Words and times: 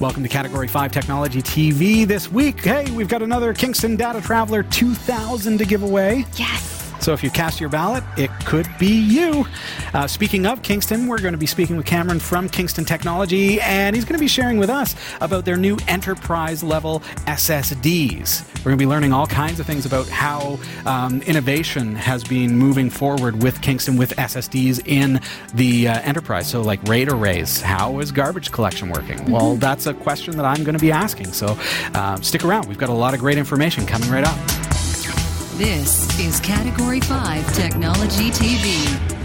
Welcome 0.00 0.22
to 0.22 0.28
Category 0.28 0.68
5 0.68 0.92
Technology 0.92 1.42
TV 1.42 2.06
this 2.06 2.30
week. 2.30 2.60
Hey, 2.60 2.88
we've 2.92 3.08
got 3.08 3.20
another 3.20 3.52
Kingston 3.52 3.96
DataTraveler 3.96 4.70
2000 4.70 5.58
to 5.58 5.64
give 5.64 5.82
away. 5.82 6.24
Yes. 6.36 6.77
So 7.00 7.12
if 7.12 7.22
you 7.22 7.30
cast 7.30 7.60
your 7.60 7.68
ballot, 7.68 8.04
it 8.16 8.30
could 8.44 8.66
be 8.78 9.00
you. 9.00 9.46
Uh, 9.94 10.06
speaking 10.06 10.46
of 10.46 10.62
Kingston, 10.62 11.06
we're 11.06 11.20
going 11.20 11.32
to 11.32 11.38
be 11.38 11.46
speaking 11.46 11.76
with 11.76 11.86
Cameron 11.86 12.18
from 12.18 12.48
Kingston 12.48 12.84
Technology, 12.84 13.60
and 13.60 13.94
he's 13.94 14.04
going 14.04 14.18
to 14.18 14.20
be 14.20 14.28
sharing 14.28 14.58
with 14.58 14.70
us 14.70 14.94
about 15.20 15.44
their 15.44 15.56
new 15.56 15.76
enterprise 15.86 16.62
level 16.62 17.00
SSDs. 17.26 18.46
We're 18.58 18.64
going 18.64 18.78
to 18.78 18.82
be 18.82 18.86
learning 18.86 19.12
all 19.12 19.26
kinds 19.26 19.60
of 19.60 19.66
things 19.66 19.86
about 19.86 20.08
how 20.08 20.58
um, 20.84 21.22
innovation 21.22 21.94
has 21.94 22.24
been 22.24 22.56
moving 22.56 22.90
forward 22.90 23.42
with 23.42 23.60
Kingston 23.62 23.96
with 23.96 24.14
SSDs 24.16 24.86
in 24.86 25.20
the 25.54 25.88
uh, 25.88 26.00
enterprise. 26.00 26.48
So, 26.50 26.60
like 26.60 26.82
RAID 26.84 27.12
arrays, 27.12 27.60
how 27.60 28.00
is 28.00 28.12
garbage 28.12 28.50
collection 28.50 28.90
working? 28.90 29.18
Mm-hmm. 29.18 29.32
Well, 29.32 29.56
that's 29.56 29.86
a 29.86 29.94
question 29.94 30.36
that 30.36 30.44
I'm 30.44 30.64
going 30.64 30.76
to 30.76 30.80
be 30.80 30.92
asking. 30.92 31.32
So, 31.32 31.56
uh, 31.94 32.20
stick 32.20 32.44
around. 32.44 32.66
We've 32.66 32.78
got 32.78 32.88
a 32.88 32.92
lot 32.92 33.14
of 33.14 33.20
great 33.20 33.38
information 33.38 33.86
coming 33.86 34.10
right 34.10 34.24
up. 34.24 34.67
This 35.58 36.16
is 36.20 36.38
Category 36.38 37.00
5 37.00 37.52
Technology 37.52 38.30
TV. 38.30 39.17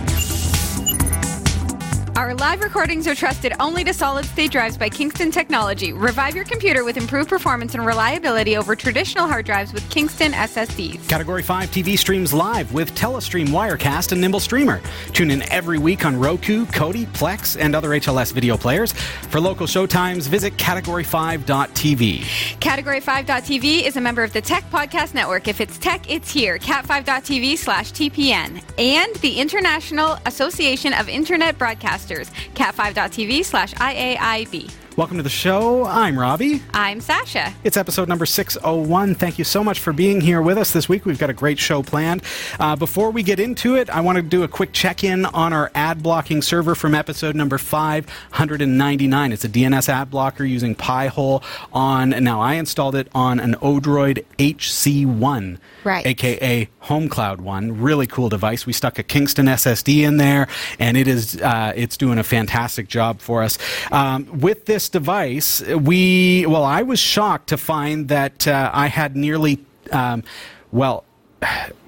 Our 2.16 2.35
live 2.35 2.62
recordings 2.62 3.08
are 3.08 3.16
trusted 3.16 3.53
only 3.59 3.84
to 3.85 3.91
solid 3.91 4.26
state 4.26 4.52
drives 4.52 4.77
by 4.77 4.88
Kingston 4.88 5.31
Technology. 5.31 5.94
Revive 5.94 6.36
your 6.36 6.45
computer 6.45 6.84
with 6.84 6.95
improved 6.95 7.27
performance 7.27 7.73
and 7.73 7.84
reliability 7.84 8.55
over 8.55 8.76
traditional 8.76 9.27
hard 9.27 9.48
drives 9.48 9.73
with 9.73 9.89
Kingston 9.89 10.31
SSDs. 10.31 11.09
Category 11.09 11.41
5 11.41 11.72
TV 11.72 11.98
streams 11.98 12.31
live 12.31 12.72
with 12.72 12.94
Telestream 12.94 13.48
Wirecast 13.48 14.12
and 14.12 14.22
Nimble 14.22 14.39
Streamer. 14.39 14.80
Tune 15.13 15.31
in 15.31 15.41
every 15.52 15.80
week 15.80 16.05
on 16.05 16.20
Roku, 16.20 16.67
Kodi, 16.67 17.08
Plex, 17.08 17.59
and 17.59 17.76
other 17.76 17.89
HLS 17.89 18.31
video 18.31 18.58
players. 18.58 18.94
For 18.94 19.41
local 19.41 19.66
showtimes, 19.66 20.27
visit 20.27 20.55
category5.tv. 20.58 22.20
Category5.tv 22.59 23.88
is 23.88 23.98
a 23.98 24.02
member 24.02 24.22
of 24.22 24.33
the 24.33 24.42
Tech 24.42 24.64
Podcast 24.70 25.16
Network. 25.16 25.48
If 25.48 25.59
it's 25.59 25.80
tech, 25.80 26.08
it's 26.11 26.30
here. 26.30 26.59
Cat5.tv 26.59 27.58
slash 27.58 27.92
TPN. 27.92 28.64
And 28.77 29.16
the 29.17 29.39
International 29.39 30.20
Association 30.27 30.94
of 30.94 31.09
Internet 31.09 31.58
Broadcasters 32.04 32.30
cat5.tv 32.54 33.44
slash 33.46 33.73
IAIB. 33.76 34.83
Welcome 34.95 35.17
to 35.17 35.23
the 35.23 35.30
show. 35.30 35.86
I'm 35.86 36.19
Robbie. 36.19 36.61
I'm 36.72 37.02
Sasha. 37.02 37.52
It's 37.63 37.77
episode 37.77 38.08
number 38.08 38.27
601. 38.27 39.16
Thank 39.16 39.39
you 39.39 39.44
so 39.44 39.63
much 39.63 39.80
for 39.80 39.91
being 39.91 40.22
here 40.22 40.39
with 40.39 40.55
us 40.55 40.69
this 40.69 40.88
week. 40.88 41.03
We've 41.03 41.17
got 41.17 41.31
a 41.31 41.33
great 41.33 41.58
show 41.58 41.81
planned. 41.81 42.22
Uh, 42.59 42.75
before 42.75 43.09
we 43.09 43.23
get 43.23 43.39
into 43.39 43.75
it, 43.75 43.89
I 43.89 44.02
want 44.02 44.17
to 44.17 44.21
do 44.21 44.44
a 44.44 44.47
quick 44.47 44.71
check 44.71 45.03
in 45.03 45.25
on 45.25 45.52
our 45.52 45.71
ad 45.73 46.03
blocking 46.03 46.44
server 46.44 46.75
from 46.75 46.94
episode 46.94 47.36
number 47.36 47.58
599. 47.58 49.31
It's 49.31 49.44
a 49.44 49.49
DNS 49.49 49.89
ad 49.89 50.11
blocker 50.11 50.45
using 50.45 50.75
Pi-hole 50.75 51.41
on, 51.71 52.11
now 52.11 52.39
I 52.39 52.53
installed 52.53 52.94
it 52.94 53.08
on 53.16 53.39
an 53.39 53.55
Odroid 53.55 54.23
HC1 54.38 55.58
right. 55.83 56.05
aka 56.05 56.69
Home 56.80 57.09
Cloud 57.09 57.41
One. 57.41 57.81
Really 57.81 58.08
cool 58.08 58.30
device. 58.30 58.66
We 58.66 58.73
stuck 58.73 58.99
a 58.99 59.03
Kingston 59.03 59.45
SSD 59.45 60.05
in 60.05 60.17
there, 60.17 60.47
and 60.80 60.97
it 60.97 61.08
is 61.08 61.39
uh, 61.41 61.73
it's 61.75 61.97
doing 61.97 62.17
a 62.17 62.23
fantastic 62.23 62.88
job 62.88 63.19
for 63.19 63.44
us. 63.44 63.58
Um, 63.91 64.39
with 64.39 64.66
this 64.66 64.83
device, 64.89 65.62
we 65.62 66.45
well, 66.45 66.64
I 66.64 66.81
was 66.81 67.00
shocked 67.00 67.50
to 67.50 67.58
find 67.58 68.08
that 68.09 68.48
uh, 68.48 68.72
I 68.73 68.88
had 68.88 69.16
nearly 69.16 69.64
um, 69.92 70.23
well. 70.72 71.06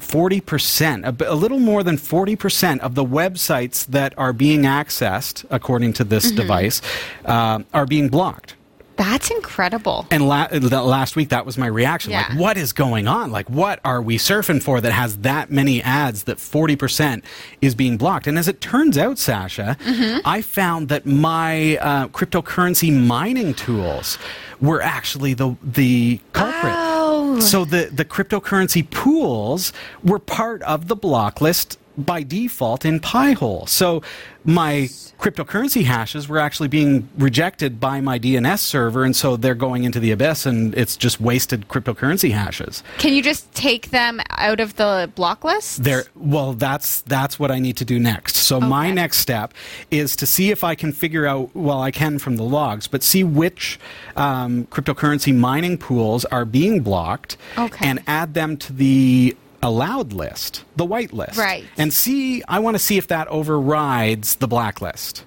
40%, 0.02 1.06
a, 1.06 1.32
a, 1.32 1.34
little 1.34 1.60
more 1.62 1.82
than 1.82 1.96
40% 1.96 2.80
of 2.80 2.94
the 2.94 3.06
websites 3.06 3.86
that 3.88 4.14
are 4.18 4.34
being 4.34 4.64
accessed, 4.64 5.46
according 5.50 5.94
to 5.94 6.04
this 6.04 6.28
mm-hmm. 6.28 6.36
device, 6.36 6.82
uh, 7.24 7.64
are 7.74 7.86
being 7.86 8.10
blocked. 8.10 8.56
That's 8.98 9.30
incredible. 9.30 10.08
And 10.12 10.28
la- 10.28 10.48
last 10.52 11.16
week, 11.16 11.30
that 11.30 11.46
was 11.46 11.58
my 11.58 11.68
reaction. 11.68 12.12
Yeah. 12.12 12.28
Like, 12.30 12.40
what 12.40 12.58
is 12.58 12.74
going 12.74 13.08
on? 13.08 13.32
Like, 13.32 13.50
what 13.50 13.80
are 13.84 14.02
we 14.02 14.18
surfing 14.18 14.62
for 14.62 14.80
that 14.82 14.92
has 14.92 15.18
that 15.18 15.52
many 15.52 15.82
ads 15.82 16.24
that 16.24 16.38
40% 16.38 17.24
is 17.62 17.76
being 17.76 17.98
blocked? 17.98 18.28
And 18.28 18.38
as 18.40 18.48
it 18.48 18.62
turns 18.62 18.98
out, 18.98 19.18
Sasha, 19.18 19.78
mm-hmm. 19.80 20.20
I 20.26 20.42
found 20.42 20.90
that 20.90 21.06
my 21.06 21.78
uh, 21.78 22.08
cryptocurrency 22.08 22.92
mining 22.92 23.54
tools 23.54 24.18
were 24.62 24.82
actually 24.82 25.34
the, 25.34 25.56
the 25.62 26.20
culprit. 26.34 26.74
Oh. 26.76 27.40
So 27.40 27.66
the, 27.66 27.90
the 27.92 28.06
cryptocurrency 28.06 28.90
pools 28.90 29.74
were 30.04 30.20
part 30.20 30.62
of 30.64 30.88
the 30.88 30.96
block 30.96 31.42
list 31.42 31.78
by 31.98 32.24
default 32.24 32.86
in 32.86 33.00
Pi-hole. 33.00 33.66
So 33.68 34.02
my 34.44 34.90
cryptocurrency 35.20 35.86
hashes 35.86 36.30
were 36.30 36.38
actually 36.38 36.68
being 36.68 37.10
rejected 37.18 37.80
by 37.80 38.00
my 38.00 38.20
DNS 38.20 38.60
server, 38.60 39.04
and 39.04 39.16
so 39.16 39.36
they're 39.36 39.56
going 39.56 39.84
into 39.84 40.00
the 40.00 40.12
abyss, 40.12 40.46
and 40.46 40.76
it's 40.76 40.96
just 40.96 41.20
wasted 41.20 41.68
cryptocurrency 41.68 42.32
hashes. 42.32 42.84
Can 42.98 43.14
you 43.14 43.24
just 43.24 43.52
take 43.54 43.90
them 43.90 44.22
out 44.30 44.60
of 44.60 44.76
the 44.76 45.10
block 45.16 45.44
list? 45.44 45.84
There. 45.84 46.04
Well, 46.16 46.54
that's 46.54 47.02
that's 47.02 47.40
what 47.40 47.50
I 47.50 47.60
need 47.60 47.78
to 47.78 47.86
do 47.86 48.00
next. 48.00 48.36
So 48.36 48.58
okay. 48.58 48.68
my 48.68 48.92
next 48.92 49.18
step 49.18 49.54
is 49.90 50.16
to 50.18 50.26
see 50.26 50.52
if 50.52 50.64
I 50.64 50.76
can 50.76 50.92
figure 50.92 51.26
out. 51.26 51.56
Well, 51.56 51.82
I 51.82 51.92
can 51.92 52.20
from 52.20 52.36
the 52.36 52.44
logs, 52.44 52.88
but 52.88 53.02
see 53.02 53.24
which 53.24 53.80
um, 54.16 54.66
cryptocurrency 54.66 55.36
mining 55.36 55.78
pools 55.78 56.26
are 56.26 56.46
being 56.46 56.82
blocked, 56.82 57.38
okay. 57.58 57.88
and 57.88 58.04
add 58.06 58.34
them 58.34 58.58
to 58.58 58.74
the 58.74 59.36
allowed 59.66 60.14
list, 60.14 60.64
the 60.76 60.86
white 60.86 61.12
list. 61.12 61.38
Right. 61.38 61.66
And 61.78 61.92
see, 61.92 62.44
I 62.48 62.60
want 62.60 62.76
to 62.76 62.80
see 62.80 62.98
if 62.98 63.08
that 63.08 63.28
overrides 63.28 64.36
the 64.36 64.48
blacklist. 64.48 65.26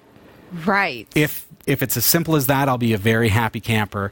Right. 0.65 1.09
If 1.15 1.47
if 1.66 1.82
it's 1.82 1.97
as 1.99 2.06
simple 2.06 2.37
as 2.37 2.47
that, 2.47 2.69
I'll 2.69 2.78
be 2.78 2.94
a 2.94 2.99
very 2.99 3.28
happy 3.28 3.60
camper. 3.60 4.10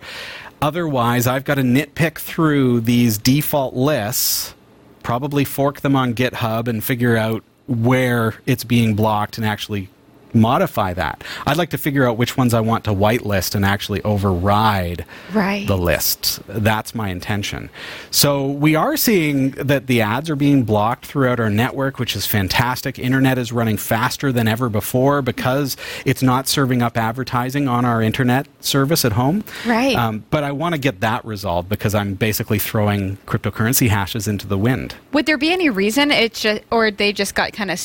Otherwise, 0.61 1.27
I've 1.27 1.45
got 1.45 1.55
to 1.55 1.63
nitpick 1.63 2.19
through 2.19 2.81
these 2.81 3.17
default 3.17 3.75
lists, 3.75 4.55
probably 5.03 5.45
fork 5.45 5.81
them 5.81 5.97
on 5.97 6.15
GitHub 6.15 6.69
and 6.69 6.85
figure 6.85 7.17
out 7.17 7.43
where 7.67 8.35
it's 8.45 8.65
being 8.65 8.95
blocked 8.95 9.39
and 9.39 9.47
actually 9.47 9.89
modify 10.37 10.95
that. 10.95 11.25
I'd 11.47 11.57
like 11.57 11.71
to 11.71 11.79
figure 11.79 12.09
out 12.09 12.17
which 12.17 12.37
ones 12.37 12.55
I 12.55 12.61
want 12.61 12.85
to 12.85 12.91
whitelist 12.91 13.55
and 13.55 13.65
actually 13.65 14.03
override 14.03 15.05
right. 15.33 15.67
the 15.67 15.77
list. 15.77 16.41
That's 16.47 16.95
my 16.95 17.09
intention. 17.09 17.71
So 18.11 18.47
we 18.47 18.75
are 18.75 18.97
seeing 18.97 19.51
that 19.53 19.87
the 19.87 20.01
ads 20.03 20.31
are 20.31 20.37
being 20.37 20.65
blocked 20.65 21.07
throughout 21.07 21.41
our 21.41 21.51
network, 21.51 21.99
which 21.99 22.17
is 22.17 22.27
fantastic. 22.27 22.99
Internet 22.99 23.39
is 23.39 23.53
running 23.53 23.77
faster 23.77 24.33
than 24.33 24.49
ever 24.49 24.69
before 24.69 25.23
because 25.23 25.77
it's 26.05 26.23
not 26.23 26.49
serving 26.49 26.83
up 26.83 26.97
advertising 26.97 27.69
on 27.69 27.85
our 27.85 28.03
internet 28.03 28.47
service 28.61 29.05
at 29.05 29.13
home. 29.13 29.45
Right. 29.67 29.97
Um, 29.97 30.25
but 30.31 30.45
I 30.45 30.53
want 30.53 30.75
to 30.75 30.81
get 30.81 31.01
that 31.01 31.25
resolved 31.25 31.69
because 31.69 31.95
I'm 31.95 32.15
basically 32.15 32.59
throwing 32.59 33.17
cryptocurrency 33.27 33.89
hashes 33.89 34.29
into 34.29 34.47
the 34.47 34.59
wind. 34.59 34.95
Would 35.13 35.27
there 35.27 35.39
be 35.39 35.53
any 35.53 35.71
reason 35.71 36.11
it 36.11 36.35
just, 36.35 36.63
or 36.71 36.91
they 36.91 37.13
just 37.13 37.35
got 37.35 37.53
kind 37.53 37.71
of 37.71 37.79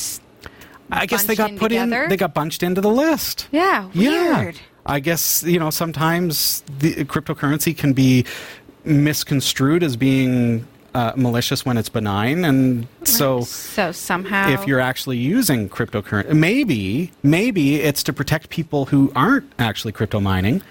I 0.91 1.05
guess 1.05 1.23
they 1.23 1.35
got 1.35 1.55
put 1.55 1.69
together? 1.69 2.03
in. 2.03 2.09
They 2.09 2.17
got 2.17 2.33
bunched 2.33 2.63
into 2.63 2.81
the 2.81 2.89
list. 2.89 3.47
Yeah, 3.51 3.85
weird. 3.95 4.55
Yeah. 4.55 4.61
I 4.85 4.99
guess 4.99 5.43
you 5.43 5.59
know 5.59 5.69
sometimes 5.69 6.63
the 6.79 7.05
cryptocurrency 7.05 7.77
can 7.77 7.93
be 7.93 8.25
misconstrued 8.83 9.83
as 9.83 9.95
being 9.95 10.65
uh, 10.93 11.13
malicious 11.15 11.65
when 11.65 11.77
it's 11.77 11.89
benign, 11.89 12.43
and 12.43 12.87
so 13.03 13.41
so 13.41 13.91
somehow 13.91 14.49
if 14.49 14.67
you're 14.67 14.79
actually 14.79 15.17
using 15.17 15.69
cryptocurrency, 15.69 16.33
maybe 16.33 17.11
maybe 17.23 17.75
it's 17.75 18.03
to 18.03 18.13
protect 18.13 18.49
people 18.49 18.85
who 18.85 19.11
aren't 19.15 19.51
actually 19.59 19.91
crypto 19.91 20.19
mining. 20.19 20.61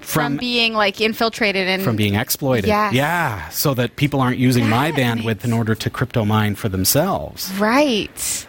From, 0.00 0.32
from, 0.32 0.36
being 0.38 0.74
like 0.74 1.00
infiltrated 1.00 1.68
and 1.68 1.80
from 1.80 1.94
being 1.94 2.16
exploited. 2.16 2.66
Yes. 2.66 2.92
Yeah, 2.92 3.48
so 3.50 3.72
that 3.74 3.94
people 3.94 4.20
aren't 4.20 4.38
using 4.38 4.68
my 4.68 4.90
bandwidth 4.90 5.44
in 5.44 5.52
order 5.52 5.76
to 5.76 5.90
crypto 5.90 6.24
mine 6.24 6.56
for 6.56 6.68
themselves. 6.68 7.52
Right. 7.52 8.48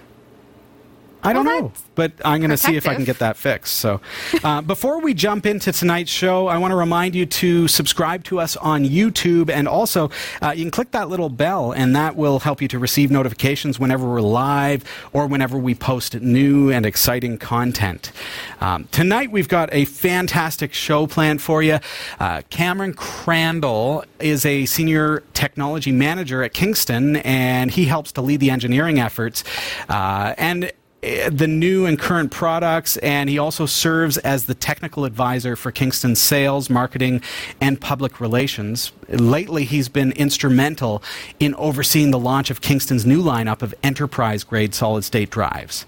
I 1.24 1.34
don't 1.34 1.46
well, 1.46 1.62
know, 1.62 1.72
but 1.96 2.12
I'm 2.26 2.42
going 2.42 2.52
to 2.52 2.58
see 2.58 2.76
if 2.76 2.88
I 2.88 2.96
can 2.96 3.06
get 3.06 3.20
that 3.20 3.38
fixed. 3.38 3.76
So, 3.76 4.02
uh, 4.44 4.62
before 4.74 5.00
we 5.00 5.14
jump 5.14 5.46
into 5.46 5.72
tonight's 5.72 6.12
show, 6.12 6.48
I 6.48 6.58
want 6.58 6.72
to 6.72 6.76
remind 6.76 7.16
you 7.16 7.26
to 7.26 7.68
subscribe 7.68 8.26
to 8.26 8.40
us 8.40 8.58
on 8.58 8.84
YouTube, 8.84 9.50
and 9.50 9.68
also 9.68 10.10
uh, 10.42 10.52
you 10.52 10.64
can 10.64 10.72
click 10.72 10.92
that 10.92 11.08
little 11.08 11.30
bell, 11.30 11.72
and 11.72 11.96
that 11.96 12.16
will 12.16 12.40
help 12.40 12.62
you 12.62 12.68
to 12.68 12.80
receive 12.80 13.10
notifications 13.10 13.80
whenever 13.80 14.08
we're 14.08 14.22
live 14.22 14.84
or 15.14 15.28
whenever 15.28 15.58
we 15.58 15.74
post 15.74 16.20
new 16.20 16.70
and 16.70 16.86
exciting 16.86 17.38
content. 17.38 18.12
Um, 18.60 18.88
tonight 18.92 19.32
we've 19.32 19.48
got 19.48 19.70
a 19.74 19.86
fantastic 19.86 20.74
show 20.74 21.08
planned 21.08 21.42
for 21.42 21.64
you. 21.64 21.80
Uh, 22.20 22.42
Cameron 22.50 22.94
Crandall 22.94 24.04
is 24.20 24.46
a 24.46 24.66
senior 24.66 25.24
technology 25.34 25.92
manager 25.92 26.44
at 26.44 26.54
Kingston, 26.54 27.18
and 27.18 27.72
he 27.72 27.86
helps 27.86 28.12
to 28.14 28.22
lead 28.22 28.40
the 28.40 28.50
engineering 28.50 29.00
efforts. 29.00 29.44
Uh, 29.88 30.34
and 30.38 30.72
Uh, 31.04 31.30
the 31.30 31.48
new 31.48 31.86
and 31.86 32.00
current 32.00 32.32
products, 32.32 32.98
and 32.98 33.30
he 33.30 33.38
also 33.38 33.66
serves 33.66 34.18
as 34.20 34.46
the 34.46 34.54
technical 34.54 35.04
advisor 35.04 35.56
for 35.56 35.72
Kingston's 35.72 36.22
sales, 36.22 36.70
marketing, 36.70 37.22
and 37.60 37.82
public 37.82 38.22
relations. 38.22 38.92
Lately, 39.10 39.66
he's 39.66 39.90
been 39.90 40.14
instrumental 40.14 41.04
in 41.40 41.56
overseeing 41.56 42.12
the 42.12 42.20
launch 42.20 42.50
of 42.50 42.62
Kingston's 42.62 43.06
new 43.06 43.22
lineup 43.22 43.62
of 43.62 43.76
enterprise 43.84 44.44
grade 44.44 44.74
solid 44.74 45.04
state 45.04 45.30
drives. 45.30 45.86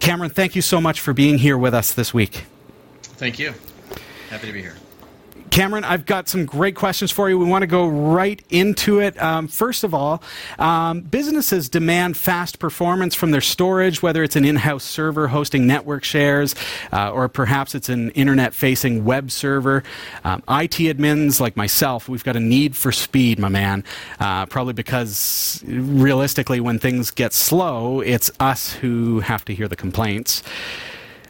Cameron, 0.00 0.30
thank 0.30 0.54
you 0.54 0.62
so 0.62 0.80
much 0.80 1.00
for 1.00 1.12
being 1.12 1.38
here 1.38 1.56
with 1.56 1.72
us 1.72 1.92
this 1.92 2.12
week. 2.12 2.44
Thank 3.02 3.38
you. 3.38 3.54
Happy 4.28 4.48
to 4.48 4.52
be 4.52 4.60
here. 4.60 4.76
Cameron, 5.52 5.84
I've 5.84 6.06
got 6.06 6.30
some 6.30 6.46
great 6.46 6.76
questions 6.76 7.10
for 7.10 7.28
you. 7.28 7.38
We 7.38 7.44
want 7.44 7.60
to 7.60 7.66
go 7.66 7.86
right 7.86 8.42
into 8.48 9.00
it. 9.00 9.22
Um, 9.22 9.48
first 9.48 9.84
of 9.84 9.92
all, 9.92 10.22
um, 10.58 11.02
businesses 11.02 11.68
demand 11.68 12.16
fast 12.16 12.58
performance 12.58 13.14
from 13.14 13.32
their 13.32 13.42
storage, 13.42 14.00
whether 14.00 14.22
it's 14.22 14.34
an 14.34 14.46
in 14.46 14.56
house 14.56 14.82
server 14.82 15.28
hosting 15.28 15.66
network 15.66 16.04
shares, 16.04 16.54
uh, 16.90 17.12
or 17.12 17.28
perhaps 17.28 17.74
it's 17.74 17.90
an 17.90 18.12
internet 18.12 18.54
facing 18.54 19.04
web 19.04 19.30
server. 19.30 19.84
Um, 20.24 20.42
IT 20.48 20.78
admins 20.78 21.38
like 21.38 21.54
myself, 21.54 22.08
we've 22.08 22.24
got 22.24 22.34
a 22.34 22.40
need 22.40 22.74
for 22.74 22.90
speed, 22.90 23.38
my 23.38 23.50
man, 23.50 23.84
uh, 24.20 24.46
probably 24.46 24.72
because 24.72 25.62
realistically, 25.66 26.60
when 26.60 26.78
things 26.78 27.10
get 27.10 27.34
slow, 27.34 28.00
it's 28.00 28.30
us 28.40 28.72
who 28.72 29.20
have 29.20 29.44
to 29.44 29.54
hear 29.54 29.68
the 29.68 29.76
complaints. 29.76 30.42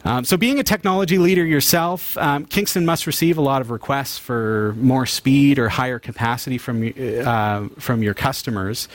Um, 0.04 0.24
so, 0.24 0.36
being 0.36 0.58
a 0.58 0.64
technology 0.64 1.18
leader 1.18 1.44
yourself, 1.44 2.16
um, 2.18 2.44
Kingston 2.46 2.84
must 2.84 3.06
receive 3.06 3.38
a 3.38 3.40
lot 3.40 3.60
of 3.60 3.70
requests 3.70 4.18
for 4.18 4.74
more 4.76 5.06
speed 5.06 5.58
or 5.58 5.68
higher 5.68 5.98
capacity 5.98 6.58
from 6.58 6.92
uh, 7.24 7.68
from 7.78 8.02
your 8.02 8.14
customers. 8.14 8.88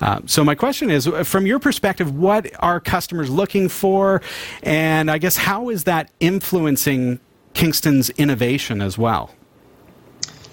Uh, 0.00 0.20
so, 0.26 0.44
my 0.44 0.54
question 0.54 0.90
is, 0.90 1.08
from 1.24 1.46
your 1.46 1.58
perspective, 1.58 2.14
what 2.14 2.50
are 2.58 2.80
customers 2.80 3.30
looking 3.30 3.68
for, 3.68 4.20
and 4.62 5.10
I 5.10 5.18
guess 5.18 5.36
how 5.36 5.70
is 5.70 5.84
that 5.84 6.10
influencing 6.20 7.20
Kingston's 7.54 8.10
innovation 8.10 8.82
as 8.82 8.98
well? 8.98 9.30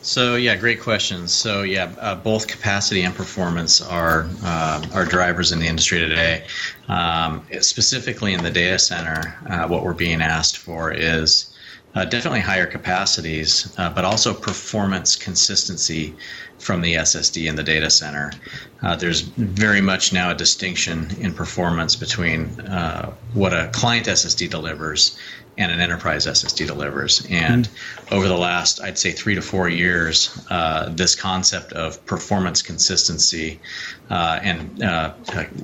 So 0.08 0.36
yeah, 0.36 0.56
great 0.56 0.80
questions. 0.80 1.34
So 1.34 1.64
yeah, 1.64 1.92
uh, 2.00 2.16
both 2.16 2.48
capacity 2.48 3.02
and 3.02 3.14
performance 3.14 3.82
are 3.82 4.30
uh, 4.42 4.82
are 4.94 5.04
drivers 5.04 5.52
in 5.52 5.60
the 5.60 5.68
industry 5.68 6.00
today. 6.00 6.46
Um, 6.88 7.46
specifically 7.60 8.34
in 8.34 8.42
the 8.42 8.50
data 8.50 8.80
center, 8.80 9.38
uh, 9.50 9.68
what 9.68 9.84
we're 9.84 9.94
being 9.94 10.22
asked 10.22 10.60
for 10.60 10.94
is 10.94 11.54
uh, 11.94 12.06
definitely 12.06 12.40
higher 12.40 12.66
capacities, 12.66 13.74
uh, 13.78 13.90
but 13.90 14.06
also 14.06 14.34
performance 14.34 15.18
consistency 15.18 16.16
from 16.58 16.80
the 16.80 16.94
SSD 16.94 17.50
in 17.50 17.58
the 17.58 17.64
data 17.64 17.90
center. 17.90 18.32
Uh, 18.82 18.96
there's 18.96 19.22
very 19.22 19.82
much 19.82 20.14
now 20.14 20.32
a 20.32 20.36
distinction 20.36 21.10
in 21.20 21.34
performance 21.34 21.98
between 21.98 22.48
what 23.34 23.54
a 23.54 23.70
client 23.74 24.06
SSD 24.06 24.50
delivers 24.50 25.18
and 25.58 25.72
an 25.72 25.80
enterprise 25.80 26.26
SSD 26.26 26.68
delivers. 26.68 27.26
And 27.30 27.68
mm-hmm. 27.68 28.16
over 28.16 28.28
the 28.28 28.38
last, 28.38 28.82
I'd 28.82 28.98
say, 28.98 29.12
three 29.12 29.36
to 29.36 29.42
four 29.42 29.70
years, 29.70 30.46
uh, 30.50 30.90
this 30.90 31.16
concept 31.16 31.74
of 31.74 32.04
performance 32.06 32.62
consistency 32.62 33.60
uh, 34.10 34.40
and 34.42 34.84
uh, 34.84 35.14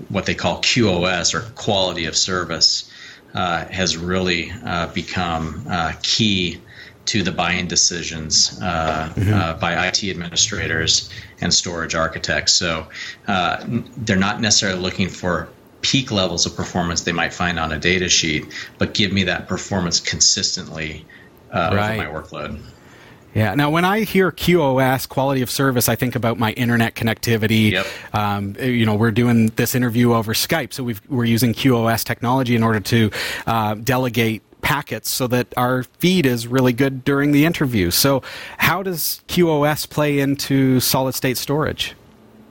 what 0.09 0.25
they 0.25 0.35
call 0.35 0.61
QoS 0.61 1.33
or 1.33 1.41
quality 1.55 2.05
of 2.05 2.17
service 2.17 2.89
uh, 3.35 3.65
has 3.65 3.97
really 3.97 4.51
uh, 4.65 4.87
become 4.87 5.65
uh, 5.69 5.93
key 6.01 6.61
to 7.05 7.21
the 7.21 7.31
buying 7.31 7.67
decisions 7.67 8.57
mm-hmm. 8.59 9.59
by 9.59 9.87
IT 9.87 10.03
administrators 10.05 11.09
and 11.41 11.53
storage 11.53 11.95
architects. 11.95 12.53
So 12.53 12.87
they're 13.27 14.15
not 14.15 14.39
necessarily 14.39 14.79
looking 14.79 15.09
for 15.09 15.49
peak 15.83 16.12
levels 16.12 16.45
of 16.45 16.56
performance 16.56 17.01
they 17.01 17.12
might 17.12 17.33
find 17.33 17.59
on 17.59 17.71
a 17.71 17.77
data 17.77 18.09
sheet, 18.09 18.45
but 18.80 18.94
give 18.94 19.12
me 19.12 19.24
that 19.24 19.47
performance 19.47 20.00
consistently 20.00 21.06
uh, 21.51 21.71
right. 21.75 22.00
over 22.00 22.12
my 22.12 22.21
workload. 22.21 22.59
Yeah. 23.35 23.56
Now, 23.56 23.71
when 23.71 23.83
I 23.83 24.01
hear 24.01 24.31
QoS, 24.31 25.09
quality 25.09 25.41
of 25.41 25.50
service, 25.50 25.89
I 25.89 25.95
think 25.95 26.15
about 26.15 26.38
my 26.38 26.51
internet 26.53 26.94
connectivity. 26.95 27.71
Yep. 27.71 27.88
Um, 28.13 28.56
you 28.59 28.85
know, 28.85 28.95
we're 28.95 29.12
doing 29.12 29.47
this 29.56 29.74
interview 29.74 30.13
over 30.13 30.33
Skype, 30.33 30.71
so 30.71 30.83
we 30.83 30.95
are 31.12 31.25
using 31.25 31.53
QoS 31.53 32.03
technology 32.03 32.56
in 32.56 32.63
order 32.63 32.79
to 32.79 33.12
uh, 33.47 33.74
delegate 33.75 34.44
packets 34.62 35.09
so 35.09 35.27
that 35.27 35.47
our 35.57 35.83
feed 35.83 36.25
is 36.25 36.47
really 36.47 36.74
good 36.74 37.03
during 37.03 37.31
the 37.31 37.44
interview. 37.44 37.89
So, 37.89 38.21
how 38.59 38.83
does 38.83 39.21
QoS 39.27 39.89
play 39.89 40.19
into 40.19 40.79
solid 40.79 41.15
state 41.15 41.38
storage? 41.38 41.95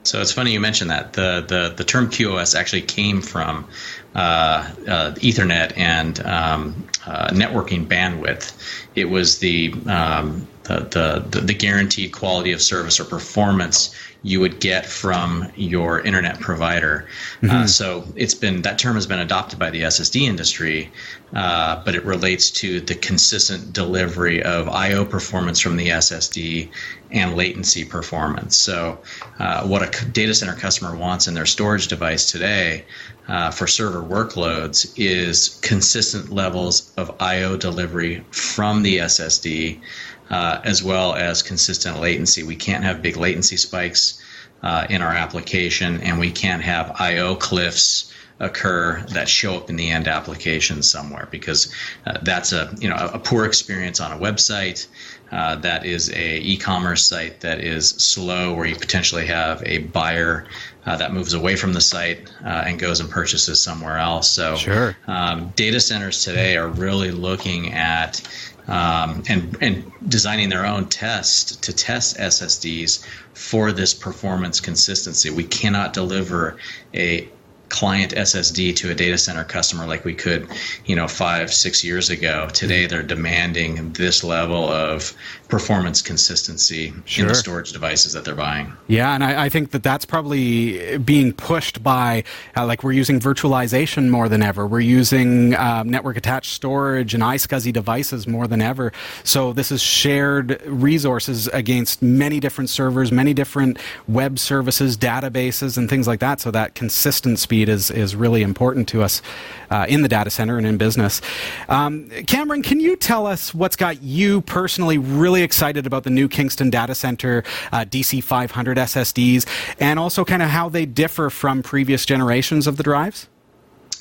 So 0.03 0.21
it's 0.21 0.33
funny 0.33 0.51
you 0.51 0.59
mentioned 0.59 0.91
that 0.91 1.13
the 1.13 1.43
the, 1.47 1.73
the 1.75 1.83
term 1.83 2.09
QoS 2.09 2.55
actually 2.55 2.81
came 2.81 3.21
from 3.21 3.67
uh, 4.15 4.69
uh, 4.87 5.11
Ethernet 5.15 5.77
and 5.77 6.19
um, 6.25 6.87
uh, 7.05 7.29
networking 7.29 7.87
bandwidth. 7.87 8.53
It 8.95 9.05
was 9.05 9.39
the, 9.39 9.73
um, 9.87 10.47
the, 10.63 11.25
the 11.31 11.39
the 11.41 11.53
guaranteed 11.53 12.11
quality 12.11 12.51
of 12.51 12.61
service 12.61 12.99
or 12.99 13.05
performance 13.05 13.95
you 14.25 14.39
would 14.39 14.61
get 14.61 14.85
from 14.85 15.51
your 15.55 15.99
internet 15.99 16.39
provider. 16.39 17.05
Mm-hmm. 17.41 17.55
Uh, 17.55 17.67
so 17.67 18.05
it's 18.15 18.33
been 18.33 18.61
that 18.61 18.79
term 18.79 18.95
has 18.95 19.05
been 19.05 19.19
adopted 19.19 19.59
by 19.59 19.69
the 19.69 19.81
SSD 19.81 20.21
industry, 20.21 20.91
uh, 21.33 21.83
but 21.83 21.93
it 21.93 22.05
relates 22.05 22.49
to 22.49 22.79
the 22.79 22.95
consistent 22.95 23.73
delivery 23.73 24.41
of 24.41 24.69
I/O 24.69 25.03
performance 25.05 25.59
from 25.59 25.75
the 25.75 25.89
SSD 25.89 26.69
and 27.11 27.35
latency 27.35 27.83
performance. 27.83 28.57
So 28.57 28.99
uh, 29.39 29.67
what 29.67 29.83
a 29.83 30.05
data 30.11 30.33
center 30.33 30.55
customer 30.55 30.95
wants 30.95 31.27
in 31.27 31.33
their 31.33 31.45
storage 31.45 31.87
device 31.87 32.31
today. 32.31 32.85
Uh, 33.25 33.49
for 33.49 33.67
server 33.67 34.01
workloads 34.01 34.93
is 34.97 35.57
consistent 35.61 36.29
levels 36.29 36.91
of 36.97 37.15
I/O 37.21 37.55
delivery 37.55 38.21
from 38.31 38.83
the 38.83 38.97
SSD, 38.97 39.79
uh, 40.29 40.59
as 40.63 40.83
well 40.83 41.15
as 41.15 41.41
consistent 41.41 41.99
latency. 41.99 42.43
We 42.43 42.55
can't 42.55 42.83
have 42.83 43.01
big 43.01 43.17
latency 43.17 43.57
spikes 43.57 44.21
uh, 44.61 44.87
in 44.89 45.01
our 45.01 45.11
application, 45.11 46.01
and 46.01 46.19
we 46.19 46.31
can't 46.31 46.63
have 46.63 46.95
I/O 46.99 47.35
cliffs 47.35 48.11
occur 48.39 49.01
that 49.09 49.29
show 49.29 49.55
up 49.55 49.69
in 49.69 49.75
the 49.75 49.89
end 49.89 50.07
application 50.07 50.81
somewhere 50.81 51.27
because 51.31 51.73
uh, 52.05 52.17
that's 52.23 52.51
a 52.51 52.73
you 52.79 52.89
know 52.89 52.95
a 52.95 53.19
poor 53.19 53.45
experience 53.45 53.99
on 53.99 54.11
a 54.11 54.17
website. 54.17 54.87
Uh, 55.31 55.55
that 55.55 55.83
is 55.83 56.11
a 56.11 56.37
e-commerce 56.41 57.03
site 57.07 57.39
that 57.39 57.59
is 57.59 57.89
slow, 57.89 58.53
where 58.53 58.67
you 58.67 58.75
potentially 58.75 59.25
have 59.25 59.63
a 59.65 59.79
buyer 59.79 60.45
uh, 60.85 60.95
that 60.95 61.11
moves 61.11 61.33
away 61.33 61.55
from 61.55 61.73
the 61.73 61.81
site 61.81 62.31
uh, 62.45 62.63
and 62.67 62.77
goes 62.77 62.99
and 62.99 63.09
purchases 63.09 63.59
somewhere 63.59 63.97
else. 63.97 64.29
So, 64.29 64.55
sure. 64.57 64.95
um, 65.07 65.51
data 65.55 65.79
centers 65.79 66.23
today 66.23 66.55
are 66.55 66.67
really 66.67 67.09
looking 67.09 67.73
at 67.73 68.21
um, 68.67 69.23
and 69.27 69.57
and 69.61 69.91
designing 70.07 70.49
their 70.49 70.65
own 70.65 70.87
test 70.87 71.63
to 71.63 71.73
test 71.73 72.17
SSDs 72.17 73.05
for 73.33 73.71
this 73.71 73.93
performance 73.93 74.59
consistency. 74.59 75.29
We 75.29 75.43
cannot 75.43 75.93
deliver 75.93 76.57
a 76.93 77.29
client 77.69 78.13
SSD 78.13 78.75
to 78.75 78.91
a 78.91 78.95
data 78.95 79.17
center 79.17 79.43
customer 79.43 79.87
like 79.87 80.05
we 80.05 80.13
could, 80.13 80.47
you 80.85 80.95
know, 80.95 81.07
five, 81.07 81.51
six 81.51 81.83
years 81.83 82.09
ago. 82.09 82.47
Today, 82.53 82.85
they're 82.85 83.01
demanding 83.01 83.91
this 83.93 84.23
level 84.23 84.69
of 84.69 85.13
performance 85.47 86.01
consistency 86.01 86.93
sure. 87.05 87.23
in 87.23 87.27
the 87.27 87.35
storage 87.35 87.71
devices 87.71 88.13
that 88.13 88.25
they're 88.25 88.35
buying. 88.35 88.71
Yeah, 88.87 89.13
and 89.13 89.23
I, 89.23 89.45
I 89.45 89.49
think 89.49 89.71
that 89.71 89.83
that's 89.83 90.05
probably 90.05 90.97
being 90.99 91.33
pushed 91.33 91.83
by, 91.83 92.23
uh, 92.55 92.65
like, 92.65 92.83
we're 92.83 92.91
using 92.91 93.19
virtualization 93.19 94.09
more 94.09 94.29
than 94.29 94.41
ever. 94.43 94.67
We're 94.67 94.79
using 94.79 95.55
uh, 95.55 95.83
network 95.83 96.17
attached 96.17 96.51
storage 96.51 97.13
and 97.13 97.23
iSCSI 97.23 97.73
devices 97.73 98.27
more 98.27 98.47
than 98.47 98.61
ever. 98.61 98.91
So 99.23 99.53
this 99.53 99.71
is 99.71 99.81
shared 99.81 100.61
resources 100.65 101.47
against 101.47 102.01
many 102.01 102.39
different 102.39 102.69
servers, 102.69 103.11
many 103.11 103.33
different 103.33 103.77
web 104.07 104.39
services, 104.39 104.97
databases, 104.97 105.77
and 105.77 105.89
things 105.89 106.07
like 106.07 106.19
that. 106.19 106.39
So 106.39 106.51
that 106.51 106.75
consistent 106.75 107.39
speed 107.53 107.69
is, 107.69 107.91
is 107.91 108.15
really 108.15 108.41
important 108.41 108.87
to 108.87 109.03
us 109.03 109.21
uh, 109.69 109.85
in 109.87 110.01
the 110.01 110.07
data 110.07 110.31
center 110.31 110.57
and 110.57 110.65
in 110.65 110.75
business. 110.75 111.21
Um, 111.69 112.09
Cameron, 112.25 112.63
can 112.63 112.79
you 112.79 112.95
tell 112.95 113.27
us 113.27 113.53
what's 113.53 113.75
got 113.75 114.01
you 114.01 114.41
personally 114.41 114.97
really 114.97 115.43
excited 115.43 115.85
about 115.85 116.03
the 116.03 116.09
new 116.09 116.27
Kingston 116.27 116.71
data 116.71 116.95
center 116.95 117.43
uh, 117.71 117.85
DC500 117.85 118.49
SSDs 118.77 119.45
and 119.79 119.99
also 119.99 120.25
kind 120.25 120.41
of 120.41 120.49
how 120.49 120.67
they 120.67 120.87
differ 120.87 121.29
from 121.29 121.61
previous 121.61 122.07
generations 122.07 122.65
of 122.65 122.77
the 122.77 122.83
drives? 122.83 123.29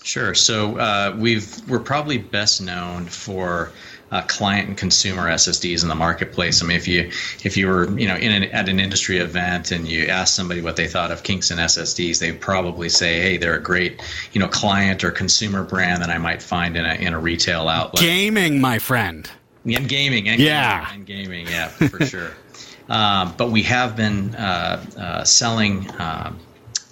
Sure. 0.03 0.33
So 0.33 0.79
uh, 0.79 1.15
we've 1.19 1.47
we're 1.69 1.79
probably 1.79 2.17
best 2.17 2.63
known 2.63 3.05
for 3.05 3.71
uh, 4.13 4.23
client 4.23 4.69
and 4.69 4.77
consumer 4.77 5.29
SSDs 5.29 5.83
in 5.83 5.89
the 5.89 5.95
marketplace. 5.95 6.63
I 6.63 6.67
mean, 6.67 6.77
if 6.77 6.87
you 6.87 7.11
if 7.45 7.57
you 7.57 7.67
were 7.67 7.91
you 7.99 8.07
know 8.07 8.15
in 8.15 8.31
an, 8.31 8.45
at 8.45 8.69
an 8.69 8.79
industry 8.79 9.19
event 9.19 9.73
and 9.73 9.89
you 9.89 10.07
asked 10.07 10.37
somebody 10.37 10.61
what 10.61 10.77
they 10.77 10.87
thought 10.87 11.11
of 11.11 11.23
Kingston 11.23 11.59
SSDs, 11.59 12.21
they'd 12.21 12.41
probably 12.41 12.91
say, 12.91 13.21
"Hey, 13.21 13.39
they're 13.39 13.57
a 13.57 13.63
great 13.63 14.01
you 14.33 14.41
know 14.41 14.49
client 14.49 15.03
or 15.03 15.11
consumer 15.11 15.65
brand 15.65 16.03
that 16.03 16.11
I 16.11 16.19
might 16.19 16.43
find 16.43 16.77
in 16.77 16.85
a 16.85 16.95
in 16.95 17.15
a 17.15 17.19
retail 17.19 17.69
outlet." 17.69 18.03
Gaming, 18.03 18.61
my 18.61 18.79
friend. 18.79 19.29
And 19.65 19.89
gaming, 19.89 20.29
and 20.29 20.41
yeah, 20.41 20.81
gaming, 20.81 20.95
and 20.97 21.07
gaming, 21.07 21.47
yeah, 21.47 21.69
for 21.69 22.05
sure. 22.07 22.31
Um, 22.89 23.33
but 23.39 23.51
we 23.51 23.63
have 23.63 23.97
been 23.97 24.35
uh, 24.35 24.85
uh, 24.99 25.25
selling 25.25 25.89
uh, 25.93 26.33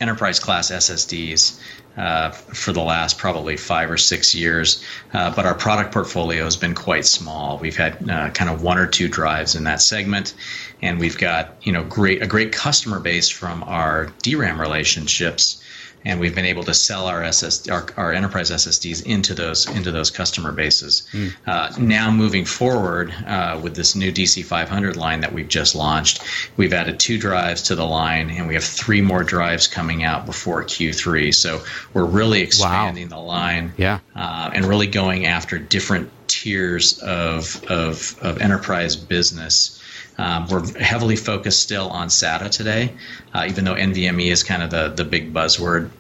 enterprise 0.00 0.38
class 0.38 0.70
SSDs 0.70 1.60
uh, 1.96 2.30
for 2.30 2.72
the 2.72 2.80
last 2.80 3.18
probably 3.18 3.56
five 3.56 3.90
or 3.90 3.96
six 3.96 4.34
years. 4.34 4.82
Uh, 5.12 5.34
but 5.34 5.46
our 5.46 5.54
product 5.54 5.92
portfolio 5.92 6.44
has 6.44 6.56
been 6.56 6.74
quite 6.74 7.04
small. 7.04 7.58
We've 7.58 7.76
had 7.76 8.08
uh, 8.08 8.30
kind 8.30 8.50
of 8.50 8.62
one 8.62 8.78
or 8.78 8.86
two 8.86 9.08
drives 9.08 9.54
in 9.54 9.64
that 9.64 9.82
segment, 9.82 10.34
and 10.82 10.98
we've 10.98 11.18
got 11.18 11.56
you 11.62 11.72
know 11.72 11.84
great 11.84 12.22
a 12.22 12.26
great 12.26 12.52
customer 12.52 13.00
base 13.00 13.28
from 13.28 13.62
our 13.64 14.06
DRAM 14.22 14.60
relationships. 14.60 15.59
And 16.04 16.18
we've 16.18 16.34
been 16.34 16.46
able 16.46 16.62
to 16.64 16.74
sell 16.74 17.06
our 17.06 17.22
SSD, 17.22 17.70
our, 17.70 17.86
our 17.96 18.12
enterprise 18.12 18.50
SSDs 18.50 19.04
into 19.04 19.34
those 19.34 19.68
into 19.68 19.92
those 19.92 20.10
customer 20.10 20.52
bases. 20.52 21.06
Mm. 21.12 21.34
Uh, 21.46 21.72
now 21.78 22.10
moving 22.10 22.44
forward 22.44 23.12
uh, 23.26 23.60
with 23.62 23.74
this 23.74 23.94
new 23.94 24.12
DC500 24.12 24.96
line 24.96 25.20
that 25.20 25.32
we've 25.32 25.48
just 25.48 25.74
launched, 25.74 26.22
we've 26.56 26.72
added 26.72 26.98
two 26.98 27.18
drives 27.18 27.62
to 27.62 27.74
the 27.74 27.84
line, 27.84 28.30
and 28.30 28.48
we 28.48 28.54
have 28.54 28.64
three 28.64 29.00
more 29.00 29.22
drives 29.22 29.66
coming 29.66 30.02
out 30.02 30.26
before 30.26 30.64
Q3. 30.64 31.34
So 31.34 31.62
we're 31.92 32.04
really 32.04 32.40
expanding 32.40 33.10
wow. 33.10 33.16
the 33.16 33.22
line, 33.22 33.72
yeah, 33.76 33.98
uh, 34.14 34.50
and 34.54 34.64
really 34.64 34.86
going 34.86 35.26
after 35.26 35.58
different 35.58 36.10
tiers 36.28 36.98
of 37.00 37.62
of, 37.68 38.16
of 38.22 38.40
enterprise 38.40 38.96
business. 38.96 39.79
Um, 40.20 40.46
we're 40.48 40.66
heavily 40.78 41.16
focused 41.16 41.62
still 41.62 41.88
on 41.88 42.08
SATA 42.08 42.50
today, 42.50 42.92
uh, 43.32 43.46
even 43.48 43.64
though 43.64 43.74
NVMe 43.74 44.30
is 44.30 44.42
kind 44.42 44.62
of 44.62 44.70
the, 44.70 44.88
the 44.88 45.04
big 45.04 45.32
buzzword. 45.32 45.90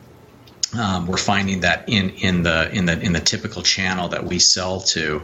Um, 0.78 1.06
we're 1.08 1.16
finding 1.16 1.60
that 1.60 1.88
in, 1.88 2.10
in 2.10 2.44
the 2.44 2.70
in 2.70 2.84
the 2.84 3.00
in 3.00 3.12
the 3.12 3.18
typical 3.18 3.60
channel 3.60 4.08
that 4.08 4.24
we 4.24 4.38
sell 4.38 4.80
to, 4.82 5.22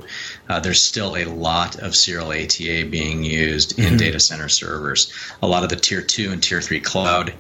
uh, 0.49 0.59
there's 0.59 0.83
still 0.83 1.15
a 1.15 1.25
lot 1.27 1.77
of 1.77 1.95
serial 1.95 2.33
ATA 2.33 2.89
being 2.91 3.23
used 3.23 3.79
in 3.79 3.85
mm-hmm. 3.85 3.97
data 3.97 4.19
center 4.19 4.49
servers. 4.49 5.13
A 5.43 5.47
lot 5.47 5.63
of 5.63 5.69
the 5.69 5.77
tier 5.77 6.03
two 6.03 6.33
and 6.33 6.43
tier 6.43 6.61
three 6.61 6.81
cloud 6.81 7.33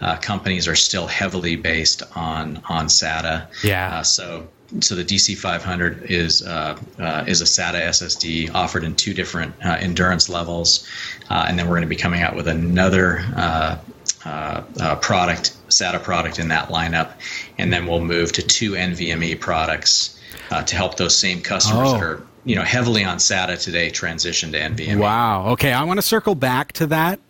uh, 0.00 0.16
companies 0.16 0.66
are 0.66 0.74
still 0.74 1.06
heavily 1.06 1.54
based 1.54 2.02
on 2.16 2.60
on 2.68 2.86
SATA. 2.86 3.46
Yeah. 3.62 3.98
Uh, 3.98 4.02
so 4.02 4.48
so 4.80 4.94
the 4.94 5.04
DC500 5.04 6.10
is 6.10 6.42
uh, 6.42 6.78
uh, 6.98 7.24
is 7.26 7.40
a 7.40 7.44
SATA 7.44 7.80
SSD 7.88 8.54
offered 8.54 8.84
in 8.84 8.94
two 8.94 9.12
different 9.12 9.54
uh, 9.64 9.76
endurance 9.78 10.28
levels, 10.28 10.88
uh, 11.30 11.46
and 11.48 11.58
then 11.58 11.66
we're 11.66 11.74
going 11.74 11.82
to 11.82 11.88
be 11.88 11.96
coming 11.96 12.22
out 12.22 12.34
with 12.34 12.48
another 12.48 13.24
uh, 13.36 13.78
uh, 14.24 14.96
product, 14.96 15.56
SATA 15.68 16.02
product 16.02 16.38
in 16.38 16.48
that 16.48 16.68
lineup, 16.68 17.12
and 17.58 17.72
then 17.72 17.86
we'll 17.86 18.04
move 18.04 18.32
to 18.32 18.42
two 18.42 18.72
NVMe 18.72 19.38
products 19.38 20.18
to 20.66 20.76
help 20.76 20.96
those 20.98 21.16
same 21.16 21.40
customers 21.40 21.88
oh. 21.88 21.92
that 21.92 22.02
are 22.02 22.26
you 22.44 22.54
know 22.54 22.62
heavily 22.62 23.04
on 23.04 23.18
SATA 23.18 23.62
today 23.62 23.90
transition 23.90 24.52
to 24.52 24.58
NVMe. 24.58 24.98
Wow. 24.98 25.48
Okay, 25.48 25.72
I 25.72 25.84
want 25.84 25.98
to 25.98 26.02
circle 26.02 26.34
back 26.34 26.72
to 26.72 26.86
that 26.88 27.20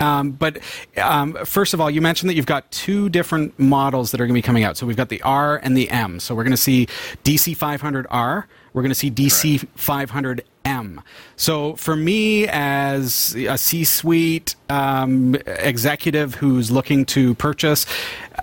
um, 0.00 0.32
but 0.32 0.58
um, 0.96 1.36
first 1.44 1.74
of 1.74 1.80
all, 1.80 1.90
you 1.90 2.00
mentioned 2.00 2.30
that 2.30 2.34
you've 2.34 2.46
got 2.46 2.70
two 2.70 3.08
different 3.08 3.58
models 3.58 4.10
that 4.10 4.20
are 4.20 4.26
going 4.26 4.34
to 4.34 4.38
be 4.38 4.42
coming 4.42 4.64
out. 4.64 4.76
So 4.76 4.86
we've 4.86 4.96
got 4.96 5.10
the 5.10 5.22
R 5.22 5.58
and 5.58 5.76
the 5.76 5.90
M. 5.90 6.20
So 6.20 6.34
we're 6.34 6.44
going 6.44 6.52
to 6.52 6.56
see 6.56 6.86
DC 7.24 7.56
500R. 7.56 8.44
We're 8.72 8.82
going 8.82 8.90
to 8.90 8.94
see 8.94 9.10
DC 9.10 9.66
500M. 9.76 11.02
So 11.36 11.74
for 11.74 11.96
me, 11.96 12.46
as 12.48 13.34
a 13.34 13.58
C-suite 13.58 14.54
um, 14.68 15.34
executive 15.46 16.36
who's 16.36 16.70
looking 16.70 17.04
to 17.06 17.34
purchase, 17.34 17.84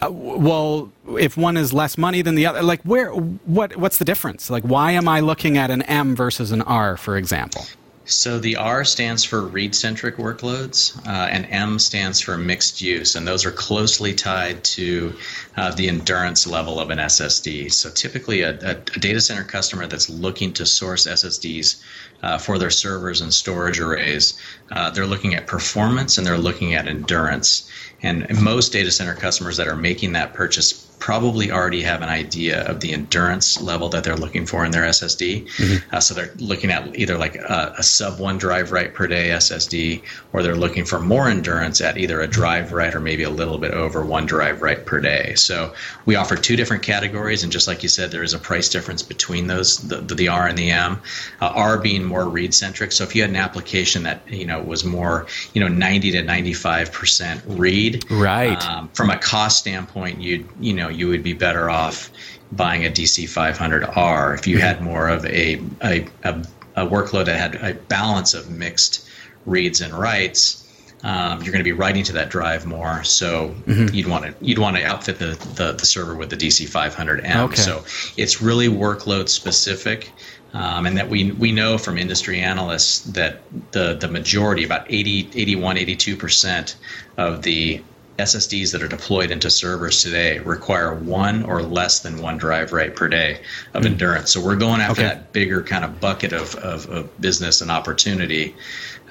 uh, 0.01 0.11
well, 0.11 0.91
if 1.17 1.37
one 1.37 1.57
is 1.57 1.73
less 1.73 1.97
money 1.97 2.21
than 2.21 2.35
the 2.35 2.45
other, 2.45 2.61
like 2.61 2.81
where, 2.83 3.11
what, 3.11 3.77
what's 3.77 3.97
the 3.97 4.05
difference? 4.05 4.49
Like, 4.49 4.63
why 4.63 4.91
am 4.91 5.07
I 5.07 5.21
looking 5.21 5.57
at 5.57 5.71
an 5.71 5.81
M 5.83 6.15
versus 6.15 6.51
an 6.51 6.61
R, 6.61 6.97
for 6.97 7.17
example? 7.17 7.65
So 8.09 8.39
the 8.39 8.55
R 8.55 8.85
stands 8.85 9.25
for 9.25 9.41
read 9.41 9.75
centric 9.75 10.15
workloads, 10.15 10.97
uh, 11.05 11.27
and 11.27 11.45
M 11.49 11.77
stands 11.77 12.21
for 12.21 12.37
mixed 12.37 12.79
use, 12.79 13.15
and 13.15 13.27
those 13.27 13.45
are 13.45 13.51
closely 13.51 14.13
tied 14.13 14.63
to 14.63 15.13
uh, 15.57 15.75
the 15.75 15.89
endurance 15.89 16.47
level 16.47 16.79
of 16.79 16.89
an 16.89 16.99
SSD. 16.99 17.69
So 17.69 17.89
typically, 17.89 18.43
a, 18.43 18.51
a, 18.61 18.71
a, 18.71 18.99
data 18.99 19.19
center 19.19 19.43
customer 19.43 19.87
that's 19.87 20.09
looking 20.09 20.53
to 20.53 20.65
source 20.65 21.05
SSDs 21.05 21.83
uh, 22.23 22.37
for 22.37 22.57
their 22.57 22.69
servers 22.69 23.19
and 23.19 23.33
storage 23.33 23.81
arrays, 23.81 24.39
uh, 24.71 24.89
they're 24.89 25.05
looking 25.05 25.35
at 25.35 25.45
performance 25.45 26.17
and 26.17 26.25
they're 26.25 26.37
looking 26.37 26.75
at 26.75 26.87
endurance. 26.87 27.69
And 28.01 28.25
most 28.41 28.71
data 28.71 28.91
center 28.91 29.15
customers 29.15 29.57
that 29.57 29.67
are 29.67 29.75
making 29.75 30.13
that 30.13 30.33
purchase 30.33 30.86
probably 30.99 31.51
already 31.51 31.81
have 31.83 32.01
an 32.01 32.09
idea 32.09 32.65
of 32.67 32.79
the 32.79 32.91
endurance 32.91 33.61
level 33.61 33.89
that 33.89 34.03
they're 34.03 34.15
looking 34.15 34.45
for 34.45 34.65
in 34.65 34.71
their 34.71 34.83
SSD. 34.83 35.45
Mm-hmm. 35.45 35.95
Uh, 35.95 35.99
so 35.99 36.13
they're 36.13 36.33
looking 36.37 36.71
at 36.71 36.97
either 36.97 37.17
like 37.17 37.35
a, 37.35 37.75
a, 37.77 37.83
sub 37.83 38.19
one 38.19 38.37
drive 38.37 38.71
write 38.71 38.93
per 38.93 39.07
day 39.07 39.29
SSD, 39.29 40.01
or 40.33 40.43
they're 40.43 40.55
looking 40.55 40.85
for 40.85 40.99
more 40.99 41.29
endurance 41.29 41.81
at 41.81 41.97
either 41.97 42.21
a 42.21 42.27
drive 42.27 42.73
write 42.73 42.95
or 42.95 42.99
maybe 42.99 43.23
a 43.23 43.29
little 43.29 43.57
bit 43.57 43.71
over 43.71 44.03
one 44.03 44.25
drive 44.25 44.61
write 44.61 44.85
per 44.85 44.99
day. 44.99 45.33
So 45.35 45.73
we 46.05 46.15
offer 46.15 46.35
two 46.35 46.55
different 46.55 46.83
categories, 46.83 47.43
and 47.43 47.51
just 47.51 47.67
like 47.67 47.83
you 47.83 47.89
said, 47.89 48.11
there 48.11 48.23
is 48.23 48.33
a 48.33 48.39
price 48.39 48.69
difference 48.69 49.03
between 49.03 49.47
those, 49.47 49.77
the, 49.77 49.97
the, 50.01 50.27
R 50.27 50.47
and 50.47 50.57
the 50.57 50.71
M. 50.71 50.99
Uh, 51.39 51.51
R 51.55 51.77
being 51.77 52.03
more 52.03 52.27
read 52.27 52.53
centric. 52.53 52.91
So 52.91 53.03
if 53.03 53.15
you 53.15 53.21
had 53.21 53.29
an 53.29 53.37
application 53.37 54.03
that 54.03 54.21
you 54.27 54.45
know 54.45 54.61
was 54.61 54.83
more 54.83 55.27
you 55.53 55.61
know 55.61 55.67
90 55.67 56.11
to 56.11 56.23
95 56.23 56.91
percent 56.91 57.41
read, 57.45 58.09
right? 58.09 58.61
Um, 58.67 58.89
from 58.89 59.09
a 59.09 59.17
cost 59.17 59.59
standpoint, 59.59 60.21
you'd 60.21 60.47
you 60.59 60.73
know 60.73 60.86
you 60.87 61.07
would 61.07 61.23
be 61.23 61.33
better 61.33 61.69
off 61.69 62.09
buying 62.51 62.85
a 62.85 62.89
DC 62.89 63.25
500R 63.25 64.37
if 64.37 64.47
you 64.47 64.59
had 64.59 64.81
more 64.81 65.09
of 65.09 65.25
a, 65.25 65.61
a, 65.83 66.07
a, 66.23 66.45
a 66.75 66.87
workload 66.87 67.25
that 67.25 67.37
had 67.37 67.55
a 67.55 67.73
balance 67.73 68.33
of 68.33 68.49
mixed 68.49 69.07
reads 69.45 69.81
and 69.81 69.93
writes. 69.93 70.63
Um, 71.03 71.43
you're 71.43 71.51
going 71.51 71.63
to 71.63 71.63
be 71.63 71.73
writing 71.73 72.03
to 72.05 72.13
that 72.13 72.29
drive 72.29 72.65
more, 72.65 73.03
so 73.03 73.49
mm-hmm. 73.67 73.93
you'd 73.93 74.07
want 74.07 74.25
to 74.25 74.33
you'd 74.41 74.57
want 74.57 74.77
to 74.77 74.83
outfit 74.83 75.19
the, 75.19 75.37
the, 75.55 75.73
the 75.73 75.85
server 75.85 76.15
with 76.15 76.31
the 76.31 76.35
DC500M. 76.35 77.35
Okay. 77.35 77.55
So 77.55 77.83
it's 78.17 78.41
really 78.41 78.67
workload 78.67 79.29
specific, 79.29 80.11
um, 80.53 80.87
and 80.87 80.97
that 80.97 81.07
we 81.07 81.31
we 81.33 81.51
know 81.51 81.77
from 81.77 81.99
industry 81.99 82.39
analysts 82.39 83.01
that 83.11 83.41
the 83.73 83.93
the 83.93 84.07
majority, 84.07 84.63
about 84.63 84.87
80, 84.89 85.29
81, 85.35 85.77
82 85.77 86.17
percent 86.17 86.77
of 87.17 87.43
the 87.43 87.83
SSDs 88.17 88.71
that 88.71 88.81
are 88.81 88.87
deployed 88.87 89.31
into 89.31 89.49
servers 89.49 90.01
today 90.01 90.39
require 90.39 90.95
one 90.95 91.43
or 91.43 91.61
less 91.61 91.99
than 91.99 92.21
one 92.21 92.37
drive 92.37 92.73
write 92.73 92.95
per 92.95 93.07
day 93.07 93.39
of 93.73 93.83
mm. 93.83 93.87
endurance. 93.87 94.31
So 94.31 94.43
we're 94.43 94.55
going 94.55 94.81
after 94.81 95.03
okay. 95.03 95.09
that 95.13 95.33
bigger 95.33 95.61
kind 95.61 95.85
of 95.85 95.99
bucket 95.99 96.33
of, 96.33 96.55
of, 96.55 96.89
of 96.89 97.21
business 97.21 97.61
and 97.61 97.69
opportunity. 97.69 98.55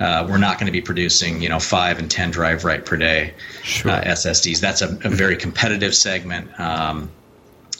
Uh, 0.00 0.26
we're 0.28 0.38
not 0.38 0.58
going 0.58 0.66
to 0.66 0.72
be 0.72 0.80
producing, 0.80 1.40
you 1.40 1.48
know, 1.48 1.58
five 1.58 1.98
and 1.98 2.10
ten 2.10 2.30
drive 2.30 2.64
write 2.64 2.84
per 2.84 2.96
day 2.96 3.32
sure. 3.62 3.92
uh, 3.92 4.02
SSDs. 4.02 4.60
That's 4.60 4.82
a, 4.82 4.88
a, 5.04 5.08
very 5.08 5.36
competitive 5.36 5.94
segment 5.94 6.58
um, 6.60 7.08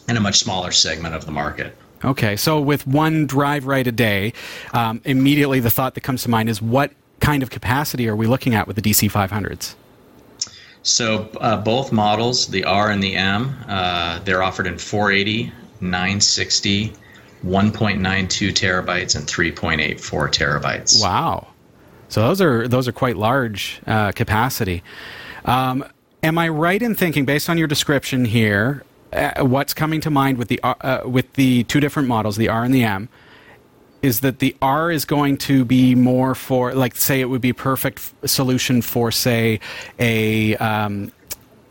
and 0.09 0.17
a 0.17 0.21
much 0.21 0.39
smaller 0.39 0.71
segment 0.71 1.15
of 1.15 1.27
the 1.27 1.33
market. 1.33 1.77
Okay, 2.05 2.37
so 2.37 2.61
with 2.61 2.87
one 2.87 3.27
drive 3.27 3.67
write 3.67 3.87
a 3.87 3.93
day, 3.93 4.33
um, 4.73 5.01
immediately 5.05 5.61
the 5.61 5.71
thought 5.71 5.95
that 5.95 6.03
comes 6.03 6.23
to 6.23 6.31
mind 6.31 6.49
is 6.49 6.63
what 6.63 6.93
kind 7.21 7.43
of 7.43 7.51
capacity 7.51 8.09
are 8.09 8.17
we 8.17 8.27
looking 8.27 8.55
at 8.55 8.67
with 8.67 8.77
the 8.77 8.83
DC 8.83 9.11
500s? 9.11 9.75
So 10.87 11.29
uh, 11.41 11.57
both 11.57 11.91
models, 11.91 12.47
the 12.47 12.63
R 12.63 12.91
and 12.91 13.03
the 13.03 13.17
M, 13.17 13.57
uh, 13.67 14.21
they're 14.21 14.45
offered 14.45 14.69
in 14.69 14.79
480, 14.79 15.53
960, 15.81 16.93
1.92 17.45 18.53
terabytes, 18.53 19.17
and 19.17 19.27
3.84 19.27 19.99
terabytes. 20.31 21.03
Wow. 21.03 21.49
So 22.09 22.21
those 22.21 22.41
are 22.41 22.69
those 22.69 22.87
are 22.87 22.93
quite 22.93 23.17
large 23.17 23.81
uh, 23.89 24.13
capacity. 24.13 24.85
Um, 25.45 25.85
am 26.23 26.39
I 26.39 26.49
right 26.49 26.81
in 26.81 26.95
thinking, 26.95 27.25
based 27.25 27.51
on 27.51 27.59
your 27.59 27.67
description 27.67 28.25
here, 28.25 28.85
uh, 29.13 29.45
what's 29.45 29.75
coming 29.75 30.01
to 30.03 30.11
mind 30.11 30.39
with 30.39 30.47
the 30.47 30.61
uh, 30.63 31.01
with 31.05 31.33
the 31.33 31.65
two 31.65 31.81
different 31.81 32.07
models, 32.07 32.37
the 32.37 32.49
R 32.49 32.63
and 32.63 32.73
the 32.73 32.85
M? 32.85 33.09
Is 34.03 34.21
that 34.21 34.39
the 34.39 34.57
R 34.63 34.91
is 34.91 35.05
going 35.05 35.37
to 35.39 35.65
be 35.65 35.95
more 35.95 36.35
for, 36.35 36.75
like, 36.75 36.97
say, 36.97 37.21
it 37.21 37.27
would 37.27 37.41
be 37.41 37.51
a 37.51 37.55
perfect 37.55 37.99
f- 37.99 38.15
solution 38.29 38.83
for, 38.83 39.11
say, 39.11 39.61
a 39.99 40.57
um, 40.57 41.13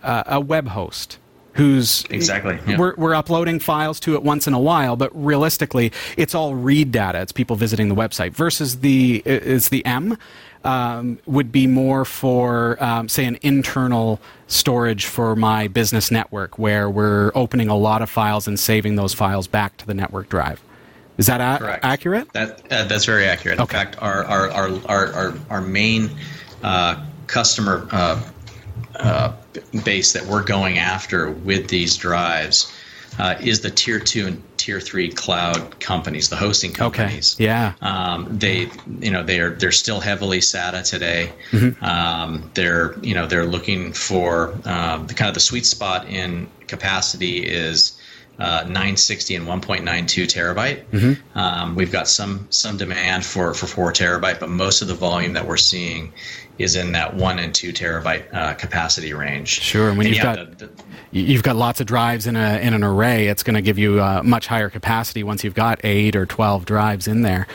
uh, 0.04 0.24
a 0.28 0.40
web 0.40 0.68
host 0.68 1.18
who's 1.54 2.04
exactly 2.10 2.60
yeah. 2.68 2.78
we're, 2.78 2.94
we're 2.96 3.16
uploading 3.16 3.60
files 3.60 4.00
to 4.00 4.14
it 4.14 4.22
once 4.22 4.46
in 4.46 4.54
a 4.54 4.60
while 4.60 4.98
but 4.98 5.10
realistically 5.16 5.92
it's 6.18 6.36
all 6.36 6.54
read 6.54 6.92
data 6.92 7.20
it's 7.22 7.32
people 7.32 7.56
visiting 7.56 7.88
the 7.88 7.96
website 7.96 8.32
versus 8.32 8.82
the 8.82 9.22
is 9.26 9.70
the 9.70 9.84
m 9.86 10.18
um, 10.66 11.20
would 11.26 11.52
be 11.52 11.66
more 11.66 12.04
for 12.06 12.82
um, 12.84 13.08
say 13.08 13.26
an 13.26 13.38
internal 13.42 14.20
storage 14.48 15.06
for 15.06 15.36
my 15.36 15.68
business 15.68 16.12
network 16.12 16.60
where 16.60 16.90
we're 16.90 17.32
opening 17.36 17.70
a 17.70 17.78
lot 17.78 18.02
of 18.02 18.10
files 18.10 18.48
and 18.48 18.60
saving 18.60 18.96
those 18.96 19.14
files 19.14 19.48
back 19.48 19.78
to 19.78 19.88
the 19.88 19.94
network 19.94 20.28
drive 20.28 20.62
is 21.18 21.28
that 21.28 21.42
a- 21.42 21.86
accurate? 21.86 22.32
That 22.34 22.62
uh, 22.72 22.86
that's 22.86 23.06
very 23.06 23.26
accurate. 23.26 23.60
Okay. 23.60 23.78
In 23.78 23.86
fact, 23.86 24.02
our 24.02 24.26
our 24.26 24.52
our 24.52 24.70
our 24.88 25.14
our, 25.14 25.34
our 25.50 25.62
main 25.62 26.10
uh, 26.64 27.04
customer 27.28 27.88
uh, 27.92 28.22
uh, 28.96 29.34
base 29.84 30.14
that 30.14 30.26
we're 30.26 30.44
going 30.44 30.78
after 30.78 31.32
with 31.32 31.68
these 31.68 31.96
drives 31.98 32.74
uh, 33.20 33.36
is 33.42 33.62
the 33.62 33.70
tier 33.70 34.00
two 34.00 34.28
and 34.28 34.58
tier 34.58 34.80
three 34.80 35.10
cloud 35.10 35.80
companies, 35.80 36.30
the 36.30 36.36
hosting 36.36 36.74
companies. 36.74 37.36
Okay. 37.36 37.46
Yeah. 37.46 37.74
Um, 37.82 38.28
they, 38.38 38.70
you 39.00 39.12
know, 39.12 39.24
they 39.24 39.40
are 39.40 39.52
they're 39.52 39.72
still 39.72 40.00
heavily 40.00 40.40
SATA 40.40 40.88
today. 40.88 41.32
Mm-hmm. 41.52 41.84
Um, 41.84 42.50
they're 42.56 42.98
you 43.00 43.14
know 43.14 43.26
they're 43.26 43.46
looking 43.46 43.94
for 43.94 44.54
um, 44.66 45.08
the 45.08 45.14
kind 45.14 45.30
of 45.30 45.34
the 45.34 45.40
sweet 45.40 45.66
spot 45.66 46.08
in 46.10 46.50
capacity 46.68 47.46
is 47.46 47.95
uh, 48.40 48.64
960 48.64 49.36
and 49.36 49.48
1.92 49.48 49.84
terabyte. 50.26 50.86
Mm-hmm. 50.92 51.38
Um, 51.38 51.76
we've 51.76 51.92
got 51.92 52.08
some 52.08 52.48
some 52.50 52.78
demand 52.78 53.26
for 53.26 53.54
for 53.54 53.68
four 53.68 53.92
terabyte, 53.94 54.40
but 54.40 54.50
most 54.50 54.82
of 54.82 54.88
the 54.88 54.94
volume 54.94 55.34
that 55.34 55.48
we're 55.48 55.58
seeing 55.58 56.12
is 56.58 56.76
in 56.76 56.94
that 56.94 57.14
one 57.14 57.40
and 57.40 57.54
two 57.54 57.74
terabyte 57.74 58.34
uh, 58.34 58.54
capacity 58.54 59.14
range. 59.14 59.50
Sure, 59.50 59.90
and 59.90 59.98
when 59.98 60.08
and 60.08 60.16
you've 60.16 60.24
yeah, 60.24 60.36
got 60.36 60.58
the, 60.58 60.68
the, 60.68 60.84
you've 61.12 61.44
got 61.44 61.56
lots 61.56 61.80
of 61.80 61.88
drives 61.88 62.28
in 62.28 62.36
a 62.36 62.60
in 62.60 62.74
an 62.74 62.84
array, 62.84 63.28
it's 63.28 63.44
going 63.44 63.56
to 63.56 63.62
give 63.62 63.78
you 63.78 64.02
a 64.02 64.24
much 64.24 64.48
higher 64.48 64.70
capacity 64.70 65.24
once 65.24 65.44
you've 65.44 65.54
got 65.54 65.80
eight 65.84 66.16
or 66.16 66.26
twelve 66.26 66.66
drives 66.66 67.08
in 67.08 67.22
there. 67.22 67.48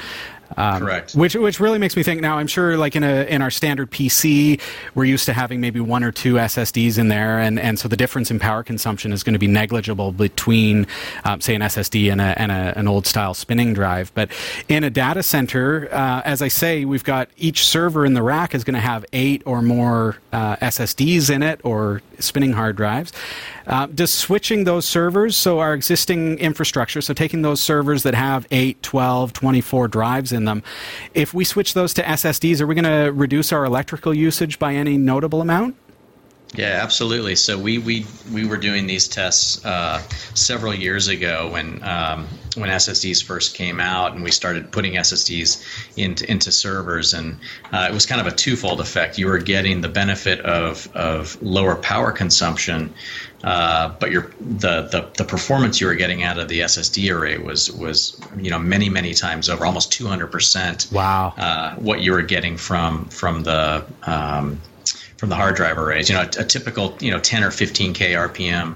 Um, 0.56 0.80
Correct. 0.80 1.14
Which 1.14 1.34
which 1.34 1.60
really 1.60 1.78
makes 1.78 1.96
me 1.96 2.02
think. 2.02 2.20
Now 2.20 2.38
I'm 2.38 2.46
sure, 2.46 2.76
like 2.76 2.96
in 2.96 3.04
a 3.04 3.24
in 3.24 3.42
our 3.42 3.50
standard 3.50 3.90
PC, 3.90 4.60
we're 4.94 5.04
used 5.04 5.26
to 5.26 5.32
having 5.32 5.60
maybe 5.60 5.80
one 5.80 6.02
or 6.02 6.12
two 6.12 6.34
SSDs 6.34 6.98
in 6.98 7.08
there, 7.08 7.38
and, 7.38 7.58
and 7.58 7.78
so 7.78 7.88
the 7.88 7.96
difference 7.96 8.30
in 8.30 8.38
power 8.38 8.62
consumption 8.62 9.12
is 9.12 9.22
going 9.22 9.32
to 9.34 9.38
be 9.38 9.46
negligible 9.46 10.12
between, 10.12 10.86
um, 11.24 11.40
say, 11.40 11.54
an 11.54 11.62
SSD 11.62 12.10
and, 12.10 12.20
a, 12.20 12.40
and 12.40 12.50
a, 12.50 12.78
an 12.78 12.88
old 12.88 13.06
style 13.06 13.34
spinning 13.34 13.72
drive. 13.72 14.12
But 14.14 14.30
in 14.68 14.84
a 14.84 14.90
data 14.90 15.22
center, 15.22 15.88
uh, 15.92 16.22
as 16.24 16.42
I 16.42 16.48
say, 16.48 16.84
we've 16.84 17.04
got 17.04 17.28
each 17.36 17.66
server 17.66 18.04
in 18.04 18.14
the 18.14 18.22
rack 18.22 18.54
is 18.54 18.64
going 18.64 18.74
to 18.74 18.80
have 18.80 19.04
eight 19.12 19.42
or 19.46 19.62
more 19.62 20.18
uh, 20.32 20.56
SSDs 20.56 21.30
in 21.30 21.42
it 21.42 21.60
or 21.64 22.02
spinning 22.18 22.52
hard 22.52 22.76
drives. 22.76 23.12
Uh, 23.70 23.86
does 23.86 24.12
switching 24.12 24.64
those 24.64 24.84
servers, 24.84 25.36
so 25.36 25.60
our 25.60 25.74
existing 25.74 26.36
infrastructure, 26.40 27.00
so 27.00 27.14
taking 27.14 27.42
those 27.42 27.60
servers 27.60 28.02
that 28.02 28.14
have 28.14 28.44
8, 28.50 28.82
12, 28.82 29.32
24 29.32 29.86
drives 29.86 30.32
in 30.32 30.44
them, 30.44 30.64
if 31.14 31.32
we 31.32 31.44
switch 31.44 31.72
those 31.74 31.94
to 31.94 32.02
SSDs, 32.02 32.60
are 32.60 32.66
we 32.66 32.74
going 32.74 32.84
to 32.84 33.12
reduce 33.12 33.52
our 33.52 33.64
electrical 33.64 34.12
usage 34.12 34.58
by 34.58 34.74
any 34.74 34.98
notable 34.98 35.40
amount? 35.40 35.76
Yeah, 36.54 36.80
absolutely. 36.82 37.36
So 37.36 37.56
we 37.56 37.78
we 37.78 38.06
we 38.32 38.44
were 38.44 38.56
doing 38.56 38.86
these 38.86 39.06
tests 39.06 39.64
uh, 39.64 40.02
several 40.34 40.74
years 40.74 41.06
ago 41.06 41.48
when 41.52 41.80
um, 41.84 42.26
when 42.56 42.70
SSDs 42.70 43.22
first 43.22 43.54
came 43.54 43.78
out, 43.78 44.14
and 44.14 44.24
we 44.24 44.32
started 44.32 44.72
putting 44.72 44.94
SSDs 44.94 45.64
into 45.96 46.28
into 46.28 46.50
servers, 46.50 47.14
and 47.14 47.38
uh, 47.72 47.86
it 47.88 47.94
was 47.94 48.04
kind 48.04 48.20
of 48.20 48.26
a 48.26 48.34
twofold 48.34 48.80
effect. 48.80 49.16
You 49.16 49.28
were 49.28 49.38
getting 49.38 49.80
the 49.80 49.88
benefit 49.88 50.40
of 50.40 50.88
of 50.96 51.40
lower 51.40 51.76
power 51.76 52.10
consumption, 52.10 52.92
uh, 53.44 53.94
but 54.00 54.10
your 54.10 54.32
the, 54.40 54.82
the 54.82 55.08
the 55.16 55.24
performance 55.24 55.80
you 55.80 55.86
were 55.86 55.94
getting 55.94 56.24
out 56.24 56.36
of 56.36 56.48
the 56.48 56.60
SSD 56.60 57.14
array 57.14 57.38
was 57.38 57.70
was 57.70 58.20
you 58.36 58.50
know 58.50 58.58
many 58.58 58.88
many 58.88 59.14
times 59.14 59.48
over, 59.48 59.64
almost 59.64 59.92
two 59.92 60.08
hundred 60.08 60.32
percent. 60.32 60.88
Wow. 60.90 61.32
Uh, 61.38 61.76
what 61.76 62.00
you 62.00 62.10
were 62.10 62.22
getting 62.22 62.56
from 62.56 63.04
from 63.04 63.44
the 63.44 63.86
um, 64.02 64.60
from 65.20 65.28
the 65.28 65.36
hard 65.36 65.54
drive 65.54 65.76
arrays. 65.76 66.08
You 66.08 66.14
know, 66.14 66.22
a, 66.22 66.40
a 66.40 66.44
typical 66.44 66.96
you 66.98 67.10
know 67.10 67.20
10 67.20 67.44
or 67.44 67.50
15 67.50 67.92
k 67.92 68.12
RPM 68.14 68.74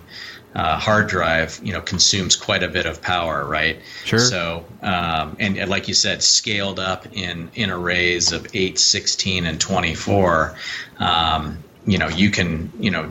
uh, 0.54 0.78
hard 0.78 1.08
drive, 1.08 1.58
you 1.64 1.72
know, 1.72 1.80
consumes 1.80 2.36
quite 2.36 2.62
a 2.62 2.68
bit 2.68 2.84
of 2.84 3.00
power, 3.00 3.46
right? 3.46 3.80
Sure. 4.04 4.18
So, 4.18 4.64
um, 4.82 5.36
and, 5.40 5.56
and, 5.56 5.70
like 5.70 5.88
you 5.88 5.94
said, 5.94 6.22
scaled 6.22 6.78
up 6.78 7.06
in 7.12 7.50
in 7.54 7.70
arrays 7.70 8.30
of 8.30 8.46
8, 8.52 8.78
16, 8.78 9.46
and 9.46 9.58
24, 9.58 10.54
um, 10.98 11.58
you 11.86 11.96
know, 11.96 12.08
you 12.08 12.30
can 12.30 12.70
you 12.78 12.90
know 12.90 13.10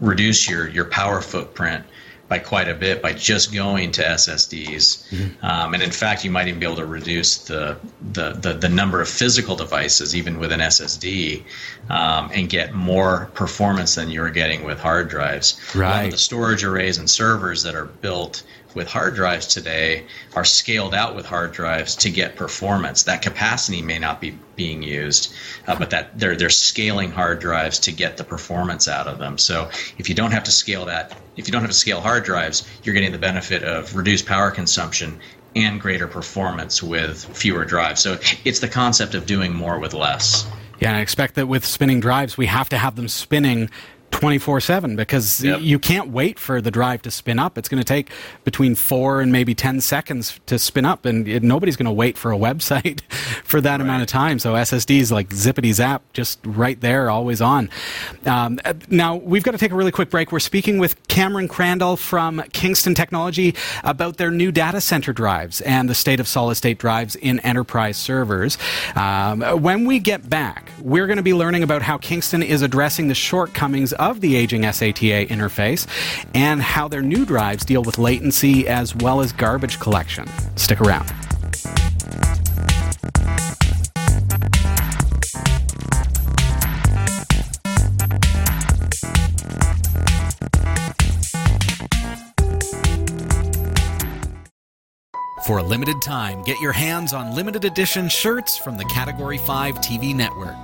reduce 0.00 0.46
your 0.46 0.68
your 0.68 0.84
power 0.84 1.22
footprint 1.22 1.86
by 2.28 2.38
quite 2.38 2.68
a 2.68 2.74
bit 2.74 3.02
by 3.02 3.12
just 3.12 3.52
going 3.52 3.92
to 3.92 4.02
SSDs. 4.02 5.10
Mm-hmm. 5.10 5.44
Um, 5.44 5.74
and 5.74 5.82
in 5.82 5.90
fact, 5.90 6.24
you 6.24 6.30
might 6.30 6.48
even 6.48 6.58
be 6.58 6.66
able 6.66 6.76
to 6.76 6.86
reduce 6.86 7.38
the, 7.38 7.76
the, 8.12 8.32
the, 8.32 8.54
the 8.54 8.68
number 8.68 9.00
of 9.00 9.08
physical 9.08 9.56
devices, 9.56 10.16
even 10.16 10.38
with 10.38 10.50
an 10.52 10.60
SSD, 10.60 11.42
um, 11.90 12.30
and 12.32 12.48
get 12.48 12.74
more 12.74 13.30
performance 13.34 13.94
than 13.94 14.10
you're 14.10 14.30
getting 14.30 14.64
with 14.64 14.78
hard 14.78 15.08
drives. 15.08 15.60
Right. 15.74 15.88
A 15.88 15.96
lot 15.96 16.04
of 16.06 16.10
the 16.12 16.18
storage 16.18 16.64
arrays 16.64 16.98
and 16.98 17.08
servers 17.08 17.62
that 17.62 17.74
are 17.74 17.86
built 17.86 18.42
with 18.74 18.88
hard 18.88 19.14
drives 19.14 19.46
today 19.46 20.04
are 20.34 20.44
scaled 20.44 20.94
out 20.94 21.14
with 21.14 21.26
hard 21.26 21.52
drives 21.52 21.96
to 21.96 22.10
get 22.10 22.36
performance. 22.36 23.04
That 23.04 23.22
capacity 23.22 23.82
may 23.82 23.98
not 23.98 24.20
be 24.20 24.38
being 24.56 24.82
used, 24.82 25.32
uh, 25.66 25.76
but 25.76 25.90
that 25.90 26.18
they're 26.18 26.36
they're 26.36 26.50
scaling 26.50 27.10
hard 27.10 27.40
drives 27.40 27.78
to 27.80 27.92
get 27.92 28.16
the 28.16 28.24
performance 28.24 28.88
out 28.88 29.06
of 29.06 29.18
them. 29.18 29.38
So 29.38 29.68
if 29.98 30.08
you 30.08 30.14
don't 30.14 30.32
have 30.32 30.44
to 30.44 30.50
scale 30.50 30.84
that, 30.86 31.16
if 31.36 31.46
you 31.46 31.52
don't 31.52 31.62
have 31.62 31.70
to 31.70 31.76
scale 31.76 32.00
hard 32.00 32.24
drives, 32.24 32.68
you're 32.82 32.94
getting 32.94 33.12
the 33.12 33.18
benefit 33.18 33.62
of 33.62 33.94
reduced 33.96 34.26
power 34.26 34.50
consumption 34.50 35.18
and 35.56 35.80
greater 35.80 36.08
performance 36.08 36.82
with 36.82 37.24
fewer 37.36 37.64
drives. 37.64 38.00
So 38.00 38.18
it's 38.44 38.60
the 38.60 38.68
concept 38.68 39.14
of 39.14 39.26
doing 39.26 39.54
more 39.54 39.78
with 39.78 39.94
less. 39.94 40.46
Yeah, 40.80 40.96
I 40.96 41.00
expect 41.00 41.36
that 41.36 41.46
with 41.46 41.64
spinning 41.64 42.00
drives, 42.00 42.36
we 42.36 42.46
have 42.46 42.68
to 42.70 42.76
have 42.76 42.96
them 42.96 43.08
spinning 43.08 43.70
24 44.14 44.60
7 44.60 44.94
because 44.94 45.42
yep. 45.42 45.60
you 45.60 45.76
can't 45.76 46.10
wait 46.10 46.38
for 46.38 46.60
the 46.60 46.70
drive 46.70 47.02
to 47.02 47.10
spin 47.10 47.40
up. 47.40 47.58
It's 47.58 47.68
going 47.68 47.82
to 47.82 47.84
take 47.84 48.10
between 48.44 48.76
four 48.76 49.20
and 49.20 49.32
maybe 49.32 49.56
10 49.56 49.80
seconds 49.80 50.38
to 50.46 50.56
spin 50.56 50.84
up, 50.84 51.04
and 51.04 51.26
it, 51.26 51.42
nobody's 51.42 51.76
going 51.76 51.86
to 51.86 51.92
wait 51.92 52.16
for 52.16 52.32
a 52.32 52.38
website 52.44 53.00
for 53.42 53.60
that 53.60 53.72
right. 53.72 53.80
amount 53.80 54.02
of 54.02 54.08
time. 54.08 54.38
So 54.38 54.54
SSDs 54.54 55.10
like 55.10 55.30
zippity 55.30 55.72
zap, 55.72 56.04
just 56.12 56.38
right 56.44 56.80
there, 56.80 57.10
always 57.10 57.40
on. 57.40 57.68
Um, 58.24 58.60
now, 58.88 59.16
we've 59.16 59.42
got 59.42 59.50
to 59.50 59.58
take 59.58 59.72
a 59.72 59.74
really 59.74 59.90
quick 59.90 60.10
break. 60.10 60.30
We're 60.30 60.38
speaking 60.38 60.78
with 60.78 61.08
Cameron 61.08 61.48
Crandall 61.48 61.96
from 61.96 62.40
Kingston 62.52 62.94
Technology 62.94 63.56
about 63.82 64.16
their 64.16 64.30
new 64.30 64.52
data 64.52 64.80
center 64.80 65.12
drives 65.12 65.60
and 65.62 65.90
the 65.90 65.94
state 65.94 66.20
of 66.20 66.28
solid 66.28 66.54
state 66.54 66.78
drives 66.78 67.16
in 67.16 67.40
enterprise 67.40 67.96
servers. 67.96 68.58
Um, 68.94 69.40
when 69.60 69.86
we 69.86 69.98
get 69.98 70.30
back, 70.30 70.70
we're 70.80 71.08
going 71.08 71.16
to 71.16 71.22
be 71.24 71.34
learning 71.34 71.64
about 71.64 71.82
how 71.82 71.98
Kingston 71.98 72.44
is 72.44 72.62
addressing 72.62 73.08
the 73.08 73.14
shortcomings 73.14 73.92
of 73.94 74.03
the 74.12 74.36
aging 74.36 74.62
SATA 74.62 75.28
interface 75.28 75.86
and 76.34 76.60
how 76.60 76.88
their 76.88 77.02
new 77.02 77.24
drives 77.24 77.64
deal 77.64 77.82
with 77.82 77.98
latency 77.98 78.68
as 78.68 78.94
well 78.94 79.20
as 79.20 79.32
garbage 79.32 79.80
collection. 79.80 80.26
Stick 80.56 80.80
around. 80.80 81.10
For 95.46 95.58
a 95.58 95.62
limited 95.62 96.00
time, 96.00 96.42
get 96.42 96.58
your 96.58 96.72
hands 96.72 97.12
on 97.12 97.34
limited 97.34 97.66
edition 97.66 98.08
shirts 98.08 98.56
from 98.56 98.78
the 98.78 98.84
Category 98.86 99.36
5 99.36 99.74
TV 99.76 100.14
network. 100.14 100.56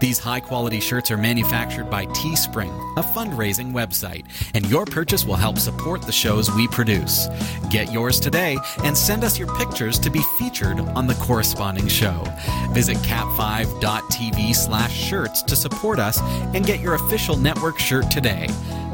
These 0.00 0.18
high 0.18 0.40
quality 0.40 0.80
shirts 0.80 1.10
are 1.10 1.18
manufactured 1.18 1.90
by 1.90 2.06
Teespring, 2.06 2.72
a 2.96 3.02
fundraising 3.02 3.72
website, 3.72 4.24
and 4.54 4.64
your 4.70 4.86
purchase 4.86 5.26
will 5.26 5.36
help 5.36 5.58
support 5.58 6.00
the 6.00 6.12
shows 6.12 6.50
we 6.50 6.66
produce. 6.68 7.28
Get 7.68 7.92
yours 7.92 8.18
today 8.18 8.56
and 8.84 8.96
send 8.96 9.22
us 9.22 9.38
your 9.38 9.54
pictures 9.58 9.98
to 9.98 10.08
be 10.08 10.22
featured 10.38 10.80
on 10.80 11.06
the 11.06 11.14
corresponding 11.16 11.88
show. 11.88 12.24
Visit 12.70 12.96
cat5.tv 12.98 14.54
slash 14.54 14.96
shirts 14.96 15.42
to 15.42 15.54
support 15.54 15.98
us 15.98 16.22
and 16.54 16.64
get 16.64 16.80
your 16.80 16.94
official 16.94 17.36
network 17.36 17.78
shirt 17.78 18.10
today. 18.10 18.46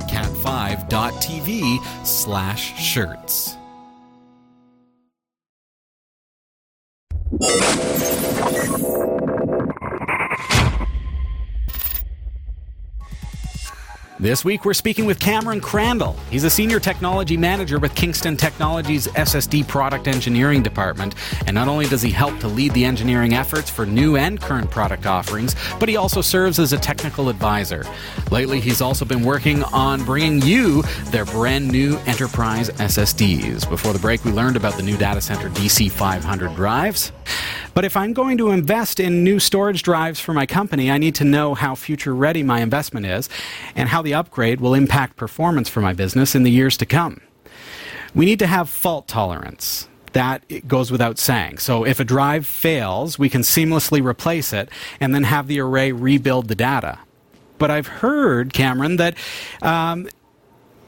cat5.tv 0.09 1.79
slash 2.05 2.77
shirts. 2.77 3.58
This 14.21 14.45
week, 14.45 14.65
we're 14.65 14.75
speaking 14.75 15.05
with 15.05 15.21
Cameron 15.21 15.61
Crandall. 15.61 16.17
He's 16.29 16.43
a 16.43 16.51
senior 16.51 16.81
technology 16.81 17.37
manager 17.37 17.79
with 17.79 17.95
Kingston 17.95 18.37
Technologies 18.37 19.07
SSD 19.09 19.69
product 19.69 20.09
engineering 20.09 20.61
department. 20.61 21.15
And 21.47 21.55
not 21.55 21.69
only 21.69 21.87
does 21.87 22.03
he 22.03 22.11
help 22.11 22.41
to 22.41 22.49
lead 22.49 22.73
the 22.73 22.85
engineering 22.85 23.35
efforts 23.35 23.71
for 23.71 23.87
new 23.87 24.17
and 24.17 24.41
current 24.41 24.71
product 24.73 25.07
offerings, 25.07 25.55
but 25.79 25.89
he 25.89 25.97
also 25.97 26.21
serves 26.21 26.59
as 26.59 26.73
a 26.73 26.79
technical 26.79 27.29
advisor. 27.29 27.85
Lately, 28.33 28.59
he's 28.59 28.81
also 28.81 29.05
been 29.05 29.23
working 29.23 29.63
on 29.65 30.05
bringing 30.05 30.43
you 30.43 30.83
their 31.11 31.25
brand 31.27 31.71
new 31.71 31.97
enterprise 32.07 32.71
SSDs. 32.71 33.69
Before 33.69 33.93
the 33.93 34.01
break, 34.01 34.25
we 34.25 34.33
learned 34.33 34.57
about 34.57 34.77
the 34.77 34.83
new 34.83 34.97
data 34.97 35.21
center 35.21 35.49
DC500 35.51 36.57
drives. 36.57 37.13
But 37.75 37.85
if 37.85 37.97
I'm 37.97 38.13
going 38.13 38.39
to 38.39 38.51
invest 38.51 38.99
in 38.99 39.25
new 39.25 39.39
storage 39.39 39.83
drives 39.83 40.21
for 40.21 40.33
my 40.33 40.47
company, 40.47 40.91
I 40.91 40.99
need 40.99 41.15
to 41.17 41.25
know 41.25 41.55
how 41.55 41.75
future 41.75 42.15
ready 42.15 42.43
my 42.43 42.61
investment 42.61 43.07
is 43.07 43.29
and 43.77 43.89
how 43.89 44.03
the 44.03 44.15
upgrade 44.15 44.61
will 44.61 44.75
impact 44.75 45.17
performance 45.17 45.69
for 45.69 45.81
my 45.81 45.93
business 45.93 46.35
in 46.35 46.43
the 46.43 46.51
years 46.51 46.77
to 46.79 46.87
come. 46.87 47.21
We 48.15 48.25
need 48.25 48.39
to 48.41 48.47
have 48.47 48.69
fault 48.69 49.07
tolerance. 49.09 49.89
That 50.13 50.67
goes 50.67 50.91
without 50.91 51.19
saying. 51.19 51.59
So 51.59 51.85
if 51.85 52.01
a 52.01 52.05
drive 52.05 52.47
fails, 52.47 53.19
we 53.19 53.29
can 53.29 53.43
seamlessly 53.43 54.05
replace 54.05 54.53
it 54.53 54.71
and 55.01 55.15
then 55.15 55.25
have 55.25 55.47
the 55.47 55.61
array 55.61 55.93
rebuild 55.93 56.49
the 56.49 56.55
data. 56.55 56.99
But 57.59 57.71
I've 57.71 57.87
heard, 57.87 58.53
Cameron, 58.53 58.97
that 58.97 59.17
um, 59.63 60.09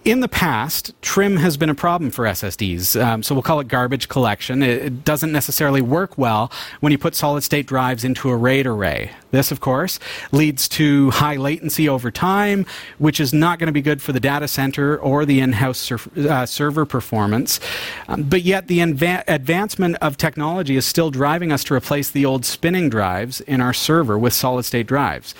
in 0.04 0.20
the 0.20 0.28
past, 0.28 0.94
trim 1.02 1.36
has 1.36 1.58
been 1.58 1.68
a 1.68 1.74
problem 1.74 2.10
for 2.10 2.24
SSDs. 2.24 3.00
Um, 3.00 3.22
so 3.22 3.34
we'll 3.34 3.42
call 3.42 3.60
it 3.60 3.68
garbage 3.68 4.08
collection. 4.08 4.62
It, 4.62 4.82
it, 4.82 5.04
doesn't 5.04 5.32
necessarily 5.32 5.82
work 5.82 6.16
well 6.16 6.50
when 6.80 6.92
you 6.92 6.98
put 6.98 7.14
solid 7.14 7.42
state 7.42 7.66
drives 7.66 8.04
into 8.04 8.30
a 8.30 8.36
RAID 8.36 8.66
array. 8.66 9.10
This, 9.30 9.50
of 9.50 9.60
course, 9.60 9.98
leads 10.32 10.68
to 10.70 11.10
high 11.10 11.36
latency 11.36 11.88
over 11.88 12.10
time, 12.10 12.64
which 12.98 13.20
is 13.20 13.32
not 13.32 13.58
going 13.58 13.66
to 13.66 13.72
be 13.72 13.82
good 13.82 14.00
for 14.00 14.12
the 14.12 14.20
data 14.20 14.48
center 14.48 14.96
or 14.98 15.24
the 15.24 15.40
in 15.40 15.52
house 15.52 15.90
uh, 15.92 16.46
server 16.46 16.86
performance. 16.86 17.60
Um, 18.08 18.22
but 18.22 18.42
yet, 18.42 18.68
the 18.68 18.78
inva- 18.78 19.24
advancement 19.28 19.96
of 20.00 20.16
technology 20.16 20.76
is 20.76 20.86
still 20.86 21.10
driving 21.10 21.52
us 21.52 21.62
to 21.64 21.74
replace 21.74 22.10
the 22.10 22.24
old 22.24 22.44
spinning 22.44 22.88
drives 22.88 23.40
in 23.42 23.60
our 23.60 23.74
server 23.74 24.18
with 24.18 24.32
solid 24.32 24.64
state 24.64 24.86
drives. 24.86 25.34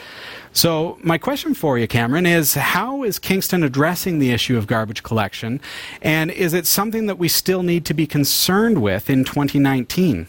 So, 0.52 0.98
my 1.02 1.16
question 1.16 1.54
for 1.54 1.78
you, 1.78 1.86
Cameron, 1.86 2.26
is 2.26 2.54
how 2.54 3.04
is 3.04 3.20
Kingston 3.20 3.62
addressing 3.62 4.18
the 4.18 4.32
issue 4.32 4.58
of 4.58 4.66
garbage 4.66 5.04
collection? 5.04 5.60
And 6.02 6.30
is 6.32 6.54
it 6.54 6.66
something 6.66 7.06
that 7.06 7.18
we 7.18 7.28
still 7.28 7.62
need 7.62 7.84
to 7.86 7.94
be 7.94 8.06
concerned 8.06 8.82
with 8.82 9.08
in 9.08 9.24
2019? 9.24 10.26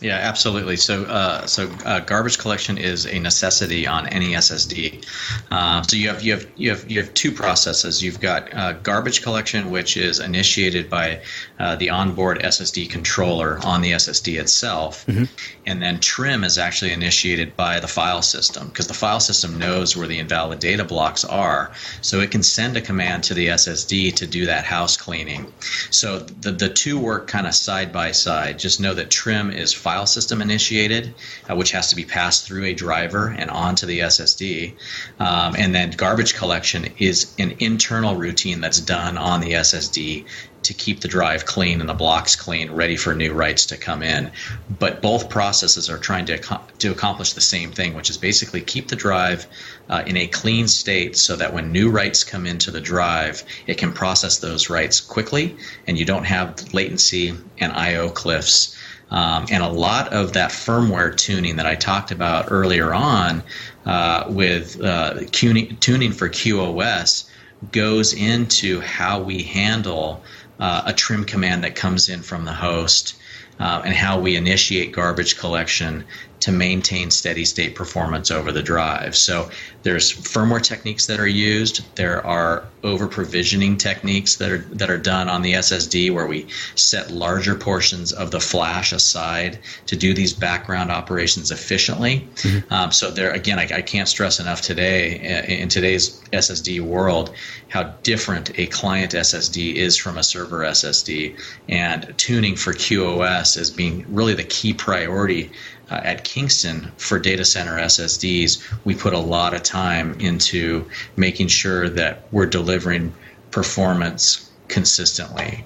Yeah, 0.00 0.14
absolutely. 0.14 0.76
So, 0.76 1.04
uh, 1.04 1.46
so 1.46 1.68
uh, 1.84 2.00
garbage 2.00 2.38
collection 2.38 2.78
is 2.78 3.06
a 3.06 3.18
necessity 3.18 3.86
on 3.86 4.06
any 4.08 4.34
SSD. 4.34 5.04
Uh, 5.50 5.82
so 5.82 5.96
you 5.96 6.08
have 6.08 6.22
you 6.22 6.34
have 6.34 6.46
you 6.56 6.70
have 6.70 6.88
you 6.90 7.00
have 7.02 7.12
two 7.14 7.32
processes. 7.32 8.02
You've 8.02 8.20
got 8.20 8.54
uh, 8.54 8.72
garbage 8.74 9.22
collection, 9.22 9.70
which 9.70 9.96
is 9.96 10.20
initiated 10.20 10.88
by 10.88 11.22
uh, 11.58 11.74
the 11.76 11.90
onboard 11.90 12.38
SSD 12.40 12.88
controller 12.88 13.58
on 13.64 13.80
the 13.80 13.92
SSD 13.92 14.38
itself, 14.38 15.04
mm-hmm. 15.06 15.24
and 15.66 15.82
then 15.82 15.98
trim 15.98 16.44
is 16.44 16.58
actually 16.58 16.92
initiated 16.92 17.56
by 17.56 17.80
the 17.80 17.88
file 17.88 18.22
system 18.22 18.68
because 18.68 18.86
the 18.86 18.94
file 18.94 19.20
system 19.20 19.58
knows 19.58 19.96
where 19.96 20.06
the 20.06 20.18
invalid 20.18 20.60
data 20.60 20.84
blocks 20.84 21.24
are, 21.24 21.72
so 22.02 22.20
it 22.20 22.30
can 22.30 22.44
send 22.44 22.76
a 22.76 22.80
command 22.80 23.24
to 23.24 23.34
the 23.34 23.48
SSD 23.48 24.14
to 24.14 24.26
do 24.28 24.46
that 24.46 24.64
house 24.64 24.96
cleaning. 24.96 25.52
So 25.90 26.20
the 26.20 26.52
the 26.52 26.68
two 26.68 27.00
work 27.00 27.26
kind 27.26 27.48
of 27.48 27.54
side 27.54 27.92
by 27.92 28.12
side. 28.12 28.60
Just 28.60 28.80
know 28.80 28.94
that 28.94 29.10
trim 29.10 29.50
is 29.50 29.72
file 29.88 30.04
system 30.04 30.42
initiated, 30.42 31.14
uh, 31.48 31.56
which 31.56 31.70
has 31.70 31.88
to 31.88 31.96
be 31.96 32.04
passed 32.04 32.46
through 32.46 32.62
a 32.62 32.74
driver 32.74 33.34
and 33.38 33.48
onto 33.50 33.86
the 33.86 34.00
SSD. 34.00 34.74
Um, 35.18 35.54
and 35.56 35.74
then 35.74 35.92
garbage 35.92 36.34
collection 36.34 36.92
is 36.98 37.34
an 37.38 37.54
internal 37.58 38.14
routine 38.14 38.60
that's 38.60 38.80
done 38.80 39.16
on 39.16 39.40
the 39.40 39.52
SSD 39.52 40.26
to 40.64 40.74
keep 40.74 41.00
the 41.00 41.08
drive 41.08 41.46
clean 41.46 41.80
and 41.80 41.88
the 41.88 41.94
blocks 41.94 42.36
clean, 42.36 42.70
ready 42.70 42.96
for 42.96 43.14
new 43.14 43.32
writes 43.32 43.64
to 43.64 43.78
come 43.78 44.02
in. 44.02 44.30
But 44.78 45.00
both 45.00 45.30
processes 45.30 45.88
are 45.88 45.96
trying 45.96 46.26
to, 46.26 46.36
to 46.36 46.90
accomplish 46.90 47.32
the 47.32 47.40
same 47.40 47.70
thing, 47.72 47.94
which 47.94 48.10
is 48.10 48.18
basically 48.18 48.60
keep 48.60 48.88
the 48.88 48.96
drive 48.96 49.46
uh, 49.88 50.02
in 50.06 50.18
a 50.18 50.26
clean 50.26 50.68
state 50.68 51.16
so 51.16 51.34
that 51.36 51.54
when 51.54 51.72
new 51.72 51.88
writes 51.88 52.24
come 52.24 52.44
into 52.44 52.70
the 52.70 52.82
drive, 52.82 53.42
it 53.66 53.78
can 53.78 53.94
process 53.94 54.36
those 54.36 54.68
writes 54.68 55.00
quickly 55.00 55.56
and 55.86 55.98
you 55.98 56.04
don't 56.04 56.24
have 56.24 56.74
latency 56.74 57.32
and 57.58 57.72
I/O 57.72 58.10
cliffs 58.10 58.77
um, 59.10 59.46
and 59.50 59.62
a 59.62 59.68
lot 59.68 60.12
of 60.12 60.34
that 60.34 60.50
firmware 60.50 61.16
tuning 61.16 61.56
that 61.56 61.66
I 61.66 61.74
talked 61.74 62.10
about 62.10 62.46
earlier 62.50 62.92
on 62.92 63.42
uh, 63.86 64.24
with 64.28 64.80
uh, 64.82 65.20
tuning, 65.32 66.12
for 66.12 66.28
QoS 66.28 67.28
goes 67.72 68.12
into 68.12 68.80
how 68.80 69.22
we 69.22 69.42
handle 69.42 70.22
uh, 70.60 70.82
a 70.86 70.92
trim 70.92 71.24
command 71.24 71.64
that 71.64 71.74
comes 71.74 72.08
in 72.08 72.22
from 72.22 72.44
the 72.44 72.52
host 72.52 73.16
uh, 73.58 73.82
and 73.84 73.94
how 73.94 74.20
we 74.20 74.36
initiate 74.36 74.92
garbage 74.92 75.38
collection 75.38 76.04
to 76.40 76.52
maintain 76.52 77.10
steady 77.10 77.44
state 77.44 77.74
performance 77.74 78.30
over 78.30 78.52
the 78.52 78.62
drive. 78.62 79.16
So 79.16 79.50
there's 79.82 80.12
firmware 80.12 80.62
techniques 80.62 81.06
that 81.06 81.18
are 81.18 81.26
used. 81.26 81.84
There 81.96 82.24
are 82.24 82.64
over 82.82 83.08
provisioning 83.08 83.76
techniques 83.76 84.36
that 84.36 84.50
are 84.50 84.58
that 84.58 84.90
are 84.90 84.98
done 84.98 85.28
on 85.28 85.42
the 85.42 85.54
SSD 85.54 86.12
where 86.12 86.26
we 86.26 86.46
set 86.74 87.10
larger 87.10 87.54
portions 87.54 88.12
of 88.12 88.30
the 88.30 88.40
flash 88.40 88.92
aside 88.92 89.58
to 89.86 89.96
do 89.96 90.14
these 90.14 90.32
background 90.32 90.90
operations 90.90 91.50
efficiently. 91.50 92.28
Mm-hmm. 92.36 92.72
Um, 92.72 92.92
so 92.92 93.10
there 93.10 93.32
again, 93.32 93.58
I, 93.58 93.68
I, 93.76 93.82
can't 93.82 94.08
stress 94.08 94.40
enough 94.40 94.60
today 94.60 95.18
uh, 95.18 95.42
in 95.46 95.68
today's 95.68 96.20
SSD 96.32 96.80
world 96.80 97.34
how 97.68 97.82
different 98.02 98.58
a 98.58 98.66
client 98.66 99.12
SSD 99.12 99.74
is 99.74 99.96
from 99.96 100.16
a 100.18 100.22
server 100.22 100.60
SSD, 100.60 101.38
and 101.68 102.14
tuning 102.16 102.56
for 102.56 102.72
QoS 102.72 103.56
as 103.56 103.70
being 103.70 104.04
really 104.08 104.34
the 104.34 104.44
key 104.44 104.72
priority 104.72 105.50
uh, 105.90 106.00
at 106.02 106.24
Kingston 106.24 106.90
for 106.96 107.18
data 107.18 107.44
center 107.44 107.76
SSDs, 107.76 108.62
we 108.84 108.94
put 108.94 109.14
a 109.14 109.18
lot 109.18 109.54
of 109.54 109.62
time 109.62 110.18
into 110.20 110.88
making 111.16 111.48
sure 111.48 111.88
that 111.88 112.22
we're 112.30 112.46
delivering 112.46 113.12
performance 113.50 114.48
consistently. 114.68 115.64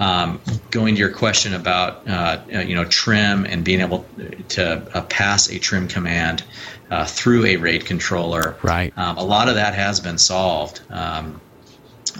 Um, 0.00 0.40
going 0.70 0.94
to 0.94 0.98
your 0.98 1.10
question 1.10 1.54
about 1.54 2.08
uh, 2.08 2.40
uh, 2.52 2.58
you 2.60 2.74
know 2.74 2.84
trim 2.84 3.44
and 3.44 3.64
being 3.64 3.80
able 3.80 4.06
to 4.50 4.96
uh, 4.96 5.02
pass 5.02 5.50
a 5.50 5.58
trim 5.58 5.86
command 5.86 6.42
uh, 6.90 7.04
through 7.04 7.44
a 7.44 7.56
RAID 7.56 7.84
controller, 7.84 8.56
right? 8.62 8.96
Um, 8.96 9.18
a 9.18 9.24
lot 9.24 9.48
of 9.48 9.54
that 9.56 9.74
has 9.74 10.00
been 10.00 10.18
solved. 10.18 10.80
Um, 10.90 11.40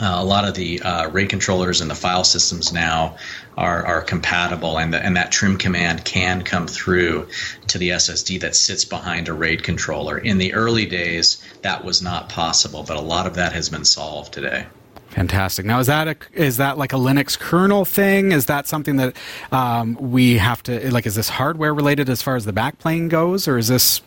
uh, 0.01 0.17
a 0.19 0.25
lot 0.25 0.47
of 0.47 0.55
the 0.55 0.81
uh, 0.83 1.09
RAID 1.09 1.29
controllers 1.29 1.81
and 1.81 1.91
the 1.91 1.95
file 1.95 2.25
systems 2.25 2.73
now 2.73 3.17
are, 3.57 3.85
are 3.85 4.03
compatible, 4.03 4.79
and, 4.79 4.95
the, 4.95 5.05
and 5.05 5.17
that 5.17 5.33
trim 5.33 5.57
command 5.57 6.05
can 6.05 6.43
come 6.43 6.67
through 6.67 7.29
to 7.67 7.79
the 7.79 7.91
SSD 7.91 8.41
that 8.41 8.55
sits 8.55 8.85
behind 8.85 9.29
a 9.29 9.33
RAID 9.33 9.65
controller. 9.65 10.19
In 10.19 10.39
the 10.39 10.55
early 10.55 10.87
days, 10.87 11.43
that 11.63 11.85
was 11.85 12.01
not 12.01 12.29
possible, 12.29 12.85
but 12.85 12.97
a 12.97 13.01
lot 13.01 13.27
of 13.27 13.35
that 13.35 13.53
has 13.53 13.69
been 13.69 13.85
solved 13.85 14.33
today. 14.33 14.67
Fantastic. 15.09 15.67
Now, 15.67 15.81
is 15.81 15.89
that 15.89 16.07
a, 16.07 16.17
is 16.33 16.59
that 16.59 16.79
like 16.79 16.93
a 16.93 16.97
Linux 16.97 17.39
kernel 17.39 17.85
thing? 17.85 18.31
Is 18.31 18.47
that 18.47 18.67
something 18.67 18.97
that 18.97 19.17
um, 19.51 19.95
we 19.95 20.37
have 20.37 20.63
to 20.65 20.93
like? 20.93 21.07
Is 21.07 21.15
this 21.15 21.31
hardware 21.31 21.73
related 21.73 22.11
as 22.11 22.21
far 22.21 22.37
as 22.37 22.45
the 22.45 22.53
backplane 22.53 23.09
goes, 23.09 23.49
or 23.49 23.57
is 23.57 23.69
this 23.69 24.03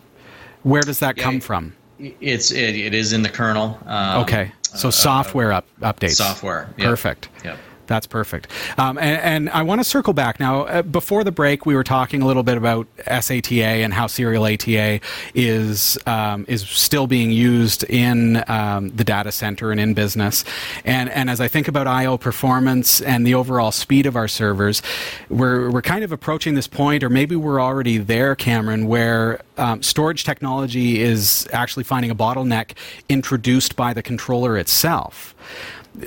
where 0.64 0.84
does 0.84 1.00
that 1.00 1.18
yeah, 1.18 1.24
come 1.24 1.40
from? 1.40 1.76
It's 2.20 2.52
it, 2.52 2.76
it 2.76 2.94
is 2.94 3.14
in 3.14 3.22
the 3.22 3.30
kernel. 3.30 3.80
Um, 3.86 4.24
okay. 4.24 4.52
So 4.62 4.88
uh, 4.88 4.92
software 4.92 5.52
up, 5.52 5.66
updates. 5.82 6.16
Software. 6.16 6.74
Yep. 6.78 6.90
Perfect. 6.90 7.30
Yep. 7.44 7.58
That's 7.92 8.08
perfect. 8.08 8.48
Um, 8.78 8.98
and, 8.98 9.22
and, 9.22 9.50
I 9.50 9.64
want 9.64 9.82
to 9.82 9.84
circle 9.84 10.14
back 10.14 10.40
now. 10.40 10.62
Uh, 10.62 10.82
before 10.82 11.26
the 11.26 11.32
break, 11.32 11.66
we 11.66 11.76
were 11.76 11.84
talking 11.84 12.22
a 12.22 12.26
little 12.26 12.42
bit 12.42 12.56
about 12.56 12.88
SATA 13.00 13.84
and 13.84 13.94
how 13.94 14.08
serial 14.08 14.46
ATA 14.46 15.02
is 15.36 15.98
um, 16.06 16.46
is 16.48 16.62
still 16.62 17.06
being 17.06 17.32
used 17.32 17.84
in 17.84 18.46
um, 18.50 18.92
the 18.92 19.04
data 19.04 19.30
center 19.34 19.72
and 19.72 19.80
in 19.82 19.94
business. 19.94 20.46
And 20.86 21.10
and 21.10 21.30
as 21.30 21.42
I 21.42 21.50
think 21.50 21.68
about 21.68 21.86
I/O 21.86 22.18
performance 22.18 23.02
and 23.02 23.28
the 23.28 23.34
overall 23.34 23.74
speed 23.74 24.06
of 24.06 24.16
our 24.16 24.30
servers, 24.30 24.82
we're 25.28 25.70
we're 25.70 25.82
kind 25.82 26.06
of 26.06 26.14
approaching 26.14 26.56
this 26.56 26.68
point, 26.68 27.04
or 27.04 27.10
maybe 27.10 27.36
we're 27.36 27.62
already 27.62 27.98
there, 27.98 28.36
Cameron, 28.36 28.88
where 28.88 29.42
um, 29.58 29.84
storage 29.84 30.24
technology 30.24 31.02
is 31.02 31.46
actually 31.52 31.84
finding 31.84 32.10
a 32.10 32.16
bottleneck 32.16 32.72
introduced 33.10 33.76
by 33.76 33.94
the 33.94 34.02
controller 34.02 34.58
itself. 34.58 35.36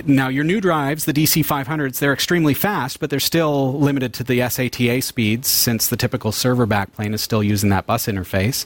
Now, 0.07 0.29
your 0.29 0.45
new 0.45 0.63
drives, 0.63 1.05
the 1.05 1.13
DC500s, 1.13 1.99
they're 1.99 2.13
extremely 2.13 2.55
fast, 2.55 3.01
but 3.01 3.11
they're 3.11 3.21
still 3.21 3.79
limited 3.79 4.15
to 4.15 4.25
the 4.25 4.41
SATA 4.41 5.03
speeds 5.03 5.47
since 5.47 5.89
the 5.89 5.97
typical 5.97 6.33
server 6.33 6.67
backplane 6.67 7.13
is 7.13 7.21
still 7.21 7.43
using 7.43 7.69
that 7.69 7.87
bus 7.87 8.07
interface. 8.07 8.65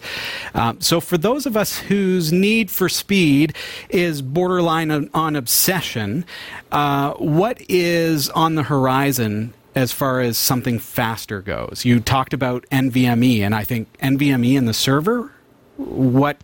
Um, 0.55 0.81
so, 0.81 1.01
for 1.01 1.19
those 1.19 1.45
of 1.45 1.57
us 1.57 1.79
whose 1.79 2.33
need 2.33 2.71
for 2.71 2.89
speed 2.89 3.57
is 3.89 4.23
borderline 4.23 4.93
on, 4.93 5.11
on 5.13 5.35
obsession, 5.35 6.25
uh, 6.71 7.15
what 7.15 7.61
is 7.69 8.31
on 8.31 8.55
the 8.55 8.63
horizon 8.63 9.53
as 9.75 9.91
far 9.91 10.21
as 10.21 10.39
something 10.39 10.79
faster 10.79 11.43
goes? 11.43 11.85
You 11.85 11.99
talked 11.99 12.33
about 12.33 12.65
NVMe, 12.71 13.41
and 13.41 13.57
I 13.57 13.65
think 13.65 13.89
NVMe 13.99 14.57
in 14.57 14.67
the 14.67 14.75
server, 14.75 15.33
what 15.77 16.39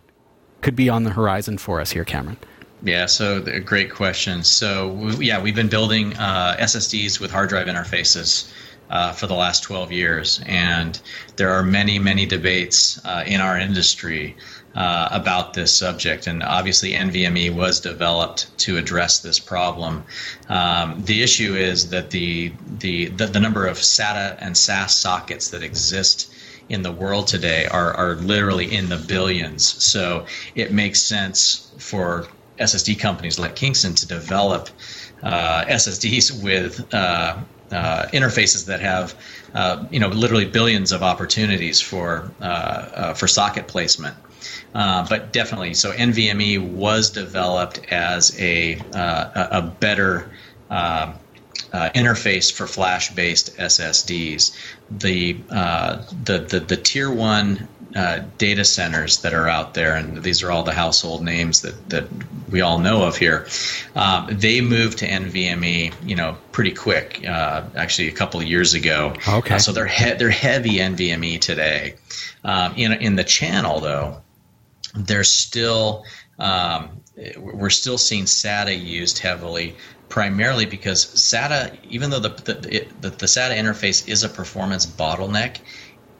could 0.61 0.75
be 0.75 0.89
on 0.89 1.03
the 1.05 1.11
horizon 1.11 1.57
for 1.57 1.79
us 1.79 1.91
here, 1.91 2.03
Cameron? 2.03 2.37
Yeah, 2.85 3.07
so 3.07 3.43
a 3.47 3.59
great 3.59 3.91
question. 3.91 4.43
So 4.43 4.89
we, 4.89 5.25
yeah, 5.25 5.41
we've 5.41 5.55
been 5.55 5.69
building 5.69 6.13
uh, 6.17 6.55
SSDs 6.59 7.19
with 7.19 7.31
hard 7.31 7.49
drive 7.49 7.65
interfaces 7.65 8.47
uh, 8.91 9.11
for 9.11 9.25
the 9.25 9.33
last 9.33 9.63
12 9.63 9.91
years, 9.91 10.39
and 10.45 11.01
there 11.35 11.49
are 11.49 11.63
many, 11.63 11.97
many 11.97 12.27
debates 12.27 13.03
uh, 13.03 13.23
in 13.25 13.41
our 13.41 13.57
industry 13.57 14.35
uh, 14.75 15.09
about 15.11 15.55
this 15.55 15.73
subject. 15.73 16.27
And 16.27 16.43
obviously, 16.43 16.91
NVMe 16.91 17.51
was 17.51 17.79
developed 17.79 18.55
to 18.59 18.77
address 18.77 19.17
this 19.17 19.39
problem. 19.39 20.03
Um, 20.47 21.01
the 21.05 21.23
issue 21.23 21.55
is 21.55 21.89
that 21.89 22.11
the, 22.11 22.53
the 22.77 23.07
the 23.07 23.25
the 23.25 23.39
number 23.39 23.65
of 23.65 23.77
SATA 23.77 24.37
and 24.39 24.55
SAS 24.55 24.95
sockets 24.95 25.49
that 25.49 25.63
exist 25.63 26.31
in 26.69 26.83
the 26.83 26.91
world 26.91 27.25
today 27.25 27.65
are, 27.65 27.93
are 27.93 28.13
literally 28.17 28.75
in 28.75 28.89
the 28.89 28.97
billions. 28.97 29.83
So 29.83 30.27
it 30.53 30.71
makes 30.71 31.01
sense 31.01 31.71
for 31.79 32.27
SSD 32.59 32.99
companies 32.99 33.39
like 33.39 33.55
Kingston 33.55 33.95
to 33.95 34.07
develop 34.07 34.69
uh, 35.23 35.65
SSDs 35.65 36.43
with 36.43 36.93
uh, 36.93 37.37
uh, 37.71 38.05
interfaces 38.13 38.65
that 38.67 38.79
have, 38.79 39.15
uh, 39.53 39.85
you 39.89 39.99
know, 39.99 40.07
literally 40.09 40.45
billions 40.45 40.91
of 40.91 41.01
opportunities 41.01 41.81
for 41.81 42.31
uh, 42.39 42.43
uh, 42.43 43.13
for 43.13 43.27
socket 43.27 43.67
placement. 43.67 44.15
but 44.73 45.33
definitely, 45.33 45.73
so 45.73 45.91
NVMe 45.91 46.59
was 46.59 47.09
developed 47.09 47.79
as 47.91 48.39
a 48.39 48.79
a 48.93 49.75
better 49.79 50.31
interface 51.73 52.53
for 52.53 52.67
flash-based 52.67 53.57
SSDs. 53.57 54.55
The, 54.91 55.33
the 55.33 56.39
the 56.47 56.59
the 56.59 56.77
tier 56.77 57.11
one 57.11 57.67
uh, 57.95 58.19
data 58.37 58.65
centers 58.65 59.21
that 59.21 59.33
are 59.33 59.47
out 59.47 59.73
there, 59.73 59.95
and 59.95 60.21
these 60.21 60.43
are 60.43 60.51
all 60.51 60.63
the 60.63 60.73
household 60.73 61.23
names 61.23 61.61
that, 61.61 61.89
that 61.89 62.05
we 62.51 62.59
all 62.59 62.77
know 62.77 63.03
of 63.03 63.15
here. 63.15 63.47
Um, 63.95 64.27
they 64.29 64.59
moved 64.59 64.97
to 64.97 65.07
NVMe, 65.07 65.93
you 66.03 66.15
know, 66.15 66.37
pretty 66.51 66.71
quick. 66.71 67.23
Uh, 67.25 67.63
actually, 67.75 68.09
a 68.09 68.11
couple 68.11 68.39
of 68.39 68.47
years 68.47 68.73
ago. 68.73 69.13
Okay. 69.27 69.55
Uh, 69.55 69.59
so 69.59 69.71
they're 69.71 69.87
he- 69.87 70.13
they're 70.13 70.29
heavy 70.29 70.77
NVMe 70.77 71.39
today. 71.39 71.95
Um, 72.43 72.73
in 72.75 72.91
in 72.93 73.15
the 73.15 73.23
channel 73.23 73.79
though, 73.79 74.21
there's 74.93 75.31
still 75.31 76.03
um, 76.37 77.01
we're 77.37 77.69
still 77.69 77.97
seeing 77.97 78.25
SATA 78.25 78.77
used 78.77 79.19
heavily 79.19 79.75
primarily 80.09 80.65
because 80.65 81.05
SATA, 81.05 81.77
even 81.89 82.09
though 82.09 82.19
the 82.19 82.29
the, 82.29 82.75
it, 82.75 83.01
the, 83.01 83.09
the 83.09 83.25
SATA 83.25 83.55
interface 83.55 84.07
is 84.07 84.23
a 84.23 84.29
performance 84.29 84.85
bottleneck, 84.85 85.59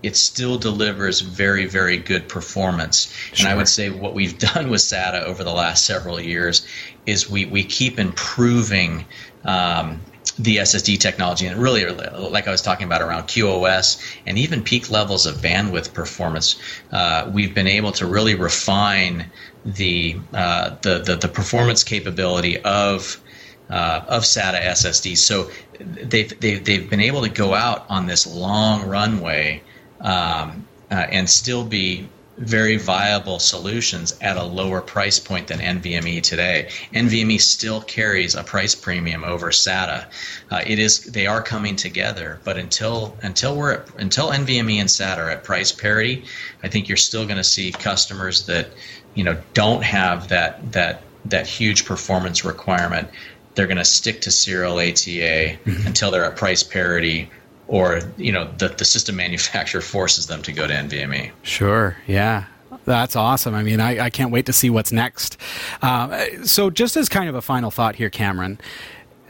it 0.03 0.15
still 0.15 0.57
delivers 0.57 1.21
very, 1.21 1.65
very 1.65 1.97
good 1.97 2.29
performance. 2.29 3.11
Sure. 3.33 3.47
And 3.47 3.53
I 3.53 3.55
would 3.55 3.67
say 3.67 3.89
what 3.89 4.13
we've 4.13 4.37
done 4.53 4.69
with 4.69 4.81
SATA 4.81 5.23
over 5.23 5.43
the 5.43 5.53
last 5.53 5.85
several 5.85 6.19
years 6.19 6.65
is 7.05 7.29
we, 7.29 7.45
we 7.45 7.63
keep 7.63 7.99
improving 7.99 9.05
um, 9.45 10.01
the 10.37 10.57
SSD 10.57 10.99
technology, 10.99 11.45
and 11.45 11.61
really, 11.61 11.85
like 11.85 12.47
I 12.47 12.51
was 12.51 12.61
talking 12.61 12.85
about 12.85 13.01
around 13.01 13.23
QoS 13.23 14.01
and 14.25 14.37
even 14.37 14.63
peak 14.63 14.89
levels 14.89 15.25
of 15.25 15.37
bandwidth 15.37 15.93
performance, 15.93 16.57
uh, 16.91 17.29
we've 17.33 17.53
been 17.53 17.67
able 17.67 17.93
to 17.93 18.05
really 18.05 18.35
refine 18.35 19.31
the, 19.63 20.17
uh, 20.33 20.75
the, 20.81 20.99
the 20.99 21.15
the 21.15 21.27
performance 21.27 21.83
capability 21.83 22.59
of 22.61 23.21
uh, 23.69 24.01
of 24.07 24.23
SATA 24.23 24.61
SSDs. 24.61 25.17
So 25.17 25.49
they've, 25.79 26.39
they've, 26.39 26.63
they've 26.63 26.89
been 26.89 27.01
able 27.01 27.21
to 27.21 27.29
go 27.29 27.53
out 27.53 27.85
on 27.89 28.05
this 28.05 28.27
long 28.27 28.87
runway 28.87 29.63
um, 30.05 30.65
uh, 30.91 31.07
and 31.09 31.29
still 31.29 31.65
be 31.65 32.07
very 32.37 32.77
viable 32.77 33.39
solutions 33.39 34.17
at 34.21 34.35
a 34.35 34.43
lower 34.43 34.81
price 34.81 35.19
point 35.19 35.47
than 35.47 35.59
NVMe 35.59 36.21
today. 36.21 36.69
NVMe 36.93 37.39
still 37.39 37.81
carries 37.81 38.35
a 38.35 38.43
price 38.43 38.75
premium 38.75 39.23
over 39.23 39.51
SATA. 39.51 40.05
Uh, 40.51 40.61
it 40.67 40.77
is 40.77 41.05
they 41.05 41.27
are 41.27 41.41
coming 41.41 41.75
together, 41.75 42.39
but 42.43 42.57
until 42.57 43.15
until 43.23 43.55
we're 43.55 43.73
at, 43.73 43.87
until 43.97 44.29
NVMe 44.31 44.77
and 44.77 44.89
SATA 44.89 45.17
are 45.17 45.29
at 45.29 45.43
price 45.43 45.71
parity, 45.71 46.25
I 46.61 46.67
think 46.67 46.87
you're 46.87 46.97
still 46.97 47.25
going 47.25 47.37
to 47.37 47.43
see 47.43 47.71
customers 47.71 48.45
that 48.47 48.69
you 49.15 49.23
know 49.23 49.37
don't 49.53 49.83
have 49.83 50.27
that 50.27 50.71
that 50.73 51.01
that 51.25 51.47
huge 51.47 51.85
performance 51.85 52.45
requirement 52.45 53.09
they're 53.55 53.67
going 53.67 53.77
to 53.77 53.85
stick 53.85 54.19
to 54.21 54.31
serial 54.31 54.73
ATA 54.73 55.55
mm-hmm. 55.63 55.87
until 55.87 56.11
they're 56.11 56.25
at 56.25 56.35
price 56.35 56.61
parity 56.61 57.29
or 57.67 58.01
you 58.17 58.31
know 58.31 58.51
the, 58.57 58.69
the 58.69 58.85
system 58.85 59.15
manufacturer 59.25 59.81
forces 59.81 60.27
them 60.27 60.41
to 60.43 60.51
go 60.51 60.67
to 60.67 60.73
NVMe. 60.73 61.31
Sure, 61.43 61.97
yeah. 62.07 62.45
That's 62.83 63.15
awesome. 63.15 63.55
I 63.55 63.63
mean, 63.63 63.79
I, 63.79 64.05
I 64.05 64.09
can't 64.09 64.31
wait 64.31 64.45
to 64.45 64.53
see 64.53 64.69
what's 64.69 64.91
next. 64.91 65.37
Uh, 65.81 66.25
so, 66.43 66.69
just 66.69 66.95
as 66.97 67.09
kind 67.09 67.29
of 67.29 67.33
a 67.33 67.41
final 67.41 67.71
thought 67.71 67.95
here, 67.95 68.11
Cameron, 68.11 68.59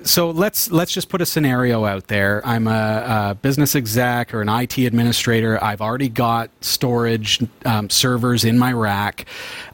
so 0.05 0.29
let's 0.29 0.69
let's 0.71 0.91
just 0.91 1.09
put 1.09 1.21
a 1.21 1.25
scenario 1.25 1.85
out 1.85 2.07
there. 2.07 2.41
I'm 2.45 2.67
a, 2.67 3.31
a 3.31 3.35
business 3.35 3.75
exec 3.75 4.33
or 4.33 4.41
an 4.41 4.49
IT 4.49 4.77
administrator. 4.77 5.61
I've 5.63 5.81
already 5.81 6.09
got 6.09 6.51
storage 6.61 7.41
um, 7.65 7.89
servers 7.89 8.45
in 8.45 8.59
my 8.59 8.71
rack, 8.71 9.25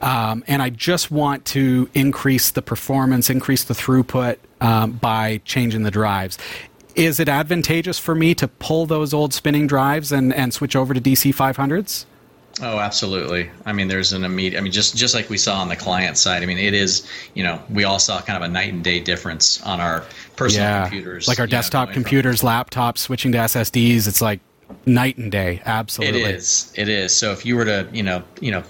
um, 0.01 0.43
and 0.47 0.61
I 0.61 0.69
just 0.69 1.11
want 1.11 1.45
to 1.45 1.89
increase 1.93 2.51
the 2.51 2.61
performance, 2.61 3.29
increase 3.29 3.65
the 3.65 3.73
throughput 3.73 4.37
um, 4.61 4.93
by 4.93 5.41
changing 5.43 5.83
the 5.83 5.91
drives. 5.91 6.37
Is 6.95 7.19
it 7.19 7.29
advantageous 7.29 7.99
for 7.99 8.15
me 8.15 8.35
to 8.35 8.47
pull 8.47 8.85
those 8.85 9.13
old 9.13 9.33
spinning 9.33 9.67
drives 9.67 10.11
and, 10.11 10.33
and 10.33 10.53
switch 10.53 10.75
over 10.75 10.93
to 10.93 11.01
DC 11.01 11.33
500s? 11.33 12.05
Oh, 12.61 12.79
absolutely. 12.79 13.49
I 13.65 13.71
mean, 13.71 13.87
there's 13.87 14.11
an 14.11 14.23
immediate. 14.23 14.59
I 14.59 14.61
mean, 14.61 14.73
just 14.73 14.95
just 14.95 15.15
like 15.15 15.29
we 15.29 15.37
saw 15.37 15.61
on 15.61 15.69
the 15.69 15.75
client 15.75 16.17
side. 16.17 16.43
I 16.43 16.45
mean, 16.45 16.57
it 16.57 16.73
is. 16.73 17.07
You 17.33 17.43
know, 17.43 17.61
we 17.69 17.85
all 17.85 17.97
saw 17.97 18.21
kind 18.21 18.35
of 18.35 18.49
a 18.49 18.51
night 18.51 18.73
and 18.73 18.83
day 18.83 18.99
difference 18.99 19.61
on 19.63 19.79
our 19.79 20.03
personal 20.35 20.67
yeah. 20.67 20.81
computers, 20.89 21.27
like 21.27 21.39
our 21.39 21.47
desktop 21.47 21.89
know, 21.89 21.93
computers, 21.93 22.41
from, 22.41 22.49
laptops, 22.49 22.99
switching 22.99 23.31
to 23.31 23.37
SSDs. 23.37 24.07
It's 24.07 24.21
like 24.21 24.41
night 24.85 25.17
and 25.17 25.31
day. 25.31 25.61
Absolutely, 25.65 26.23
it 26.23 26.35
is. 26.35 26.73
It 26.75 26.89
is. 26.89 27.15
So 27.15 27.31
if 27.31 27.45
you 27.45 27.55
were 27.55 27.65
to, 27.65 27.87
you 27.93 28.03
know, 28.03 28.21
you 28.41 28.51
know, 28.51 28.63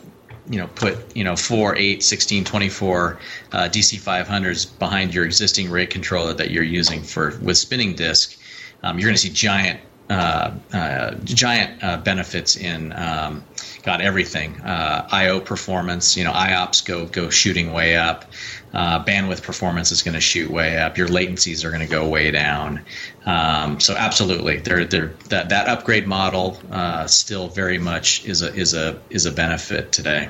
you 0.52 0.58
know, 0.58 0.68
put 0.68 1.16
you 1.16 1.24
know 1.24 1.36
4, 1.36 1.76
8, 1.76 2.04
16, 2.04 2.44
24 2.44 3.20
uh, 3.54 3.58
DC 3.72 4.00
500s 4.00 4.78
behind 4.78 5.14
your 5.14 5.26
existing 5.26 5.72
RAID 5.72 5.90
controller 5.90 6.34
that 6.34 6.52
you're 6.52 6.64
using 6.64 7.02
for 7.02 7.40
with 7.42 7.58
spinning 7.58 7.96
disk, 7.96 8.38
um, 8.84 9.00
you're 9.00 9.08
going 9.08 9.16
to 9.16 9.22
see 9.22 9.30
giant 9.30 9.80
uh, 10.10 10.52
uh, 10.74 11.16
giant 11.24 11.82
uh, 11.82 11.96
benefits 11.96 12.58
in 12.58 12.92
um, 12.94 13.42
got 13.84 14.02
everything 14.02 14.60
uh, 14.62 15.08
I/O 15.10 15.40
performance. 15.40 16.18
You 16.18 16.26
know, 16.26 16.34
IOPS 16.34 16.86
go 16.86 17.06
go 17.06 17.30
shooting 17.30 17.72
way 17.72 17.96
up. 17.96 18.26
Uh, 18.74 19.04
bandwidth 19.04 19.42
performance 19.42 19.92
is 19.92 20.04
going 20.04 20.16
to 20.16 20.22
shoot 20.22 20.52
way 20.52 20.78
up. 20.78 20.98
Your 20.98 21.08
latencies 21.08 21.64
are 21.64 21.70
going 21.70 21.86
to 21.86 21.92
go 21.92 22.08
way 22.08 22.30
down. 22.32 22.82
Um, 23.26 23.80
so 23.80 23.96
absolutely, 23.96 24.58
they're, 24.58 24.86
they're, 24.86 25.14
that 25.30 25.50
that 25.50 25.68
upgrade 25.68 26.08
model 26.08 26.60
uh, 26.72 27.08
still 27.08 27.48
very 27.48 27.78
much 27.78 28.26
is 28.26 28.42
a 28.42 28.54
is 28.54 28.74
a 28.74 29.00
is 29.10 29.26
a 29.26 29.32
benefit 29.32 29.94
today. 29.94 30.30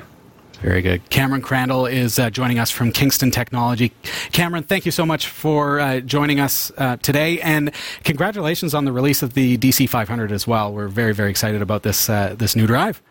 Very 0.62 0.80
good. 0.80 1.10
Cameron 1.10 1.42
Crandall 1.42 1.86
is 1.86 2.20
uh, 2.20 2.30
joining 2.30 2.60
us 2.60 2.70
from 2.70 2.92
Kingston 2.92 3.32
Technology. 3.32 3.92
Cameron, 4.30 4.62
thank 4.62 4.86
you 4.86 4.92
so 4.92 5.04
much 5.04 5.26
for 5.26 5.80
uh, 5.80 5.98
joining 5.98 6.38
us 6.38 6.70
uh, 6.78 6.98
today, 6.98 7.40
and 7.40 7.72
congratulations 8.04 8.72
on 8.72 8.84
the 8.84 8.92
release 8.92 9.24
of 9.24 9.34
the 9.34 9.58
DC 9.58 9.88
500 9.88 10.30
as 10.30 10.46
well. 10.46 10.72
We're 10.72 10.86
very, 10.86 11.14
very 11.14 11.30
excited 11.30 11.62
about 11.62 11.82
this 11.82 12.08
uh, 12.08 12.36
this 12.38 12.54
new 12.54 12.68
drive. 12.68 13.02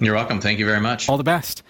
You're 0.00 0.16
welcome. 0.16 0.40
Thank 0.40 0.58
you 0.58 0.66
very 0.66 0.80
much. 0.80 1.08
All 1.08 1.16
the 1.16 1.22
best. 1.22 1.62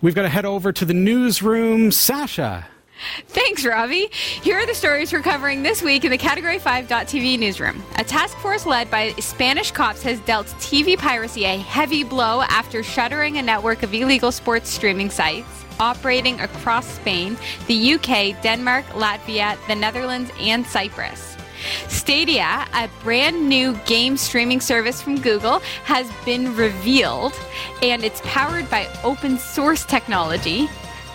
We've 0.00 0.14
got 0.14 0.22
to 0.22 0.28
head 0.28 0.44
over 0.44 0.72
to 0.72 0.84
the 0.84 0.94
newsroom. 0.94 1.90
Sasha, 1.90 2.68
Thanks, 3.28 3.64
Robbie. 3.64 4.08
Here 4.12 4.56
are 4.56 4.66
the 4.66 4.74
stories 4.74 5.12
we're 5.12 5.22
covering 5.22 5.62
this 5.62 5.82
week 5.82 6.04
in 6.04 6.10
the 6.10 6.18
Category 6.18 6.58
5.tv 6.58 7.38
newsroom. 7.38 7.82
A 7.96 8.04
task 8.04 8.36
force 8.38 8.66
led 8.66 8.90
by 8.90 9.10
Spanish 9.12 9.70
cops 9.70 10.02
has 10.02 10.20
dealt 10.20 10.46
TV 10.58 10.98
piracy 10.98 11.44
a 11.44 11.58
heavy 11.58 12.04
blow 12.04 12.42
after 12.42 12.82
shuttering 12.82 13.38
a 13.38 13.42
network 13.42 13.82
of 13.82 13.94
illegal 13.94 14.32
sports 14.32 14.70
streaming 14.70 15.10
sites 15.10 15.64
operating 15.80 16.40
across 16.40 16.86
Spain, 16.86 17.36
the 17.66 17.94
UK, 17.94 18.40
Denmark, 18.42 18.84
Latvia, 18.90 19.56
the 19.66 19.74
Netherlands, 19.74 20.30
and 20.38 20.64
Cyprus. 20.66 21.36
Stadia, 21.88 22.66
a 22.74 22.88
brand 23.02 23.48
new 23.48 23.74
game 23.86 24.16
streaming 24.16 24.60
service 24.60 25.00
from 25.00 25.20
Google, 25.20 25.60
has 25.84 26.10
been 26.24 26.54
revealed, 26.56 27.32
and 27.82 28.04
it's 28.04 28.20
powered 28.24 28.68
by 28.70 28.88
open 29.02 29.38
source 29.38 29.84
technology. 29.84 30.68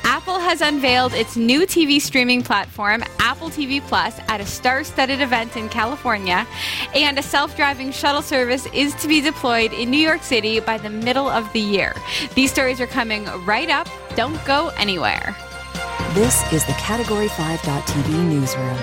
Apple 0.10 0.40
has 0.40 0.62
unveiled 0.62 1.14
its 1.14 1.36
new 1.36 1.64
TV 1.64 2.00
streaming 2.00 2.42
platform, 2.42 3.04
Apple 3.20 3.50
TV 3.50 3.82
Plus, 3.82 4.18
at 4.30 4.40
a 4.40 4.46
star 4.46 4.86
studded 4.86 5.20
event 5.20 5.58
in 5.58 5.68
California, 5.68 6.48
and 6.96 7.20
a 7.20 7.22
self 7.22 7.58
driving 7.58 7.92
shuttle 7.92 8.22
service 8.22 8.68
is 8.68 8.96
to 9.02 9.10
be 9.10 9.20
deployed 9.20 9.74
in 9.74 9.92
New 9.92 10.00
York 10.00 10.24
City 10.24 10.62
by 10.62 10.78
the 10.78 10.90
middle 10.90 11.28
of 11.28 11.52
the 11.52 11.60
year. 11.60 11.94
These 12.36 12.52
stories 12.52 12.80
are 12.80 12.88
coming 12.88 13.26
right 13.44 13.70
up. 13.70 13.90
Don't 14.16 14.44
go 14.46 14.70
anywhere. 14.78 15.36
This 16.14 16.42
is 16.54 16.66
the 16.66 16.74
Category 16.80 17.28
5.tv 17.28 18.10
newsroom, 18.30 18.78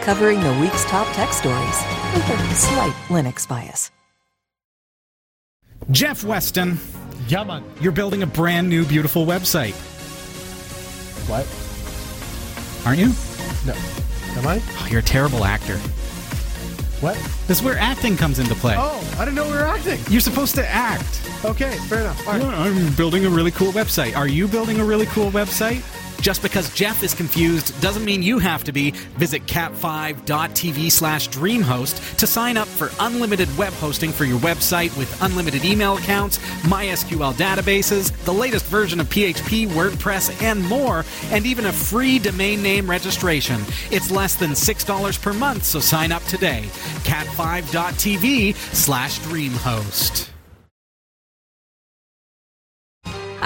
covering 0.00 0.40
the 0.40 0.58
week's 0.62 0.86
top 0.86 1.06
tech 1.14 1.34
stories 1.34 1.76
with 2.14 2.30
a 2.30 2.54
slight 2.54 2.94
Linux 3.08 3.46
bias. 3.46 3.90
Jeff 5.90 6.24
Weston. 6.24 6.78
Yeah. 7.28 7.60
You're 7.82 7.92
building 7.92 8.22
a 8.22 8.26
brand 8.26 8.70
new, 8.70 8.86
beautiful 8.86 9.26
website. 9.26 9.76
What? 11.26 11.46
Aren't 12.86 12.98
you? 12.98 13.12
No. 13.66 13.74
Am 14.38 14.46
I? 14.46 14.62
Oh, 14.78 14.88
you're 14.90 15.00
a 15.00 15.02
terrible 15.02 15.44
actor. 15.44 15.76
What? 17.00 17.16
This 17.46 17.58
is 17.58 17.62
where 17.62 17.78
acting 17.78 18.16
comes 18.16 18.38
into 18.38 18.54
play. 18.54 18.74
Oh, 18.76 19.00
I 19.18 19.24
didn't 19.24 19.34
know 19.34 19.46
we 19.46 19.52
were 19.52 19.60
acting. 19.60 19.98
You're 20.10 20.20
supposed 20.20 20.54
to 20.56 20.68
act. 20.68 21.22
Okay, 21.44 21.72
fair 21.88 22.00
enough. 22.00 22.26
Right. 22.26 22.42
I'm 22.42 22.92
building 22.94 23.24
a 23.24 23.30
really 23.30 23.50
cool 23.50 23.72
website. 23.72 24.14
Are 24.16 24.28
you 24.28 24.46
building 24.46 24.80
a 24.80 24.84
really 24.84 25.06
cool 25.06 25.30
website? 25.30 25.82
Just 26.20 26.42
because 26.42 26.72
Jeff 26.74 27.02
is 27.02 27.14
confused 27.14 27.78
doesn't 27.80 28.04
mean 28.04 28.22
you 28.22 28.38
have 28.38 28.64
to 28.64 28.72
be. 28.72 28.90
Visit 29.16 29.46
cat5.tv 29.46 30.92
slash 30.92 31.28
dreamhost 31.28 32.16
to 32.16 32.26
sign 32.26 32.56
up 32.56 32.68
for 32.68 32.90
unlimited 33.00 33.48
web 33.56 33.72
hosting 33.74 34.12
for 34.12 34.24
your 34.24 34.38
website 34.40 34.96
with 34.98 35.22
unlimited 35.22 35.64
email 35.64 35.96
accounts, 35.96 36.38
MySQL 36.62 37.32
databases, 37.34 38.12
the 38.24 38.34
latest 38.34 38.66
version 38.66 39.00
of 39.00 39.08
PHP, 39.08 39.68
WordPress, 39.68 40.42
and 40.42 40.62
more, 40.66 41.04
and 41.30 41.46
even 41.46 41.66
a 41.66 41.72
free 41.72 42.18
domain 42.18 42.62
name 42.62 42.88
registration. 42.88 43.60
It's 43.90 44.10
less 44.10 44.34
than 44.34 44.50
$6 44.50 45.22
per 45.22 45.32
month, 45.32 45.64
so 45.64 45.80
sign 45.80 46.12
up 46.12 46.22
today. 46.24 46.64
cat5.tv 47.04 48.54
slash 48.74 49.20
dreamhost. 49.20 50.29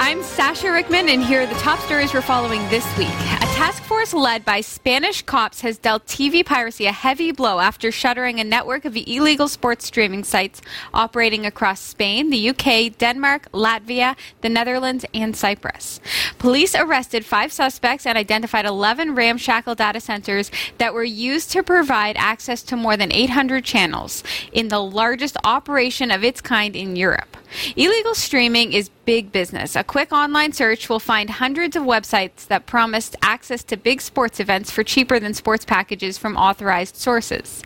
I'm 0.07 0.23
Sasha 0.23 0.71
Rickman, 0.71 1.09
and 1.09 1.25
here 1.25 1.41
are 1.41 1.47
the 1.47 1.55
top 1.55 1.79
stories 1.79 2.13
we're 2.13 2.21
following 2.21 2.61
this 2.69 2.85
week. 2.99 3.09
Task 3.55 3.85
force 3.85 4.13
led 4.13 4.45
by 4.45 4.61
Spanish 4.61 5.23
cops 5.23 5.61
has 5.61 5.79
dealt 5.79 6.05
TV 6.07 6.45
piracy 6.45 6.87
a 6.87 6.93
heavy 6.93 7.31
blow 7.31 7.61
after 7.61 7.93
shuttering 7.93 8.41
a 8.41 8.45
network 8.45 8.85
of 8.85 8.97
illegal 8.97 9.47
sports 9.47 9.87
streaming 9.87 10.25
sites 10.25 10.61
operating 10.93 11.47
across 11.47 11.81
Spain, 11.81 12.31
the 12.31 12.49
UK, 12.49 12.99
Denmark, 12.99 13.53
Latvia, 13.53 14.17
the 14.41 14.49
Netherlands, 14.49 15.07
and 15.15 15.37
Cyprus. 15.37 16.01
Police 16.39 16.75
arrested 16.75 17.25
five 17.25 17.53
suspects 17.53 18.07
and 18.07 18.19
identified 18.19 18.67
11 18.67 19.15
ramshackle 19.15 19.77
data 19.77 20.01
centers 20.01 20.51
that 20.79 20.93
were 20.93 21.05
used 21.05 21.53
to 21.53 21.63
provide 21.63 22.17
access 22.17 22.61
to 22.65 22.77
more 22.77 22.97
than 22.97 23.13
800 23.13 23.65
channels 23.65 24.25
in 24.51 24.67
the 24.67 24.81
largest 24.81 25.37
operation 25.45 26.11
of 26.11 26.25
its 26.25 26.41
kind 26.41 26.75
in 26.75 26.97
Europe. 26.97 27.37
Illegal 27.77 28.17
streaming 28.17 28.73
is 28.73 28.89
big 29.05 29.31
business. 29.31 29.77
A 29.77 29.85
quick 29.85 30.13
online 30.13 30.53
search 30.53 30.89
will 30.89 30.99
find 30.99 31.31
hundreds 31.31 31.77
of 31.77 31.85
websites 31.85 32.49
that 32.49 32.67
promised 32.67 33.15
access 33.23 33.44
to 33.49 33.77
big 33.77 34.01
sports 34.01 34.41
events 34.41 34.71
for 34.71 34.83
cheaper 34.83 35.21
than 35.21 35.35
sports 35.35 35.65
packages 35.65 36.17
from 36.17 36.37
authorized 36.37 36.97
sources. 36.97 37.63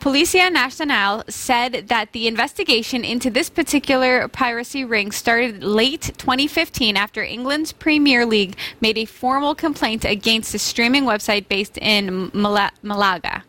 Policia 0.00 0.50
Nacional 0.52 1.22
said 1.28 1.88
that 1.88 2.12
the 2.12 2.26
investigation 2.26 3.04
into 3.04 3.30
this 3.30 3.48
particular 3.48 4.26
piracy 4.28 4.84
ring 4.84 5.12
started 5.12 5.62
late 5.62 6.12
2015 6.18 6.96
after 6.96 7.22
England's 7.22 7.72
Premier 7.72 8.26
League 8.26 8.56
made 8.80 8.98
a 8.98 9.04
formal 9.04 9.54
complaint 9.54 10.04
against 10.04 10.54
a 10.54 10.58
streaming 10.58 11.04
website 11.04 11.48
based 11.48 11.78
in 11.78 12.30
Mala- 12.34 12.72
Malaga. 12.82 13.44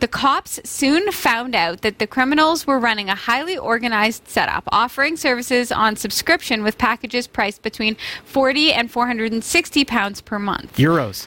The 0.00 0.08
cops 0.08 0.60
soon 0.64 1.12
found 1.12 1.54
out 1.54 1.82
that 1.82 1.98
the 1.98 2.06
criminals 2.06 2.66
were 2.66 2.78
running 2.78 3.08
a 3.08 3.14
highly 3.14 3.56
organized 3.56 4.28
setup, 4.28 4.64
offering 4.72 5.16
services 5.16 5.72
on 5.72 5.96
subscription 5.96 6.62
with 6.62 6.78
packages 6.78 7.26
priced 7.26 7.62
between 7.62 7.96
40 8.24 8.72
and 8.72 8.90
460 8.90 9.84
pounds 9.84 10.20
per 10.20 10.38
month. 10.38 10.76
Euros. 10.76 11.26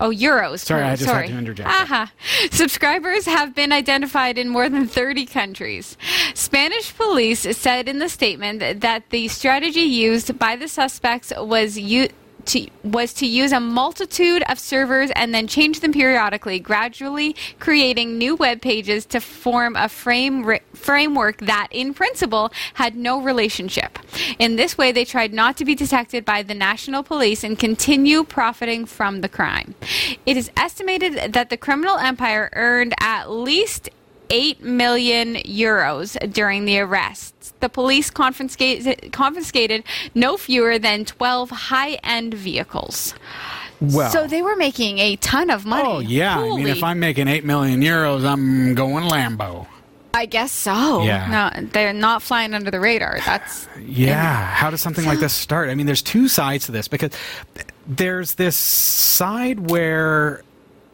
Oh, 0.00 0.10
euros. 0.10 0.60
Sorry, 0.60 0.82
I 0.82 0.92
oh, 0.92 0.96
just 0.96 1.04
Sorry. 1.04 1.28
had 1.28 1.32
to 1.32 1.38
interject. 1.38 1.68
Aha. 1.68 2.02
Uh-huh. 2.02 2.48
Subscribers 2.50 3.24
have 3.26 3.54
been 3.54 3.72
identified 3.72 4.36
in 4.36 4.48
more 4.48 4.68
than 4.68 4.88
30 4.88 5.26
countries. 5.26 5.96
Spanish 6.34 6.96
police 6.96 7.40
said 7.56 7.88
in 7.88 8.00
the 8.00 8.08
statement 8.08 8.80
that 8.80 9.10
the 9.10 9.28
strategy 9.28 9.82
used 9.82 10.38
by 10.38 10.56
the 10.56 10.66
suspects 10.66 11.32
was 11.36 11.78
u- 11.78 12.08
to, 12.46 12.68
was 12.84 13.12
to 13.14 13.26
use 13.26 13.52
a 13.52 13.60
multitude 13.60 14.42
of 14.48 14.58
servers 14.58 15.10
and 15.14 15.34
then 15.34 15.46
change 15.46 15.80
them 15.80 15.92
periodically, 15.92 16.58
gradually 16.58 17.36
creating 17.58 18.18
new 18.18 18.34
web 18.36 18.60
pages 18.60 19.06
to 19.06 19.20
form 19.20 19.76
a 19.76 19.88
frame 19.88 20.58
framework 20.74 21.38
that, 21.38 21.68
in 21.70 21.94
principle, 21.94 22.52
had 22.74 22.96
no 22.96 23.20
relationship. 23.20 23.98
In 24.38 24.56
this 24.56 24.76
way, 24.76 24.92
they 24.92 25.04
tried 25.04 25.32
not 25.32 25.56
to 25.58 25.64
be 25.64 25.74
detected 25.74 26.24
by 26.24 26.42
the 26.42 26.54
national 26.54 27.02
police 27.02 27.44
and 27.44 27.58
continue 27.58 28.24
profiting 28.24 28.86
from 28.86 29.20
the 29.20 29.28
crime. 29.28 29.74
It 30.26 30.36
is 30.36 30.50
estimated 30.56 31.32
that 31.32 31.50
the 31.50 31.56
criminal 31.56 31.98
empire 31.98 32.50
earned 32.54 32.94
at 33.00 33.30
least 33.30 33.90
8 34.32 34.62
million 34.62 35.34
euros 35.36 36.16
during 36.32 36.64
the 36.64 36.80
arrests. 36.80 37.52
The 37.60 37.68
police 37.68 38.10
confiscated, 38.10 39.12
confiscated 39.12 39.84
no 40.14 40.36
fewer 40.36 40.78
than 40.78 41.04
12 41.04 41.50
high 41.50 41.92
end 42.02 42.34
vehicles. 42.34 43.14
Well. 43.80 44.10
so 44.10 44.28
they 44.28 44.42
were 44.42 44.54
making 44.54 45.00
a 45.00 45.16
ton 45.16 45.50
of 45.50 45.66
money. 45.66 45.88
Oh 45.88 45.98
yeah, 45.98 46.38
I 46.38 46.48
mean, 46.54 46.68
if 46.68 46.84
I'm 46.84 47.00
making 47.00 47.26
eight 47.26 47.44
million 47.44 47.80
euros, 47.80 48.24
I'm 48.24 48.74
going 48.74 49.04
Lambo. 49.04 49.66
I 50.14 50.26
guess 50.26 50.52
so. 50.52 51.02
Yeah. 51.02 51.50
No, 51.54 51.66
they're 51.72 51.92
not 51.92 52.22
flying 52.22 52.54
under 52.54 52.70
the 52.70 52.78
radar. 52.78 53.18
That's 53.24 53.66
Yeah. 53.80 54.44
How 54.46 54.70
does 54.70 54.80
something 54.80 55.04
like 55.04 55.18
this 55.18 55.32
start? 55.32 55.68
I 55.68 55.74
mean, 55.74 55.86
there's 55.86 56.02
two 56.02 56.28
sides 56.28 56.66
to 56.66 56.72
this 56.72 56.86
because 56.86 57.10
there's 57.86 58.34
this 58.34 58.56
side 58.56 59.70
where 59.70 60.42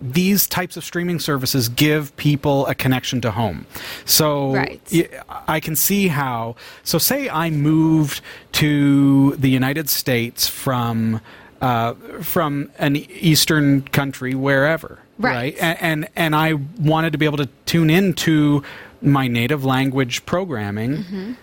these 0.01 0.47
types 0.47 0.77
of 0.77 0.85
streaming 0.85 1.19
services 1.19 1.69
give 1.69 2.17
people 2.17 2.67
a 2.67 2.75
connection 2.75 3.21
to 3.23 3.31
home. 3.33 3.67
So 4.05 4.55
Right. 4.55 4.81
I 5.49 5.59
can 5.61 5.75
see 5.77 6.09
how. 6.09 6.55
So 6.85 6.99
say 6.99 7.29
I 7.29 7.51
moved 7.51 8.21
to 8.53 9.35
the 9.37 9.49
United 9.51 9.89
States 9.91 10.47
from 10.47 11.21
uh, 11.61 11.95
from 12.23 12.71
an 12.79 12.95
eastern 12.95 13.83
country, 13.83 14.33
wherever, 14.37 15.01
Right. 15.19 15.57
A- 15.57 15.83
And, 15.83 16.07
and 16.15 16.37
I 16.37 16.53
wanted 16.79 17.11
to 17.15 17.19
be 17.19 17.25
able 17.25 17.39
to 17.39 17.49
tune 17.67 17.91
into 17.91 18.63
my 19.03 19.27
native 19.27 19.65
language 19.65 20.25
programming. 20.25 21.37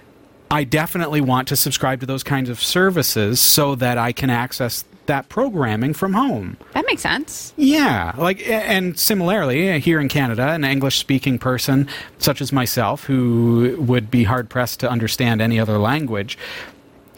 I 0.50 0.63
definitely 0.63 1.20
want 1.20 1.50
to 1.50 1.58
subscribe 1.58 2.00
to 2.00 2.06
those 2.06 2.24
kinds 2.24 2.50
of 2.50 2.62
services 2.63 3.41
so 3.41 3.76
that 3.76 3.98
I 3.98 4.13
can 4.13 4.30
access 4.30 4.86
that 5.08 5.30
programming 5.30 5.94
from 5.94 6.13
home. 6.13 6.58
that 6.74 6.86
makes 6.88 7.02
sense. 7.02 7.54
Yeah, 7.58 8.13
like 8.18 8.48
and 8.48 8.98
similarly 9.00 9.72
uh, 9.72 9.80
here 9.80 10.00
in 10.00 10.10
Canada, 10.10 10.50
an 10.50 10.63
English-speaking 10.63 11.39
person 11.39 11.88
such 12.18 12.41
as 12.41 12.52
myself 12.52 13.06
who 13.06 13.76
would 13.80 14.10
be 14.10 14.24
hard 14.24 14.50
pressed 14.50 14.80
to 14.82 14.89
understand 14.89 15.41
any 15.41 15.60
other 15.60 15.78
language, 15.78 16.38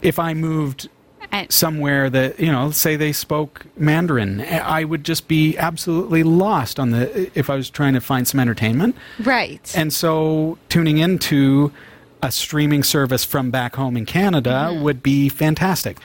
if 0.02 0.18
I 0.18 0.34
moved 0.34 0.88
somewhere 1.50 2.08
that 2.08 2.40
you 2.40 2.50
know, 2.50 2.70
say 2.70 2.96
they 2.96 3.12
spoke 3.12 3.66
Mandarin, 3.76 4.40
I 4.40 4.84
would 4.84 5.04
just 5.04 5.28
be 5.28 5.56
absolutely 5.58 6.22
lost 6.22 6.80
on 6.80 6.90
the 6.90 7.30
if 7.38 7.50
I 7.50 7.56
was 7.56 7.70
trying 7.70 7.94
to 7.94 8.00
find 8.00 8.26
some 8.26 8.40
entertainment. 8.40 8.96
right. 9.22 9.72
And 9.76 9.92
so 9.92 10.58
tuning 10.68 10.98
into 10.98 11.72
a 12.22 12.32
streaming 12.32 12.82
service 12.82 13.24
from 13.24 13.50
back 13.50 13.76
home 13.76 13.96
in 13.96 14.06
Canada 14.06 14.76
would 14.82 15.02
be 15.02 15.28
fantastic. 15.28 15.98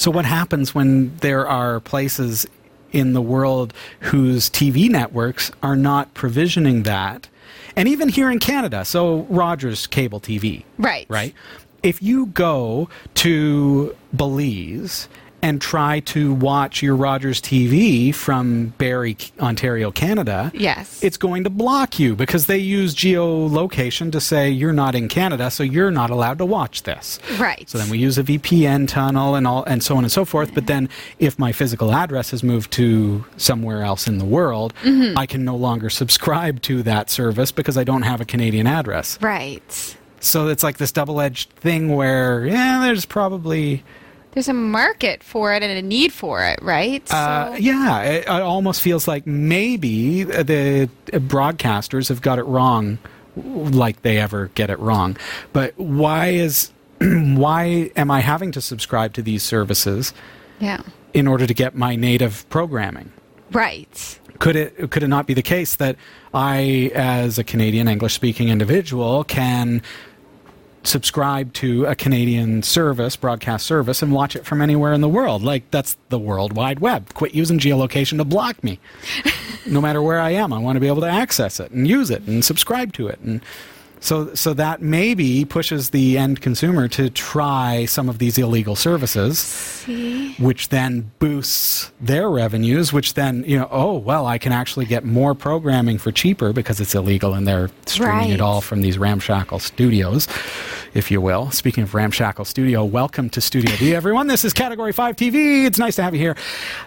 So, 0.00 0.10
what 0.10 0.24
happens 0.24 0.74
when 0.74 1.14
there 1.18 1.46
are 1.46 1.78
places 1.78 2.46
in 2.90 3.12
the 3.12 3.20
world 3.20 3.74
whose 4.00 4.48
TV 4.48 4.88
networks 4.88 5.50
are 5.62 5.76
not 5.76 6.14
provisioning 6.14 6.84
that? 6.84 7.28
And 7.76 7.86
even 7.86 8.08
here 8.08 8.30
in 8.30 8.38
Canada, 8.38 8.86
so 8.86 9.26
Rogers 9.28 9.86
Cable 9.86 10.18
TV. 10.18 10.64
Right. 10.78 11.04
Right? 11.10 11.34
If 11.82 12.02
you 12.02 12.26
go 12.26 12.88
to 13.16 13.94
Belize 14.16 15.06
and 15.42 15.60
try 15.60 16.00
to 16.00 16.34
watch 16.34 16.82
your 16.82 16.94
Rogers 16.96 17.40
TV 17.40 18.14
from 18.14 18.74
Barrie, 18.78 19.16
Ontario, 19.40 19.90
Canada, 19.90 20.50
Yes. 20.54 21.02
it's 21.02 21.16
going 21.16 21.44
to 21.44 21.50
block 21.50 21.98
you 21.98 22.14
because 22.14 22.46
they 22.46 22.58
use 22.58 22.94
geolocation 22.94 24.12
to 24.12 24.20
say 24.20 24.50
you're 24.50 24.72
not 24.72 24.94
in 24.94 25.08
Canada, 25.08 25.50
so 25.50 25.62
you're 25.62 25.90
not 25.90 26.10
allowed 26.10 26.38
to 26.38 26.44
watch 26.44 26.82
this. 26.82 27.18
Right. 27.38 27.68
So 27.68 27.78
then 27.78 27.88
we 27.88 27.98
use 27.98 28.18
a 28.18 28.22
VPN 28.22 28.86
tunnel 28.88 29.34
and 29.34 29.46
all 29.46 29.64
and 29.64 29.82
so 29.82 29.96
on 29.96 30.04
and 30.04 30.12
so 30.12 30.24
forth. 30.24 30.52
But 30.54 30.66
then 30.66 30.88
if 31.18 31.38
my 31.38 31.52
physical 31.52 31.92
address 31.94 32.30
has 32.30 32.42
moved 32.42 32.70
to 32.72 33.24
somewhere 33.36 33.82
else 33.82 34.06
in 34.06 34.18
the 34.18 34.24
world, 34.24 34.74
Mm-hmm. 34.82 35.16
I 35.18 35.26
can 35.26 35.44
no 35.44 35.56
longer 35.56 35.90
subscribe 35.90 36.62
to 36.62 36.82
that 36.84 37.10
service 37.10 37.52
because 37.52 37.76
I 37.76 37.84
don't 37.84 38.02
have 38.02 38.20
a 38.20 38.24
Canadian 38.24 38.66
address. 38.66 39.18
right. 39.20 39.96
So 40.22 40.48
it's 40.48 40.62
like 40.62 40.76
this 40.76 40.92
double-edged 40.92 41.50
thing 41.52 41.94
where 41.96 42.44
yeah, 42.46 42.80
there's 42.82 43.06
probably 43.06 43.82
There's 44.32 44.48
a 44.48 44.54
market 44.54 45.22
for 45.24 45.52
it 45.52 45.62
and 45.62 45.72
a 45.72 45.82
need 45.82 46.12
for 46.12 46.44
it, 46.44 46.60
right? 46.62 47.02
Uh, 47.12 47.56
yeah, 47.58 48.02
it, 48.02 48.22
it 48.22 48.28
almost 48.28 48.80
feels 48.80 49.08
like 49.08 49.26
maybe 49.26 50.22
the 50.22 50.88
broadcasters 51.10 52.08
have 52.08 52.22
got 52.22 52.38
it 52.38 52.44
wrong, 52.44 52.98
like 53.36 54.02
they 54.02 54.18
ever 54.18 54.50
get 54.54 54.70
it 54.70 54.78
wrong. 54.78 55.16
But 55.52 55.74
why 55.76 56.28
is 56.28 56.72
why 57.00 57.90
am 57.96 58.10
I 58.10 58.20
having 58.20 58.52
to 58.52 58.60
subscribe 58.60 59.14
to 59.14 59.22
these 59.22 59.42
services 59.42 60.12
yeah. 60.60 60.82
in 61.12 61.26
order 61.26 61.46
to 61.46 61.54
get 61.54 61.74
my 61.74 61.96
native 61.96 62.48
programming? 62.50 63.12
Right. 63.50 64.20
Could 64.38 64.56
it 64.56 64.90
could 64.90 65.02
it 65.02 65.08
not 65.08 65.26
be 65.26 65.34
the 65.34 65.42
case 65.42 65.74
that 65.76 65.96
I, 66.32 66.92
as 66.94 67.38
a 67.38 67.44
Canadian 67.44 67.88
English 67.88 68.14
speaking 68.14 68.48
individual, 68.48 69.24
can 69.24 69.82
subscribe 70.82 71.52
to 71.54 71.86
a 71.86 71.94
Canadian 71.94 72.62
service, 72.62 73.16
broadcast 73.16 73.66
service, 73.66 74.02
and 74.02 74.12
watch 74.12 74.36
it 74.36 74.44
from 74.44 74.62
anywhere 74.62 74.92
in 74.92 75.00
the 75.00 75.08
world? 75.08 75.42
Like 75.42 75.70
that's 75.70 75.96
the 76.08 76.18
World 76.18 76.52
Wide 76.54 76.80
Web. 76.80 77.12
Quit 77.14 77.34
using 77.34 77.58
geolocation 77.58 78.18
to 78.18 78.24
block 78.24 78.62
me. 78.64 78.78
no 79.66 79.80
matter 79.80 80.02
where 80.02 80.20
I 80.20 80.30
am, 80.30 80.52
I 80.52 80.58
want 80.58 80.76
to 80.76 80.80
be 80.80 80.88
able 80.88 81.02
to 81.02 81.08
access 81.08 81.60
it 81.60 81.70
and 81.70 81.86
use 81.86 82.10
it 82.10 82.22
and 82.26 82.44
subscribe 82.44 82.92
to 82.94 83.08
it 83.08 83.20
and. 83.20 83.40
So, 84.02 84.34
so 84.34 84.54
that 84.54 84.80
maybe 84.80 85.44
pushes 85.44 85.90
the 85.90 86.16
end 86.16 86.40
consumer 86.40 86.88
to 86.88 87.10
try 87.10 87.84
some 87.84 88.08
of 88.08 88.18
these 88.18 88.38
illegal 88.38 88.74
services 88.74 89.84
which 90.38 90.68
then 90.70 91.10
boosts 91.18 91.90
their 92.00 92.30
revenues, 92.30 92.92
which 92.92 93.12
then, 93.14 93.44
you 93.46 93.58
know, 93.58 93.68
oh, 93.70 93.98
well, 93.98 94.26
I 94.26 94.38
can 94.38 94.52
actually 94.52 94.86
get 94.86 95.04
more 95.04 95.34
programming 95.34 95.98
for 95.98 96.12
cheaper 96.12 96.52
because 96.54 96.80
it's 96.80 96.94
illegal 96.94 97.34
and 97.34 97.46
they're 97.46 97.70
streaming 97.86 98.16
Right. 98.16 98.30
it 98.30 98.40
all 98.40 98.60
from 98.62 98.80
these 98.80 98.96
ramshackle 98.98 99.58
studios, 99.58 100.28
if 100.94 101.10
you 101.10 101.20
will. 101.20 101.50
Speaking 101.50 101.82
of 101.84 101.94
ramshackle 101.94 102.44
studio, 102.46 102.84
welcome 102.84 103.28
to 103.30 103.40
Studio 103.40 103.74
D, 103.76 103.94
everyone. 103.94 104.28
This 104.28 104.44
is 104.44 104.52
Category 104.54 104.92
5 104.92 105.16
TV. 105.16 105.64
It's 105.66 105.78
nice 105.78 105.96
to 105.96 106.02
have 106.02 106.14
you 106.14 106.20
here. 106.20 106.36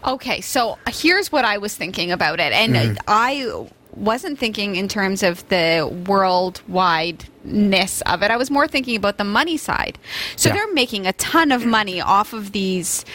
Okay, 0.05 0.41
so 0.41 0.77
here's 0.89 1.31
what 1.31 1.45
I 1.45 1.57
was 1.59 1.75
thinking 1.75 2.11
about 2.11 2.39
it, 2.39 2.53
and 2.53 2.73
Mm-hmm. 2.73 2.97
I 3.07 3.67
wasn't 3.95 4.39
thinking 4.39 4.75
in 4.75 4.87
terms 4.87 5.23
of 5.23 5.47
the 5.49 5.87
worldwideness 6.05 8.01
of 8.05 8.23
it. 8.23 8.31
I 8.31 8.37
was 8.37 8.49
more 8.49 8.67
thinking 8.67 8.95
about 8.95 9.17
the 9.17 9.23
money 9.23 9.57
side. 9.57 9.97
So 10.35 10.49
Yeah. 10.49 10.55
they're 10.55 10.73
making 10.73 11.05
a 11.07 11.13
ton 11.13 11.51
of 11.51 11.65
money 11.65 12.01
off 12.01 12.33
of 12.33 12.51
these 12.51 13.05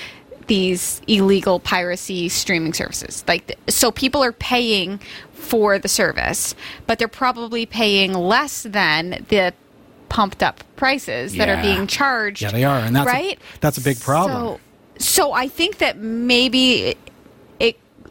these 0.46 1.02
illegal 1.06 1.60
piracy 1.60 2.26
streaming 2.30 2.72
services. 2.72 3.22
Like, 3.28 3.58
so 3.68 3.90
people 3.92 4.24
are 4.24 4.32
paying 4.32 4.98
for 5.34 5.78
the 5.78 5.88
service, 5.88 6.54
but 6.86 6.98
they're 6.98 7.06
probably 7.06 7.66
paying 7.66 8.14
less 8.14 8.62
than 8.62 9.26
the 9.28 9.52
pumped 10.08 10.42
up 10.42 10.64
prices 10.76 11.34
that 11.36 11.50
are 11.50 11.60
being 11.60 11.86
charged. 11.86 12.40
Yeah, 12.40 12.50
they 12.50 12.64
are, 12.64 12.78
and 12.78 12.96
that's 12.96 13.06
a- 13.06 13.12
right. 13.12 13.38
that's 13.60 13.76
a 13.76 13.82
big 13.82 14.00
problem. 14.00 14.58
So, 14.98 15.04
so 15.26 15.32
I 15.34 15.48
think 15.48 15.78
that 15.78 15.98
maybe 15.98 16.94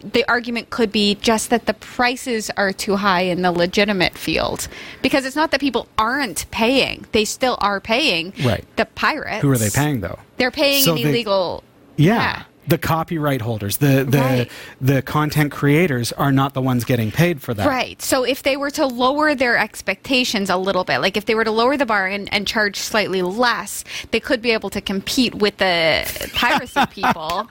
the 0.04 0.24
argument 0.30 0.70
could 0.70 0.92
be 0.92 1.16
just 1.16 1.50
that 1.50 1.66
the 1.66 1.74
prices 1.74 2.50
are 2.58 2.72
too 2.74 2.96
high 2.98 3.22
in 3.22 3.42
the 3.42 3.52
legitimate 3.52 4.16
field 4.18 4.68
because 5.02 5.26
it's 5.26 5.36
not 5.36 5.52
that 5.52 5.60
people 5.60 5.88
aren't 5.98 6.50
paying; 6.52 7.06
they 7.12 7.26
still 7.26 7.58
are 7.62 7.80
paying. 7.80 8.34
Right. 8.44 8.66
The 8.76 8.86
pirates. 8.86 9.42
Who 9.42 9.52
are 9.52 9.58
they 9.58 9.70
paying 9.70 10.02
though? 10.02 10.20
They're 10.38 10.52
paying 10.52 10.84
So 10.84 10.96
an 10.96 11.02
they- 11.04 11.10
illegal. 11.10 11.64
Yeah. 11.96 12.44
The 12.68 12.78
copyright 12.78 13.42
holders, 13.42 13.78
the 13.78 14.04
the 14.08 14.18
Right. 14.20 14.52
the 14.82 15.02
content 15.02 15.52
creators 15.52 16.12
are 16.12 16.32
not 16.32 16.54
the 16.54 16.62
ones 16.62 16.84
getting 16.84 17.12
paid 17.12 17.42
for 17.42 17.54
that. 17.54 17.66
Right. 17.68 18.02
So 18.02 18.24
if 18.24 18.44
they 18.44 18.58
were 18.58 18.72
to 18.72 18.86
lower 18.86 19.36
their 19.36 19.58
expectations 19.58 20.50
a 20.50 20.58
little 20.58 20.84
bit, 20.84 21.00
like 21.00 21.16
if 21.18 21.26
they 21.26 21.36
were 21.36 21.44
to 21.46 21.52
lower 21.52 21.78
the 21.78 21.86
bar 21.86 22.08
and, 22.08 22.32
and 22.34 22.46
charge 22.46 22.78
slightly 22.78 23.22
less, 23.22 23.84
they 24.12 24.20
could 24.20 24.42
be 24.42 24.52
able 24.52 24.70
to 24.72 24.82
compete 24.82 25.34
with 25.36 25.58
the 25.58 26.30
piracy 26.34 26.82
people. 26.92 27.50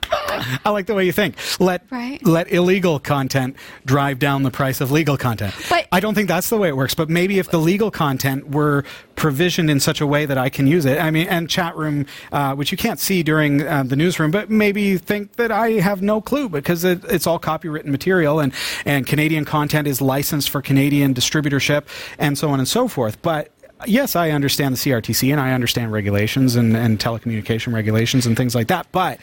I 0.64 0.70
like 0.70 0.86
the 0.86 0.94
way 0.94 1.06
you 1.06 1.12
think. 1.12 1.36
Let 1.60 1.82
Right. 1.90 2.24
let 2.26 2.52
illegal 2.52 2.98
content 2.98 3.56
drive 3.84 4.18
down 4.18 4.42
the 4.42 4.50
price 4.50 4.80
of 4.80 4.90
legal 4.90 5.16
content. 5.16 5.54
But- 5.70 5.86
I 5.92 6.00
don't 6.00 6.14
think 6.14 6.28
that's 6.28 6.50
the 6.50 6.58
way 6.58 6.68
it 6.68 6.76
works. 6.76 6.94
But 6.94 7.08
maybe 7.08 7.38
if 7.38 7.50
the 7.50 7.58
legal 7.58 7.90
content 7.90 8.50
were 8.50 8.84
provisioned 9.14 9.70
in 9.70 9.80
such 9.80 10.00
a 10.02 10.06
way 10.06 10.26
that 10.26 10.36
I 10.36 10.50
can 10.50 10.66
use 10.66 10.84
it, 10.84 10.98
I 11.00 11.10
mean, 11.10 11.26
and 11.28 11.48
chat 11.48 11.74
room, 11.76 12.04
uh, 12.32 12.54
which 12.54 12.70
you 12.70 12.76
can't 12.76 13.00
see 13.00 13.22
during 13.22 13.66
uh, 13.66 13.82
the 13.84 13.96
newsroom, 13.96 14.30
but 14.30 14.50
maybe 14.50 14.96
think 15.06 15.36
that 15.36 15.52
I 15.52 15.72
have 15.72 16.02
no 16.02 16.20
clue 16.20 16.48
because 16.48 16.84
it, 16.84 17.04
it's 17.04 17.26
all 17.26 17.38
copywritten 17.38 17.86
material 17.86 18.40
and 18.40 18.52
and 18.84 19.06
Canadian 19.06 19.44
content 19.44 19.86
is 19.86 20.00
licensed 20.00 20.50
for 20.50 20.60
Canadian 20.60 21.14
distributorship 21.14 21.84
and 22.18 22.36
so 22.36 22.50
on 22.50 22.58
and 22.58 22.68
so 22.68 22.88
forth. 22.88 23.20
But 23.22 23.50
yes, 23.86 24.16
I 24.16 24.30
understand 24.30 24.74
the 24.74 24.78
CRTC 24.78 25.30
and 25.30 25.40
I 25.40 25.52
understand 25.52 25.92
regulations 25.92 26.56
and, 26.56 26.76
and 26.76 26.98
telecommunication 26.98 27.72
regulations 27.72 28.26
and 28.26 28.36
things 28.36 28.54
like 28.54 28.68
that. 28.68 28.86
But 28.92 29.20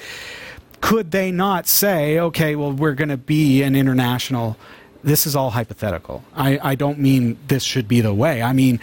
could 0.81 1.11
they 1.11 1.31
not 1.31 1.67
say, 1.67 2.19
okay, 2.19 2.55
well, 2.55 2.71
we're 2.71 2.93
going 2.93 3.09
to 3.09 3.17
be 3.17 3.63
an 3.63 3.75
international? 3.75 4.57
This 5.03 5.25
is 5.25 5.35
all 5.35 5.49
hypothetical. 5.49 6.23
I, 6.35 6.59
I 6.61 6.75
don't 6.75 6.99
mean 6.99 7.37
this 7.47 7.63
should 7.63 7.87
be 7.87 8.01
the 8.01 8.13
way. 8.13 8.41
I 8.41 8.53
mean, 8.53 8.79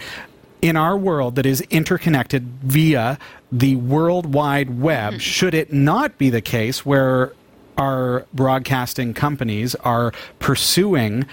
in 0.61 0.77
our 0.77 0.97
world 0.97 1.35
that 1.35 1.45
is 1.45 1.61
interconnected 1.69 2.43
via 2.63 3.17
the 3.51 3.75
World 3.75 4.33
Wide 4.33 4.79
Web, 4.79 5.13
mm-hmm. 5.13 5.19
should 5.19 5.53
it 5.53 5.73
not 5.73 6.17
be 6.17 6.29
the 6.29 6.41
case 6.41 6.85
where 6.85 7.33
our 7.77 8.25
broadcasting 8.33 9.13
companies 9.13 9.75
are 9.75 10.13
pursuing 10.39 11.25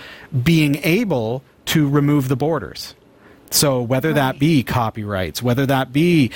being 0.43 0.76
able 0.76 1.43
to 1.66 1.89
remove 1.89 2.29
the 2.29 2.37
borders? 2.37 2.95
So 3.51 3.81
whether 3.81 4.12
that 4.12 4.39
be 4.39 4.62
copyrights, 4.62 5.43
whether 5.43 5.64
that 5.66 5.93
be 5.93 6.31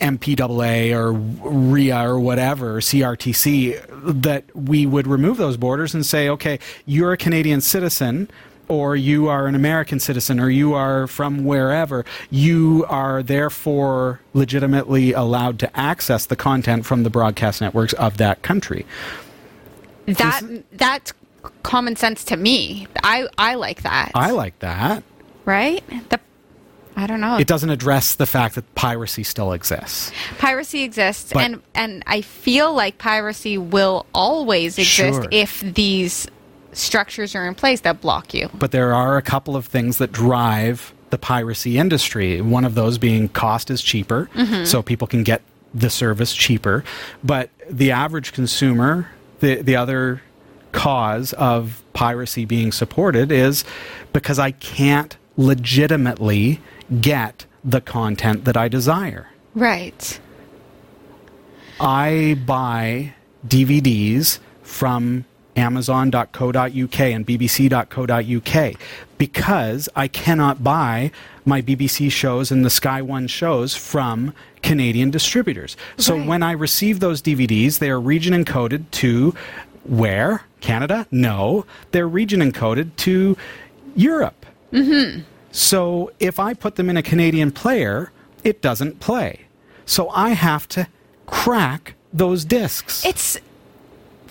MPAA 0.00 0.92
or 0.92 1.12
RIA 1.12 2.08
or 2.08 2.18
whatever, 2.18 2.80
CRTC, 2.80 4.22
that 4.22 4.44
we 4.54 4.84
would 4.84 5.06
remove 5.06 5.36
those 5.36 5.56
borders 5.56 5.94
and 5.94 6.04
say, 6.04 6.28
okay, 6.28 6.58
you're 6.84 7.12
a 7.12 7.16
Canadian 7.16 7.60
citizen 7.60 8.28
or 8.68 8.96
you 8.96 9.28
are 9.28 9.46
an 9.46 9.54
American 9.54 10.00
citizen 10.00 10.40
or 10.40 10.50
you 10.50 10.74
are 10.74 11.06
from 11.06 11.44
wherever, 11.44 12.04
you 12.30 12.84
are 12.88 13.22
therefore 13.22 14.20
legitimately 14.34 15.12
allowed 15.12 15.58
to 15.60 15.76
access 15.78 16.26
the 16.26 16.36
content 16.36 16.84
from 16.86 17.02
the 17.02 17.10
broadcast 17.10 17.60
networks 17.60 17.92
of 17.94 18.16
that 18.18 18.42
country. 18.42 18.84
That 20.06 20.42
that's 20.72 21.12
common 21.62 21.96
sense 21.96 22.24
to 22.24 22.36
me. 22.36 22.86
I 23.02 23.28
I 23.38 23.54
like 23.54 23.82
that. 23.82 24.12
I 24.14 24.30
like 24.32 24.58
that. 24.60 25.02
right? 25.44 25.82
The 26.10 26.20
I 26.98 27.06
don't 27.06 27.20
know. 27.20 27.36
It 27.36 27.46
doesn't 27.46 27.68
address 27.68 28.14
the 28.14 28.24
fact 28.24 28.54
that 28.54 28.74
piracy 28.74 29.22
still 29.22 29.52
exists. 29.52 30.12
piracy 30.38 30.82
exists 30.82 31.32
But- 31.32 31.42
and 31.42 31.62
and 31.74 32.02
I 32.06 32.20
feel 32.22 32.72
like 32.74 32.98
piracy 32.98 33.58
will 33.58 34.06
always 34.14 34.78
exist 34.78 34.88
Sure. 34.96 35.26
if 35.30 35.60
these 35.60 36.26
structures 36.76 37.34
are 37.34 37.46
in 37.46 37.54
place 37.54 37.80
that 37.80 38.00
block 38.00 38.34
you. 38.34 38.48
but 38.54 38.70
there 38.70 38.94
are 38.94 39.16
a 39.16 39.22
couple 39.22 39.56
of 39.56 39.66
things 39.66 39.98
that 39.98 40.12
drive 40.12 40.92
the 41.10 41.18
piracy 41.18 41.78
industry. 41.78 42.40
One 42.40 42.64
of 42.64 42.74
those 42.74 42.98
being 42.98 43.28
cost 43.28 43.70
is 43.70 43.82
cheaper, 43.82 44.28
mm-hmm. 44.34 44.64
so 44.64 44.82
people 44.82 45.06
can 45.06 45.22
get 45.22 45.42
the 45.72 45.90
service 45.90 46.34
cheaper. 46.34 46.84
But 47.22 47.50
the 47.70 47.92
average 47.92 48.32
consumer, 48.32 49.08
the 49.40 49.62
the 49.62 49.76
other 49.76 50.22
cause 50.72 51.32
of 51.34 51.82
piracy 51.92 52.44
being 52.44 52.72
supported 52.72 53.32
is 53.32 53.64
because 54.12 54.38
I 54.38 54.50
can't 54.50 55.16
legitimately 55.36 56.60
get 57.00 57.46
the 57.64 57.80
content 57.80 58.44
that 58.44 58.56
I 58.56 58.68
desire. 58.68 59.28
Right. 59.54 60.20
I 61.80 62.38
buy 62.46 63.14
DVDs 63.46 64.38
from 64.62 65.24
Amazon.co.uk 65.56 67.00
and 67.00 67.26
BBC.co.uk 67.26 68.74
because 69.18 69.88
I 69.96 70.08
cannot 70.08 70.62
buy 70.62 71.10
my 71.44 71.62
BBC 71.62 72.10
shows 72.12 72.50
and 72.50 72.64
the 72.64 72.70
Sky 72.70 73.00
One 73.02 73.26
shows 73.26 73.74
from 73.74 74.34
Canadian 74.62 75.10
distributors. 75.10 75.76
So 75.96 76.16
Right. 76.16 76.26
when 76.26 76.42
I 76.42 76.52
receive 76.52 77.00
those 77.00 77.22
DVDs, 77.22 77.78
they 77.78 77.90
are 77.90 78.00
region 78.00 78.44
encoded 78.44 78.90
to 78.92 79.34
where? 79.84 80.42
Canada? 80.60 81.06
No. 81.10 81.64
They're 81.92 82.08
region 82.08 82.40
encoded 82.40 82.94
to 82.96 83.36
Europe. 83.94 84.44
Mm-hmm. 84.72 85.20
So 85.52 86.10
if 86.20 86.38
I 86.40 86.52
put 86.54 86.74
them 86.76 86.90
in 86.90 86.96
a 86.96 87.02
Canadian 87.02 87.50
player, 87.52 88.10
it 88.44 88.60
doesn't 88.60 89.00
play. 89.00 89.42
So 89.86 90.10
I 90.10 90.30
have 90.30 90.66
to 90.70 90.88
crack 91.26 91.94
those 92.12 92.44
discs. 92.44 93.04
It's 93.06 93.38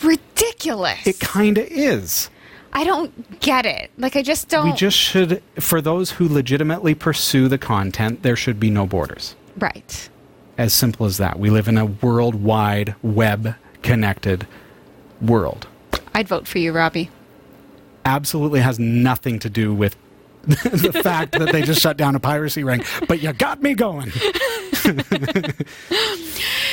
ridiculous. 0.03 1.05
It 1.05 1.19
kind 1.19 1.57
of 1.57 1.65
is. 1.67 2.29
I 2.73 2.83
don't 2.83 3.39
get 3.39 3.65
it. 3.65 3.89
Like 3.97 4.15
I 4.15 4.21
just 4.21 4.49
don't 4.49 4.65
We 4.65 4.73
just 4.73 4.97
should, 4.97 5.41
for 5.59 5.81
those 5.81 6.11
who 6.11 6.27
legitimately 6.27 6.93
pursue 6.95 7.47
the 7.47 7.57
content, 7.57 8.21
there 8.21 8.35
should 8.35 8.59
be 8.59 8.69
no 8.69 8.85
borders. 8.85 9.35
Right. 9.57 10.09
As 10.57 10.73
simple 10.73 11.05
as 11.05 11.17
that. 11.17 11.39
We 11.39 11.49
live 11.49 11.67
in 11.67 11.77
a 11.77 11.85
worldwide, 11.85 12.95
web 13.01 13.55
connected 13.81 14.45
world. 15.21 15.67
I'd 16.13 16.27
vote 16.27 16.47
for 16.47 16.59
you, 16.59 16.73
Robbie. 16.73 17.09
Absolutely 18.03 18.59
has 18.59 18.77
nothing 18.77 19.39
to 19.39 19.49
do 19.49 19.73
with 19.73 19.95
the 20.47 20.99
fact 21.03 21.33
that 21.33 21.51
they 21.51 21.61
just 21.61 21.81
shut 21.81 21.97
down 21.97 22.15
a 22.15 22.19
piracy 22.19 22.63
ring. 22.63 22.83
But 23.07 23.21
you 23.21 23.33
got 23.33 23.61
me 23.61 23.73
going. 23.73 24.11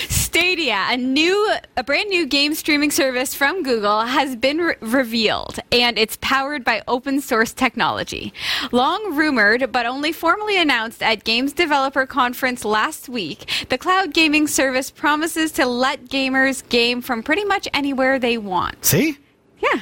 Stadia, 0.09 0.87
a 0.89 0.97
new, 0.97 1.55
a 1.77 1.85
brand 1.85 2.09
new 2.09 2.27
game 2.27 2.55
streaming 2.55 2.91
service 2.91 3.35
from 3.35 3.63
Google, 3.63 4.01
has 4.01 4.35
been 4.37 4.59
re- 4.59 4.77
revealed, 4.81 5.59
and 5.71 5.99
it's 5.99 6.17
powered 6.21 6.65
by 6.65 6.83
open 6.89 7.21
source 7.21 7.53
technology. 7.53 8.33
Long 8.73 9.15
rumored, 9.15 9.71
but 9.73 9.87
only 9.87 10.13
formally 10.13 10.59
announced 10.59 11.03
at 11.03 11.25
Games 11.25 11.53
Developer 11.53 12.07
Conference 12.07 12.65
last 12.65 13.09
week, 13.09 13.67
the 13.69 13.79
cloud 13.79 14.15
gaming 14.15 14.47
service 14.47 14.91
promises 14.91 15.53
to 15.53 15.67
let 15.67 16.07
gamers 16.07 16.67
game 16.69 17.03
from 17.03 17.23
pretty 17.23 17.45
much 17.45 17.69
anywhere 17.75 18.19
they 18.19 18.39
want. 18.39 18.85
See? 18.85 19.19
Yeah. 19.61 19.81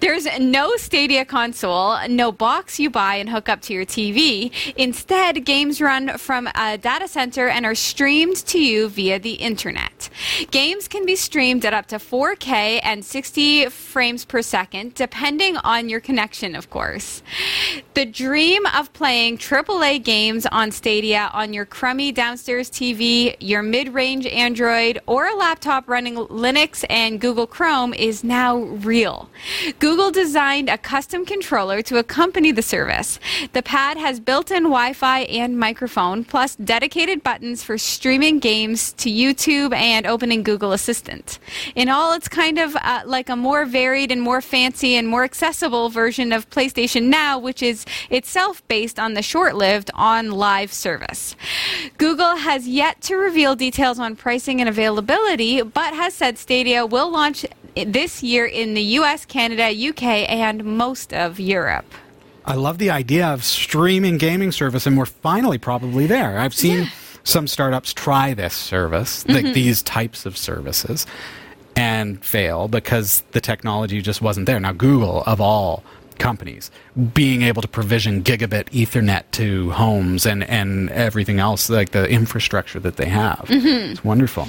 There's 0.00 0.26
no 0.38 0.76
Stadia 0.76 1.24
console, 1.24 1.98
no 2.08 2.32
box 2.32 2.78
you 2.78 2.90
buy 2.90 3.16
and 3.16 3.28
hook 3.28 3.48
up 3.48 3.60
to 3.62 3.72
your 3.72 3.86
TV. 3.86 4.52
Instead, 4.76 5.44
games 5.44 5.80
run 5.80 6.18
from 6.18 6.48
a 6.54 6.78
data 6.78 7.08
center 7.08 7.48
and 7.48 7.66
are 7.66 7.74
streamed 7.74 8.36
to 8.46 8.58
you 8.58 8.88
via 8.88 9.18
the 9.18 9.34
internet. 9.34 10.08
Games 10.50 10.88
can 10.88 11.06
be 11.06 11.16
streamed 11.16 11.64
at 11.64 11.74
up 11.74 11.86
to 11.86 11.96
4K 11.96 12.80
and 12.82 13.04
60 13.04 13.66
frames 13.66 14.24
per 14.24 14.42
second, 14.42 14.94
depending 14.94 15.56
on 15.58 15.88
your 15.88 16.00
connection, 16.00 16.54
of 16.54 16.70
course. 16.70 17.22
The 17.94 18.06
dream 18.06 18.66
of 18.66 18.92
playing 18.92 19.38
AAA 19.38 20.02
games 20.04 20.46
on 20.46 20.70
Stadia 20.70 21.30
on 21.32 21.52
your 21.52 21.64
crummy 21.64 22.12
downstairs 22.12 22.70
TV, 22.70 23.36
your 23.40 23.62
mid 23.62 23.94
range 23.94 24.26
Android, 24.26 25.00
or 25.06 25.26
a 25.26 25.34
laptop 25.34 25.88
running 25.88 26.16
Linux 26.16 26.84
and 26.88 27.20
Google 27.20 27.46
Chrome 27.46 27.94
is 27.94 28.24
now 28.24 28.58
real. 28.58 29.28
Google 29.78 30.10
designed 30.10 30.68
a 30.68 30.78
custom 30.78 31.24
controller 31.24 31.82
to 31.82 31.98
accompany 31.98 32.50
the 32.52 32.62
service. 32.62 33.20
The 33.52 33.62
pad 33.62 33.96
has 33.96 34.18
built 34.18 34.50
in 34.50 34.64
Wi 34.64 34.92
Fi 34.92 35.20
and 35.20 35.58
microphone, 35.58 36.24
plus 36.24 36.56
dedicated 36.56 37.22
buttons 37.22 37.62
for 37.62 37.78
streaming 37.78 38.38
games 38.38 38.92
to 38.94 39.10
YouTube 39.10 39.74
and 39.74 40.06
opening 40.06 40.42
Google 40.42 40.72
Assistant. 40.72 41.38
In 41.74 41.88
all, 41.88 42.12
it's 42.12 42.28
kind 42.28 42.58
of 42.58 42.76
uh, 42.76 43.02
like 43.06 43.28
a 43.28 43.36
more 43.36 43.64
varied 43.64 44.10
and 44.10 44.20
more 44.20 44.40
fancy 44.40 44.96
and 44.96 45.06
more 45.06 45.24
accessible 45.24 45.88
version 45.88 46.32
of 46.32 46.48
PlayStation 46.50 47.04
Now, 47.04 47.38
which 47.38 47.62
is 47.62 47.84
itself 48.08 48.66
based 48.68 48.98
on 48.98 49.14
the 49.14 49.22
short 49.22 49.54
lived 49.54 49.90
OnLive 49.94 50.70
service. 50.70 51.36
Google 51.98 52.36
has 52.36 52.66
yet 52.66 53.00
to 53.02 53.16
reveal 53.16 53.54
details 53.54 53.98
on 53.98 54.16
pricing 54.16 54.60
and 54.60 54.68
availability, 54.68 55.62
but 55.62 55.94
has 55.94 56.14
said 56.14 56.38
Stadia 56.38 56.86
will 56.86 57.10
launch 57.10 57.44
this 57.74 58.22
year 58.22 58.46
in 58.46 58.74
the 58.74 58.82
US, 58.82 59.24
Canada, 59.24 59.70
UK, 59.88 60.02
and 60.28 60.64
most 60.64 61.12
of 61.12 61.38
Europe. 61.40 61.86
I 62.44 62.54
love 62.54 62.78
the 62.78 62.90
idea 62.90 63.26
of 63.26 63.44
streaming 63.44 64.18
gaming 64.18 64.52
service, 64.52 64.86
and 64.86 64.96
we're 64.96 65.06
finally 65.06 65.58
probably 65.58 66.06
there. 66.06 66.38
I've 66.38 66.54
seen 66.54 66.80
yeah. 66.80 66.90
some 67.22 67.46
startups 67.46 67.92
try 67.92 68.34
this 68.34 68.54
service, 68.54 69.24
mm-hmm. 69.24 69.32
like 69.32 69.54
these 69.54 69.82
types 69.82 70.26
of 70.26 70.36
services, 70.36 71.06
and 71.76 72.24
fail 72.24 72.66
because 72.66 73.22
the 73.32 73.40
technology 73.40 74.00
just 74.02 74.20
wasn't 74.22 74.46
there. 74.46 74.58
Now, 74.58 74.72
Google, 74.72 75.22
of 75.26 75.40
all 75.40 75.84
companies 76.18 76.70
being 77.14 77.42
able 77.42 77.62
to 77.62 77.68
provision 77.68 78.22
gigabit 78.22 78.64
ethernet 78.70 79.24
to 79.32 79.70
homes 79.70 80.26
and, 80.26 80.44
and 80.44 80.90
everything 80.90 81.40
else 81.40 81.70
like 81.70 81.90
the 81.90 82.06
infrastructure 82.10 82.78
that 82.78 82.96
they 82.96 83.08
have 83.08 83.46
mm-hmm. 83.46 83.92
it's 83.92 84.04
wonderful 84.04 84.46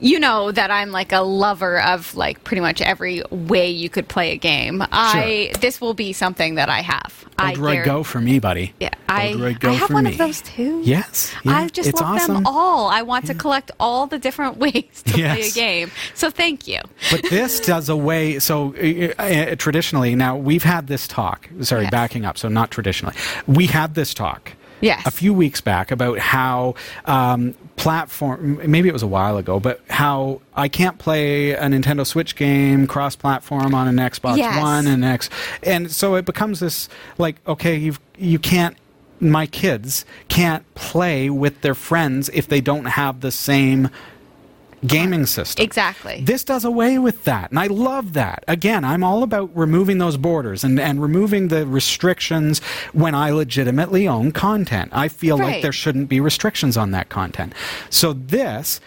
you 0.00 0.18
know 0.18 0.52
that 0.52 0.70
I'm 0.70 0.90
like 0.90 1.12
a 1.12 1.20
lover 1.20 1.80
of 1.80 2.14
like 2.14 2.44
pretty 2.44 2.60
much 2.60 2.80
every 2.80 3.22
way 3.30 3.70
you 3.70 3.88
could 3.88 4.08
play 4.08 4.32
a 4.32 4.36
game. 4.36 4.78
Sure. 4.78 4.88
I 4.90 5.52
this 5.60 5.80
will 5.80 5.94
be 5.94 6.12
something 6.12 6.56
that 6.56 6.68
I 6.68 6.80
have. 6.80 7.24
Odroid 7.38 7.84
Go 7.84 8.02
for 8.02 8.20
me, 8.20 8.40
buddy. 8.40 8.74
Yeah, 8.80 8.90
I, 9.08 9.56
I 9.62 9.72
have 9.72 9.90
one 9.90 10.04
me. 10.04 10.10
of 10.10 10.18
those 10.18 10.42
too. 10.42 10.82
Yes, 10.84 11.32
yeah, 11.44 11.58
I 11.58 11.68
just 11.68 11.94
love 11.94 12.02
awesome. 12.02 12.34
them 12.34 12.46
all. 12.46 12.88
I 12.88 13.02
want 13.02 13.26
yeah. 13.26 13.32
to 13.32 13.38
collect 13.38 13.70
all 13.78 14.06
the 14.06 14.18
different 14.18 14.56
ways 14.58 15.02
to 15.06 15.18
yes. 15.18 15.36
play 15.36 15.48
a 15.48 15.50
game. 15.52 15.90
So 16.14 16.30
thank 16.30 16.66
you. 16.66 16.80
But 17.10 17.22
this 17.30 17.60
does 17.66 17.88
away. 17.88 18.38
So 18.40 18.74
uh, 18.74 19.22
uh, 19.22 19.54
traditionally, 19.56 20.16
now 20.16 20.36
we've 20.36 20.64
had 20.64 20.88
this 20.88 21.06
talk. 21.06 21.48
Sorry, 21.62 21.82
yes. 21.82 21.90
backing 21.90 22.24
up. 22.24 22.38
So 22.38 22.48
not 22.48 22.70
traditionally, 22.70 23.14
we 23.46 23.66
had 23.66 23.94
this 23.94 24.14
talk 24.14 24.52
yes. 24.80 25.06
a 25.06 25.10
few 25.10 25.32
weeks 25.32 25.60
back 25.60 25.90
about 25.90 26.18
how 26.18 26.74
um, 27.04 27.54
platform 27.78 28.60
maybe 28.68 28.88
it 28.88 28.92
was 28.92 29.04
a 29.04 29.08
while 29.08 29.36
ago 29.36 29.60
but 29.60 29.80
how 29.88 30.40
i 30.54 30.66
can't 30.66 30.98
play 30.98 31.52
a 31.52 31.62
nintendo 31.62 32.04
switch 32.04 32.34
game 32.34 32.86
cross 32.88 33.14
platform 33.14 33.72
on 33.72 33.86
an 33.86 33.96
xbox 34.10 34.36
yes. 34.36 34.60
one 34.60 34.86
and 34.86 35.04
x 35.04 35.30
and 35.62 35.90
so 35.90 36.16
it 36.16 36.24
becomes 36.24 36.58
this 36.58 36.88
like 37.18 37.36
okay 37.46 37.76
you 37.76 37.94
you 38.18 38.38
can't 38.38 38.76
my 39.20 39.46
kids 39.46 40.04
can't 40.28 40.64
play 40.74 41.30
with 41.30 41.60
their 41.60 41.74
friends 41.74 42.28
if 42.30 42.48
they 42.48 42.60
don't 42.60 42.86
have 42.86 43.20
the 43.20 43.30
same 43.30 43.88
gaming 44.86 45.26
system. 45.26 45.64
Exactly. 45.64 46.20
This 46.22 46.44
does 46.44 46.64
away 46.64 46.98
with 46.98 47.24
that. 47.24 47.50
And 47.50 47.58
I 47.58 47.66
love 47.66 48.12
that. 48.14 48.44
Again, 48.48 48.84
I'm 48.84 49.02
all 49.02 49.22
about 49.22 49.54
removing 49.56 49.98
those 49.98 50.16
borders 50.16 50.64
and, 50.64 50.78
and 50.78 51.02
removing 51.02 51.48
the 51.48 51.66
restrictions 51.66 52.60
when 52.92 53.14
I 53.14 53.30
legitimately 53.30 54.06
own 54.06 54.32
content. 54.32 54.90
I 54.92 55.08
feel 55.08 55.38
right. 55.38 55.54
like 55.54 55.62
there 55.62 55.72
shouldn't 55.72 56.08
be 56.08 56.20
restrictions 56.20 56.76
on 56.76 56.92
that 56.92 57.08
content. 57.08 57.52
So 57.90 58.12
this 58.12 58.80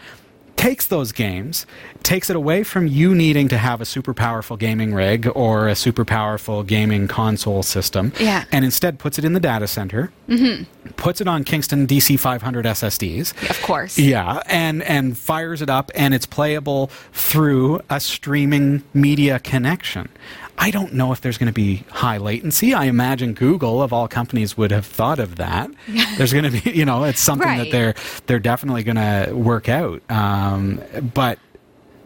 takes 0.56 0.88
those 0.88 1.12
games, 1.12 1.66
takes 2.04 2.30
it 2.30 2.36
away 2.36 2.64
from 2.64 2.88
you 2.88 3.16
needing 3.16 3.47
to 3.47 3.58
have 3.58 3.82
a 3.82 3.86
super 3.86 4.14
powerful 4.14 4.58
gaming 4.58 4.93
rig 4.93 5.28
or 5.36 5.68
a 5.68 5.76
super 5.76 6.06
powerful 6.06 6.64
gaming 6.64 7.08
console 7.08 7.64
system, 7.64 8.14
yeah. 8.20 8.45
and 8.52 8.64
instead 8.64 8.99
puts 8.99 9.18
it 9.18 9.26
in 9.26 9.34
the 9.34 9.39
data 9.39 9.68
center, 9.68 10.12
mm-hmm. 10.30 10.64
puts 10.91 11.22
it 11.22 11.28
on 11.28 11.43
Kingston 11.43 11.88
DC 11.88 12.20
500 12.20 12.66
SSDs. 12.66 13.49
Of 13.49 13.62
course. 13.64 13.97
Yeah, 13.97 14.41
and, 14.45 14.84
and 14.84 15.18
fires 15.18 15.62
it 15.62 15.70
up, 15.70 15.91
and 15.95 16.14
it's 16.14 16.26
playable 16.26 16.88
through 17.12 17.82
a 17.89 17.99
streaming 17.99 18.84
media 18.93 19.39
connection. 19.39 20.10
I 20.58 20.70
don't 20.70 20.93
know 20.93 21.12
if 21.12 21.22
there's 21.22 21.38
going 21.38 21.47
to 21.47 21.54
be 21.54 21.86
high 21.89 22.18
latency. 22.18 22.74
I 22.74 22.86
imagine 22.86 23.34
Google, 23.34 23.82
of 23.82 23.91
all 23.91 24.08
companies, 24.08 24.56
would 24.58 24.72
have 24.72 24.86
thought 24.86 25.20
of 25.20 25.38
that. 25.38 25.72
there's 26.18 26.34
going 26.34 26.52
to 26.52 26.62
be, 26.62 26.72
you 26.72 26.86
know, 26.86 27.04
it's 27.04 27.20
something 27.20 27.47
right. 27.47 27.58
that 27.60 27.72
they're 27.72 27.95
they're 28.28 28.39
definitely 28.39 28.84
going 28.84 28.97
to 28.97 29.34
work 29.34 29.70
out. 29.70 30.02
Um, 30.12 30.82
but 31.14 31.39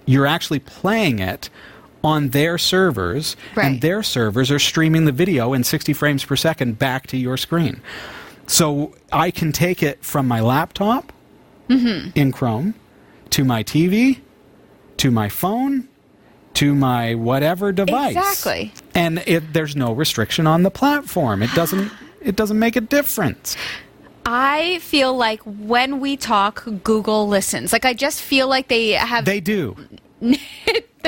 you're 0.06 0.28
actually 0.28 0.60
playing 0.60 1.20
it 1.20 1.50
on 2.04 2.30
their 2.30 2.58
servers, 2.58 3.36
right. 3.56 3.66
and 3.66 3.82
their 3.82 4.04
servers 4.04 4.52
are 4.52 4.60
streaming 4.60 5.06
the 5.06 5.12
video 5.12 5.54
in 5.54 5.64
60 5.64 5.92
frames 5.94 6.24
per 6.24 6.36
second 6.36 6.78
back 6.78 7.08
to 7.08 7.18
your 7.18 7.36
screen. 7.36 7.82
So 8.46 8.94
I 9.12 9.32
can 9.32 9.52
take 9.52 9.82
it 9.82 10.04
from 10.04 10.28
my 10.28 10.40
laptop 10.40 11.12
mm-hmm. 11.68 12.12
in 12.14 12.32
Chrome 12.32 12.76
to 13.32 13.44
my 13.44 13.64
TV 13.64 14.20
to 14.98 15.12
my 15.12 15.30
phone 15.30 15.90
to 16.56 16.76
my 16.76 17.16
whatever 17.16 17.72
device. 17.72 18.16
Exactly. 18.16 18.74
And 18.94 19.24
it, 19.26 19.54
there's 19.54 19.76
no 19.76 19.94
restriction 19.94 20.48
on 20.48 20.64
the 20.64 20.72
platform. 20.72 21.44
It 21.44 21.52
doesn't 21.54 21.92
it 22.22 22.36
doesn't 22.36 22.60
make 22.60 22.76
a 22.76 22.82
difference. 22.82 23.56
I 24.26 24.80
feel 24.80 25.16
like 25.16 25.42
when 25.44 26.00
we 26.00 26.18
talk, 26.18 26.66
Google 26.84 27.28
listens. 27.28 27.72
Like 27.72 27.86
I 27.86 27.94
just 27.94 28.22
feel 28.22 28.48
like 28.48 28.68
they 28.68 28.92
have. 28.92 29.26
They 29.26 29.40
do. 29.40 29.76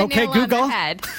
okay, 0.06 0.28
Google. 0.28 0.68
The 0.68 1.10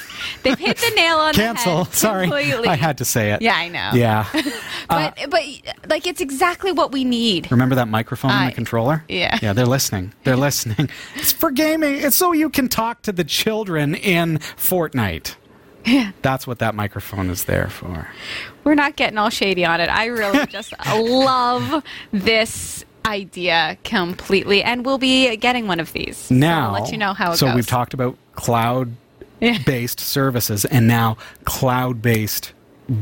They've 0.43 0.59
hit 0.59 0.77
the 0.79 0.91
nail 0.97 1.17
on 1.17 1.35
Cancel. 1.35 1.65
the 1.65 1.79
head. 1.79 1.85
Cancel. 1.85 1.85
Sorry, 1.93 2.27
completely. 2.27 2.69
I 2.69 2.77
had 2.77 2.99
to 2.99 3.05
say 3.05 3.33
it. 3.33 3.43
Yeah, 3.43 3.55
I 3.57 3.69
know. 3.69 3.91
Yeah, 3.95 4.27
but 4.89 5.19
uh, 5.19 5.27
but 5.29 5.43
like 5.89 6.07
it's 6.07 6.21
exactly 6.21 6.73
what 6.73 6.93
we 6.93 7.05
need. 7.05 7.51
Remember 7.51 7.75
that 7.77 7.89
microphone 7.89 8.31
I, 8.31 8.45
and 8.45 8.53
the 8.53 8.55
controller? 8.55 9.05
Yeah, 9.09 9.39
yeah. 9.43 9.53
They're 9.53 9.67
listening. 9.67 10.15
They're 10.25 10.37
listening. 10.37 10.91
It's 11.15 11.33
for 11.33 11.51
gaming. 11.51 12.01
It's 12.01 12.17
so 12.17 12.33
you 12.33 12.51
can 12.51 12.69
talk 12.69 13.03
to 13.03 13.13
the 13.13 13.25
children 13.25 13.95
in 13.95 14.39
Fortnite. 14.39 15.37
Yeah. 15.85 16.13
That's 16.23 16.47
what 16.47 16.59
that 16.59 16.75
microphone 16.75 17.31
is 17.31 17.45
there 17.45 17.69
for. 17.69 18.09
We're 18.65 18.75
not 18.75 18.97
getting 18.97 19.17
all 19.17 19.31
shady 19.31 19.65
on 19.65 19.81
it. 19.81 19.89
I 19.89 20.07
really 20.07 20.45
just 20.51 20.75
love 20.87 21.83
this 22.13 22.85
idea 23.09 23.79
completely, 23.85 24.63
and 24.63 24.85
we'll 24.85 24.99
be 24.99 25.37
getting 25.37 25.67
one 25.67 25.81
of 25.81 25.93
these. 25.93 26.31
Now, 26.31 26.71
so 26.71 26.77
I'll 26.77 26.83
let 26.83 26.93
you 26.93 26.99
know 26.99 27.15
how 27.15 27.33
it 27.33 27.37
so 27.39 27.47
goes. 27.47 27.55
we've 27.57 27.67
talked 27.67 27.95
about 27.95 28.17
cloud 28.35 28.93
based 29.65 30.01
services 30.01 30.65
and 30.65 30.87
now 30.87 31.17
cloud 31.45 32.03
based 32.03 32.53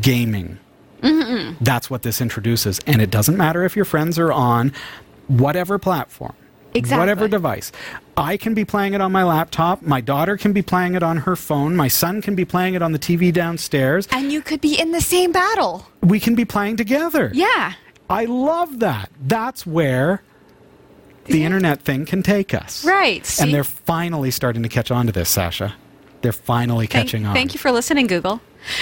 gaming. 0.00 0.58
Mm-mm. 1.02 1.56
That's 1.60 1.90
what 1.90 2.02
this 2.02 2.20
introduces. 2.20 2.80
And 2.86 3.00
it 3.02 3.10
doesn't 3.10 3.36
matter 3.36 3.64
if 3.64 3.76
your 3.76 3.84
friends 3.84 4.18
are 4.18 4.32
on 4.32 4.72
whatever 5.28 5.78
platform, 5.78 6.34
exactly. 6.74 7.00
whatever 7.00 7.28
device. 7.28 7.72
I 8.16 8.36
can 8.36 8.54
be 8.54 8.64
playing 8.64 8.94
it 8.94 9.00
on 9.00 9.12
my 9.12 9.24
laptop. 9.24 9.82
My 9.82 10.00
daughter 10.00 10.36
can 10.36 10.52
be 10.52 10.62
playing 10.62 10.94
it 10.94 11.02
on 11.02 11.18
her 11.18 11.36
phone. 11.36 11.76
My 11.76 11.88
son 11.88 12.22
can 12.22 12.34
be 12.34 12.44
playing 12.44 12.74
it 12.74 12.82
on 12.82 12.92
the 12.92 12.98
TV 12.98 13.32
downstairs. 13.32 14.08
And 14.10 14.32
you 14.32 14.40
could 14.40 14.60
be 14.60 14.78
in 14.78 14.92
the 14.92 15.00
same 15.02 15.32
battle. 15.32 15.86
We 16.02 16.18
can 16.18 16.34
be 16.34 16.44
playing 16.44 16.76
together. 16.76 17.30
Yeah. 17.34 17.74
I 18.08 18.24
love 18.26 18.80
that. 18.80 19.10
That's 19.20 19.66
where 19.66 20.22
the 21.24 21.38
yeah. 21.38 21.46
internet 21.46 21.82
thing 21.82 22.04
can 22.06 22.22
take 22.22 22.54
us. 22.54 22.84
Right. 22.84 23.24
See? 23.26 23.44
And 23.44 23.54
they're 23.54 23.64
finally 23.64 24.30
starting 24.30 24.62
to 24.62 24.68
catch 24.68 24.90
on 24.90 25.06
to 25.06 25.12
this, 25.12 25.28
Sasha. 25.28 25.74
They're 26.22 26.32
finally 26.32 26.86
thank, 26.86 27.06
catching 27.06 27.26
on. 27.26 27.34
Thank 27.34 27.52
you 27.52 27.58
for 27.58 27.70
listening, 27.70 28.06
Google. 28.06 28.40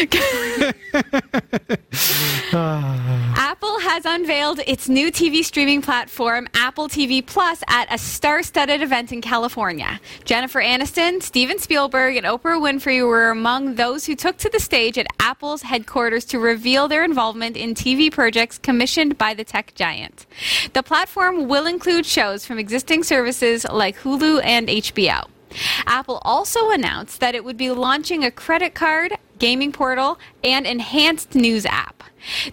Apple 3.37 3.79
has 3.81 4.05
unveiled 4.07 4.61
its 4.67 4.89
new 4.89 5.13
TV 5.13 5.45
streaming 5.45 5.83
platform, 5.83 6.49
Apple 6.55 6.89
TV 6.89 7.25
Plus, 7.25 7.63
at 7.69 7.93
a 7.93 7.99
star 7.99 8.43
studded 8.43 8.81
event 8.81 9.13
in 9.13 9.21
California. 9.21 10.01
Jennifer 10.25 10.61
Aniston, 10.61 11.23
Steven 11.23 11.59
Spielberg, 11.59 12.17
and 12.17 12.25
Oprah 12.25 12.61
Winfrey 12.61 13.07
were 13.07 13.31
among 13.31 13.75
those 13.75 14.07
who 14.07 14.17
took 14.17 14.39
to 14.39 14.49
the 14.49 14.59
stage 14.59 14.97
at 14.97 15.07
Apple's 15.21 15.63
headquarters 15.63 16.25
to 16.27 16.39
reveal 16.39 16.89
their 16.89 17.05
involvement 17.05 17.57
in 17.57 17.75
TV 17.75 18.11
projects 18.11 18.57
commissioned 18.57 19.19
by 19.19 19.35
the 19.35 19.45
tech 19.45 19.75
giant. 19.75 20.25
The 20.73 20.83
platform 20.83 21.47
will 21.47 21.67
include 21.67 22.07
shows 22.07 22.47
from 22.47 22.59
existing 22.59 23.05
services 23.05 23.67
like 23.71 23.99
Hulu 23.99 24.43
and 24.45 24.69
HBO. 24.69 25.29
Apple 25.87 26.19
also 26.23 26.71
announced 26.71 27.21
that 27.21 27.35
it 27.35 27.45
would 27.45 27.57
be 27.57 27.71
launching 27.71 28.25
a 28.25 28.31
credit 28.31 28.75
card, 28.75 29.15
gaming 29.39 29.73
portal, 29.73 30.19
and 30.43 30.67
enhanced 30.67 31.35
news 31.35 31.67
app. 31.67 32.03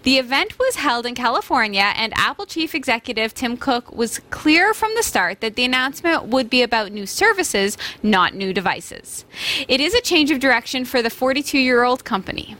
The 0.02 0.18
event 0.18 0.58
was 0.58 0.76
held 0.76 1.06
in 1.06 1.14
California, 1.14 1.92
and 1.96 2.12
Apple 2.16 2.46
chief 2.46 2.74
executive 2.74 3.32
Tim 3.34 3.56
Cook 3.56 3.90
was 3.92 4.20
clear 4.30 4.74
from 4.74 4.92
the 4.94 5.02
start 5.02 5.40
that 5.40 5.56
the 5.56 5.64
announcement 5.64 6.24
would 6.26 6.50
be 6.50 6.62
about 6.62 6.92
new 6.92 7.06
services, 7.06 7.78
not 8.02 8.34
new 8.34 8.52
devices. 8.52 9.24
It 9.68 9.80
is 9.80 9.94
a 9.94 10.02
change 10.02 10.30
of 10.30 10.40
direction 10.40 10.84
for 10.84 11.00
the 11.02 11.10
42 11.10 11.58
year 11.58 11.84
old 11.84 12.04
company. 12.04 12.56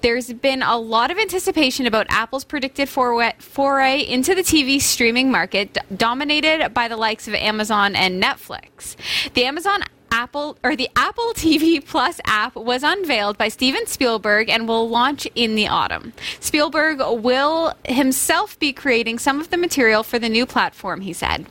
There's 0.00 0.32
been 0.32 0.62
a 0.62 0.76
lot 0.76 1.10
of 1.10 1.18
anticipation 1.18 1.86
about 1.86 2.06
Apple's 2.10 2.44
predicted 2.44 2.88
foray 2.88 4.00
into 4.00 4.34
the 4.34 4.42
TV 4.42 4.80
streaming 4.80 5.30
market, 5.30 5.78
dominated 5.96 6.70
by 6.74 6.88
the 6.88 6.96
likes 6.96 7.28
of 7.28 7.34
Amazon 7.34 7.94
and 7.96 8.22
Netflix. 8.22 8.96
The 9.34 9.44
Amazon 9.44 9.82
Apple 10.12 10.58
or 10.62 10.76
the 10.76 10.90
Apple 10.94 11.32
TV 11.34 11.84
Plus 11.92 12.20
app 12.26 12.54
was 12.54 12.82
unveiled 12.82 13.38
by 13.38 13.48
Steven 13.48 13.86
Spielberg 13.86 14.50
and 14.50 14.68
will 14.68 14.88
launch 14.88 15.26
in 15.34 15.54
the 15.54 15.66
autumn. 15.66 16.12
Spielberg 16.38 16.98
will 17.00 17.74
himself 17.86 18.58
be 18.58 18.72
creating 18.72 19.18
some 19.18 19.40
of 19.40 19.50
the 19.50 19.56
material 19.56 20.02
for 20.02 20.18
the 20.18 20.28
new 20.28 20.44
platform, 20.44 21.00
he 21.00 21.12
said. 21.12 21.46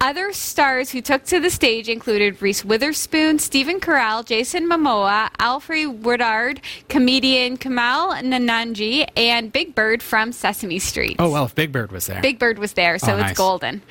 Other 0.00 0.32
stars 0.32 0.90
who 0.90 1.00
took 1.02 1.24
to 1.24 1.40
the 1.40 1.50
stage 1.50 1.88
included 1.88 2.40
Reese 2.40 2.64
Witherspoon, 2.64 3.40
Stephen 3.40 3.80
Carell, 3.80 4.24
Jason 4.24 4.68
Momoa, 4.68 5.28
Alfred 5.40 6.04
Woodard, 6.04 6.60
comedian 6.88 7.56
Kamal 7.56 8.12
Nananji, 8.14 9.08
and 9.16 9.52
Big 9.52 9.74
Bird 9.74 10.00
from 10.00 10.30
Sesame 10.30 10.78
Street. 10.78 11.16
Oh, 11.18 11.30
well, 11.30 11.46
if 11.46 11.54
Big 11.56 11.72
Bird 11.72 11.90
was 11.90 12.06
there. 12.06 12.22
Big 12.22 12.38
Bird 12.38 12.60
was 12.60 12.74
there, 12.74 12.98
so 13.00 13.14
Oh, 13.14 13.18
it's 13.18 13.36
golden. 13.36 13.82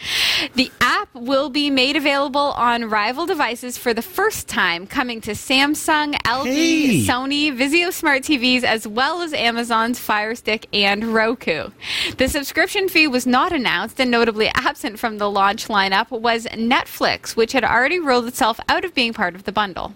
The 0.56 0.72
app 0.80 1.10
will 1.14 1.50
be 1.50 1.70
made 1.70 1.98
available 1.98 2.40
on 2.56 2.86
rival 2.90 3.26
devices 3.26 3.78
for 3.78 3.94
the 3.94 4.02
first 4.02 4.48
time, 4.48 4.88
coming 4.88 5.20
to 5.22 5.32
Samsung, 5.32 6.14
LG, 6.22 6.46
Hey. 6.46 7.06
Sony, 7.06 7.52
Vizio 7.56 7.92
Smart 7.92 8.24
TVs, 8.24 8.64
as 8.64 8.88
well 8.88 9.22
as 9.22 9.34
Amazon's 9.34 10.00
Fire 10.00 10.36
Stick 10.36 10.68
and 10.72 11.04
Roku. 11.14 11.70
The 12.16 12.30
subscription 12.30 12.88
fee 12.88 13.08
was 13.08 13.28
not 13.28 13.52
announced, 13.52 14.00
and 14.00 14.10
notably 14.10 14.48
absent 14.56 15.00
from 15.00 15.18
the 15.18 15.30
launch 15.30 15.68
lineup 15.68 15.97
was 16.12 16.46
Netflix, 16.48 17.36
which 17.36 17.54
had 17.54 17.64
already 17.64 18.00
ruled 18.00 18.28
itself 18.28 18.60
out 18.70 18.86
of 18.86 18.94
being 18.94 19.14
part 19.14 19.36
of 19.36 19.44
the 19.44 19.52
bundle. 19.52 19.94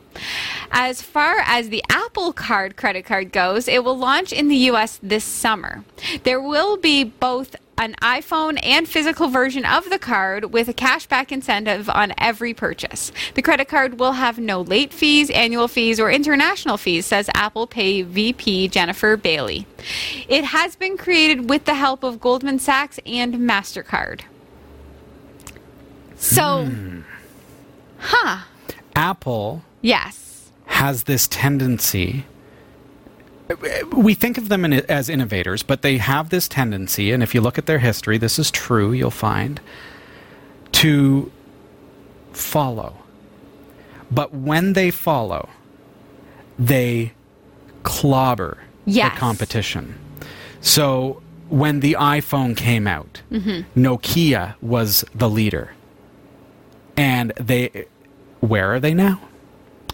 As 0.72 1.02
far 1.02 1.40
as 1.46 1.70
the 1.70 1.84
Apple 1.90 2.34
Card 2.34 2.76
credit 2.76 3.06
card 3.06 3.32
goes, 3.32 3.68
it 3.68 3.84
will 3.84 3.98
launch 3.98 4.34
in 4.34 4.48
the 4.48 4.56
US 4.72 5.00
this 5.04 5.24
summer. 5.24 5.84
There 6.24 6.42
will 6.42 6.78
be 6.78 7.04
both 7.04 7.56
an 7.78 7.96
iPhone 8.02 8.60
and 8.64 8.88
physical 8.88 9.28
version 9.28 9.66
of 9.66 9.90
the 9.90 9.98
card 9.98 10.54
with 10.54 10.68
a 10.68 10.74
cashback 10.74 11.32
incentive 11.32 11.90
on 11.90 12.14
every 12.18 12.54
purchase. 12.54 13.12
The 13.34 13.42
credit 13.42 13.68
card 13.68 14.00
will 14.00 14.12
have 14.14 14.38
no 14.38 14.62
late 14.62 14.94
fees, 14.94 15.32
annual 15.32 15.68
fees, 15.68 16.00
or 16.00 16.12
international 16.12 16.78
fees, 16.78 17.08
says 17.08 17.30
Apple 17.34 17.66
Pay 17.66 18.04
VP 18.04 18.68
Jennifer 18.68 19.18
Bailey. 19.18 19.66
It 20.28 20.44
has 20.46 20.76
been 20.76 20.96
created 20.96 21.50
with 21.50 21.66
the 21.66 21.74
help 21.74 22.04
of 22.04 22.20
Goldman 22.20 22.60
Sachs 22.60 23.00
and 23.06 23.36
MasterCard. 23.36 24.22
So, 26.22 26.70
huh, 27.98 28.44
Apple 28.96 29.64
yes. 29.82 30.52
has 30.68 31.04
this 31.04 31.28
tendency. 31.28 32.26
We 33.92 34.14
think 34.14 34.38
of 34.38 34.48
them 34.48 34.64
in, 34.64 34.74
as 34.90 35.10
innovators, 35.10 35.64
but 35.64 35.82
they 35.82 35.98
have 35.98 36.30
this 36.30 36.48
tendency, 36.48 37.12
and 37.12 37.24
if 37.24 37.34
you 37.34 37.42
look 37.42 37.58
at 37.58 37.66
their 37.66 37.80
history, 37.80 38.18
this 38.20 38.38
is 38.38 38.52
true, 38.52 38.92
you'll 38.94 39.10
find, 39.10 39.60
to 40.74 41.32
follow. 42.34 42.96
But 44.12 44.32
when 44.34 44.74
they 44.74 44.92
follow, 44.92 45.50
they 46.60 47.14
clobber 47.84 48.60
Yes. 48.86 49.14
the 49.14 49.20
competition. 49.20 49.96
So 50.62 51.22
when 51.50 51.80
the 51.82 51.96
iPhone 52.00 52.56
came 52.56 52.88
out, 52.88 53.22
mm-hmm. 53.32 53.80
Nokia 53.80 54.56
was 54.62 55.04
the 55.16 55.30
leader. 55.30 55.74
And 57.02 57.34
they, 57.40 57.88
where 58.42 58.74
are 58.74 58.80
they 58.80 58.94
now? 58.94 59.20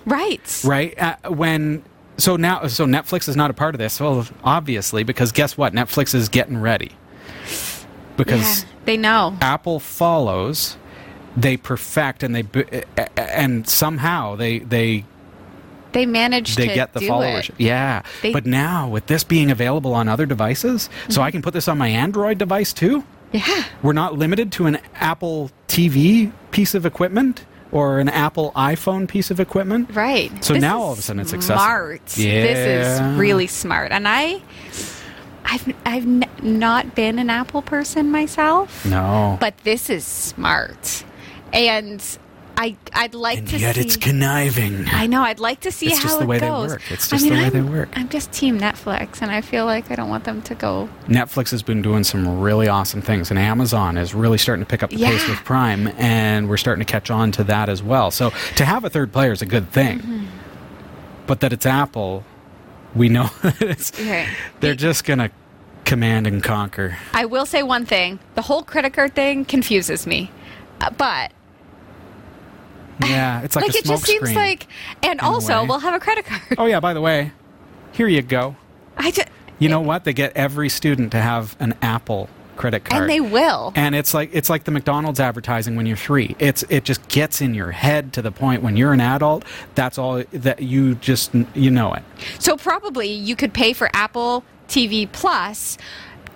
Right. 0.05 0.61
right? 0.65 0.97
Uh, 0.99 1.15
when 1.29 1.83
so 2.17 2.35
now 2.35 2.67
so 2.67 2.85
Netflix 2.85 3.29
is 3.29 3.35
not 3.35 3.49
a 3.49 3.53
part 3.53 3.75
of 3.75 3.79
this. 3.79 3.99
Well, 3.99 4.27
obviously, 4.43 5.03
because 5.03 5.31
guess 5.31 5.57
what? 5.57 5.73
Netflix 5.73 6.13
is 6.13 6.27
getting 6.29 6.57
ready 6.59 6.91
because 8.17 8.63
Yeah, 8.63 8.69
they 8.85 8.97
know. 8.97 9.37
Apple 9.41 9.79
follows, 9.79 10.77
they 11.35 11.55
perfect, 11.57 12.23
and 12.23 12.33
they 12.35 12.41
bu- 12.41 12.63
a- 12.71 12.83
a- 12.97 13.37
and 13.37 13.67
somehow 13.69 14.35
they 14.35 14.59
they 14.59 15.05
They 15.91 16.05
managed 16.05 16.57
they 16.57 16.67
to 16.67 16.73
get 16.73 16.93
the 16.93 16.99
do 17.01 17.07
followers. 17.07 17.49
it. 17.49 17.55
Yeah, 17.57 18.01
They- 18.21 18.33
but 18.33 18.45
now 18.45 18.87
with 18.89 19.07
this 19.07 19.23
being 19.23 19.51
available 19.51 19.93
on 19.93 20.07
other 20.07 20.25
devices, 20.25 20.89
so 21.09 21.21
I 21.21 21.31
can 21.31 21.41
put 21.41 21.53
this 21.53 21.67
on 21.67 21.77
my 21.77 21.87
Android 21.89 22.37
device 22.37 22.73
too. 22.73 23.03
Yeah. 23.33 23.63
We're 23.83 23.93
not 23.93 24.17
limited 24.17 24.51
to 24.53 24.67
an 24.67 24.77
Apple 24.95 25.51
TV 25.77 26.31
piece 26.51 26.73
of 26.73 26.85
equipment 26.85 27.45
or 27.71 27.99
an 27.99 28.09
Apple 28.09 28.51
iPhone 28.55 29.07
piece 29.07 29.29
of 29.29 29.39
equipment. 29.39 29.89
Right. 29.93 30.31
So 30.43 30.53
This 30.53 30.61
now 30.61 30.81
all 30.81 30.93
of 30.93 30.99
a 30.99 31.01
sudden 31.01 31.19
it's 31.19 31.33
accessible. 31.33 31.59
Smart. 31.59 32.05
This 32.05 32.19
is 32.95 33.19
really 33.19 33.47
smart. 33.47 33.91
And 33.91 34.07
I 34.07 34.41
I've 35.45 35.73
I've 35.85 36.05
n- 36.05 36.29
not 36.41 36.95
been 36.95 37.19
an 37.19 37.29
Apple 37.29 37.61
person 37.61 38.11
myself, 38.11 38.85
No, 38.85 39.37
but 39.39 39.57
this 39.59 39.89
is 39.89 40.05
smart. 40.05 41.03
And 41.53 42.01
I 42.59 42.75
I'd 42.93 43.13
like 43.13 43.37
and 43.37 43.47
to 43.49 43.57
yet 43.59 43.75
see 43.75 43.81
it's 43.81 43.95
conniving. 43.97 44.85
I 44.91 45.05
know. 45.05 45.21
I'd 45.21 45.39
like 45.39 45.59
to 45.61 45.71
see 45.71 45.87
It's 45.87 45.97
how 45.99 46.03
just 46.03 46.17
the 46.17 46.23
it 46.23 46.27
way 46.27 46.39
they 46.39 46.47
goes. 46.47 46.71
work. 46.71 46.81
It's 46.91 47.13
I 47.13 47.17
just 47.17 47.23
mean, 47.25 47.33
the 47.33 47.39
way 47.39 47.45
I'm, 47.45 47.51
they 47.53 47.61
work. 47.61 47.89
I'm 47.95 48.09
just 48.09 48.31
team 48.31 48.59
Netflix, 48.59 49.21
and 49.21 49.31
I 49.31 49.41
feel 49.41 49.65
like 49.65 49.91
I 49.91 49.95
don't 49.95 50.09
want 50.09 50.23
them 50.23 50.41
to 50.41 50.55
go. 50.55 50.89
Netflix 51.07 51.51
has 51.51 51.61
been 51.61 51.83
doing 51.83 52.03
some 52.03 52.39
really 52.39 52.67
awesome 52.67 53.01
things, 53.01 53.29
and 53.29 53.37
Amazon 53.39 53.95
is 53.97 54.15
really 54.15 54.39
starting 54.39 54.65
to 54.65 54.69
pick 54.69 54.81
up 54.81 54.89
the 54.89 54.97
pace 54.97 55.27
with 55.27 55.37
Prime, 55.39 55.87
and 55.97 56.49
we're 56.49 56.57
starting 56.57 56.83
to 56.83 56.91
catch 56.91 57.11
on 57.11 57.31
to 57.33 57.43
that 57.43 57.69
as 57.69 57.83
well. 57.83 58.09
So 58.09 58.31
to 58.55 58.65
have 58.65 58.83
a 58.83 58.89
third 58.89 59.13
player 59.13 59.31
is 59.31 59.41
a 59.43 59.45
good 59.45 59.69
thing, 59.71 59.99
Mm-hmm. 59.99 60.25
but 61.27 61.41
that 61.41 61.53
it's 61.53 61.65
Apple, 61.67 62.23
we 62.95 63.07
know 63.07 63.29
that 63.43 63.61
it's, 63.61 63.91
they're 64.61 64.73
just 64.75 65.03
gonna 65.05 65.29
command 65.85 66.25
and 66.25 66.43
conquer. 66.43 66.97
I 67.13 67.25
will 67.25 67.45
say 67.45 67.61
one 67.61 67.85
thing: 67.85 68.17
the 68.33 68.41
whole 68.41 68.63
credit 68.63 68.93
card 68.93 69.13
thing 69.13 69.45
confuses 69.45 70.07
me, 70.07 70.31
uh, 70.81 70.89
but 70.89 71.31
Yeah, 73.01 73.41
it's 73.41 73.55
like, 73.55 73.67
a 73.67 73.71
social 73.73 73.91
media. 73.91 73.91
like, 73.91 73.91
a 73.91 73.93
it 73.93 73.95
just 73.95 74.05
seems 74.05 74.35
like. 74.35 74.67
And 75.03 75.21
also, 75.21 75.65
we'll 75.65 75.79
have 75.79 75.93
a 75.93 75.99
credit 75.99 76.25
card. 76.25 76.41
Oh 76.57 76.65
yeah, 76.65 76.79
by 76.79 76.93
the 76.93 77.01
way, 77.01 77.31
here 77.91 78.07
you 78.07 78.21
go. 78.21 78.55
I 78.97 79.11
just, 79.11 79.27
You 79.59 79.69
know 79.69 79.81
what? 79.81 80.03
They 80.03 80.13
get 80.13 80.35
every 80.35 80.69
student 80.69 81.11
to 81.11 81.19
have 81.19 81.55
an 81.59 81.73
Apple 81.81 82.29
credit 82.55 82.83
card. 82.85 83.03
and 83.03 83.09
they 83.11 83.19
will. 83.21 83.71
And 83.75 83.93
it's 83.93 84.15
like 84.15 84.31
it's 84.33 84.49
like 84.49 84.63
the 84.63 84.71
McDonald's 84.71 85.19
advertising 85.19 85.75
when 85.75 85.85
you're 85.85 85.95
three. 85.97 86.35
It's 86.39 86.63
it 86.69 86.83
just 86.85 87.07
gets 87.07 87.39
in 87.39 87.53
your 87.53 87.71
head 87.71 88.13
to 88.13 88.21
the 88.23 88.31
point 88.31 88.63
when 88.63 88.75
you're 88.75 88.93
an 88.93 89.01
adult. 89.01 89.45
That's 89.75 89.99
all 89.99 90.23
that 90.31 90.61
you 90.63 90.95
just 90.95 91.35
you 91.53 91.69
know 91.69 91.93
it. 91.93 92.01
So 92.39 92.57
probably 92.57 93.09
you 93.11 93.35
could 93.35 93.53
pay 93.53 93.73
for 93.73 93.91
Apple 93.93 94.43
TV 94.67 95.07
Plus 95.11 95.77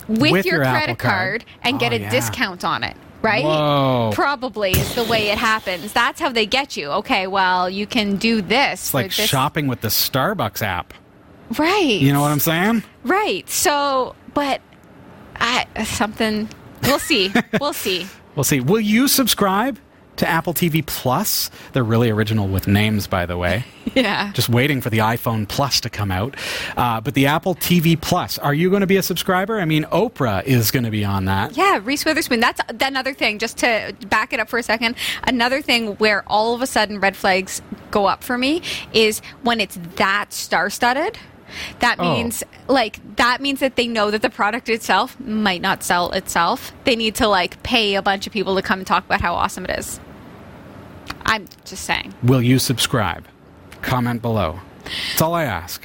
with, 0.07 0.31
With 0.31 0.45
your, 0.45 0.57
your 0.63 0.63
credit 0.71 0.99
card. 0.99 1.43
card 1.43 1.45
and 1.63 1.79
get 1.79 1.91
Oh, 1.91 1.95
a 1.95 1.99
yeah. 1.99 2.09
discount 2.11 2.63
on 2.63 2.83
it. 2.83 2.95
Right? 3.21 3.43
Whoa. 3.43 4.11
Probably 4.13 4.71
is 4.71 4.95
the 4.95 5.03
way 5.03 5.29
it 5.29 5.37
happens. 5.37 5.93
That's 5.93 6.19
how 6.19 6.29
they 6.29 6.45
get 6.45 6.75
you. 6.75 6.89
Okay, 6.89 7.27
well, 7.27 7.69
you 7.69 7.85
can 7.85 8.15
do 8.15 8.41
this. 8.41 8.85
It's 8.85 8.93
like 8.93 9.15
this. 9.15 9.29
shopping 9.29 9.67
with 9.67 9.81
the 9.81 9.89
Starbucks 9.89 10.61
app. 10.63 10.93
Right. 11.57 11.99
You 12.01 12.13
know 12.13 12.21
what 12.21 12.31
I'm 12.31 12.39
saying? 12.39 12.83
Right. 13.03 13.47
So, 13.49 14.15
but 14.33 14.61
I 15.35 15.67
something 15.83 16.49
we'll 16.83 16.99
see. 16.99 17.31
we'll 17.59 17.73
see. 17.73 18.07
We'll 18.35 18.43
see. 18.43 18.59
Will 18.59 18.79
you 18.79 19.07
subscribe 19.07 19.77
to 20.17 20.27
Apple 20.27 20.53
TV 20.53 20.85
Plus? 20.85 21.49
They're 21.73 21.83
really 21.83 22.09
original 22.09 22.47
with 22.47 22.67
names, 22.67 23.07
by 23.07 23.25
the 23.25 23.37
way. 23.37 23.65
Yeah. 23.95 24.31
Just 24.33 24.47
waiting 24.47 24.79
for 24.79 24.89
the 24.91 24.99
iPhone 24.99 25.47
Plus 25.47 25.81
to 25.81 25.89
come 25.89 26.11
out. 26.11 26.35
Uh, 26.77 27.01
but 27.01 27.13
the 27.15 27.25
Apple 27.25 27.55
TV 27.55 27.99
Plus, 27.99 28.37
are 28.37 28.53
you 28.53 28.69
going 28.69 28.81
to 28.81 28.87
be 28.87 28.95
a 28.95 29.03
subscriber? 29.03 29.59
I 29.59 29.65
mean, 29.65 29.83
Oprah 29.85 30.43
is 30.45 30.69
going 30.69 30.85
to 30.85 30.91
be 30.91 31.03
on 31.03 31.25
that. 31.25 31.57
Yeah, 31.57 31.79
Reese 31.83 32.05
Witherspoon. 32.05 32.39
That's 32.39 32.61
another 32.79 33.13
thing. 33.13 33.39
Just 33.39 33.57
to 33.57 33.93
back 34.07 34.33
it 34.33 34.39
up 34.39 34.49
for 34.49 34.59
a 34.59 34.63
second, 34.63 34.95
another 35.23 35.61
thing 35.63 35.95
where 35.95 36.23
all 36.27 36.53
of 36.53 36.61
a 36.61 36.67
sudden 36.67 36.99
red 36.99 37.15
flags 37.17 37.61
go 37.89 38.05
up 38.05 38.23
for 38.23 38.37
me 38.37 38.61
is 38.93 39.19
when 39.41 39.59
it's 39.59 39.77
that 39.95 40.31
star-studded. 40.31 41.17
That 41.79 41.97
Oh. 41.99 42.13
means 42.13 42.43
like 42.67 42.99
that 43.17 43.41
means 43.41 43.59
that 43.59 43.75
they 43.75 43.87
know 43.87 44.11
that 44.11 44.21
the 44.21 44.29
product 44.29 44.69
itself 44.69 45.19
might 45.19 45.61
not 45.61 45.83
sell 45.83 46.11
itself. 46.11 46.71
They 46.83 46.95
need 46.95 47.15
to 47.15 47.27
like 47.27 47.61
pay 47.63 47.95
a 47.95 48.01
bunch 48.01 48.27
of 48.27 48.33
people 48.33 48.55
to 48.55 48.61
come 48.61 48.79
and 48.79 48.87
talk 48.87 49.05
about 49.05 49.21
how 49.21 49.33
awesome 49.35 49.65
it 49.65 49.71
is. 49.79 49.99
I'm 51.25 51.47
just 51.65 51.83
saying. 51.85 52.13
Will 52.23 52.41
you 52.41 52.59
subscribe? 52.59 53.25
Comment 53.81 54.21
below. 54.21 54.59
That's 54.83 55.21
all 55.21 55.33
I 55.33 55.43
ask. 55.43 55.83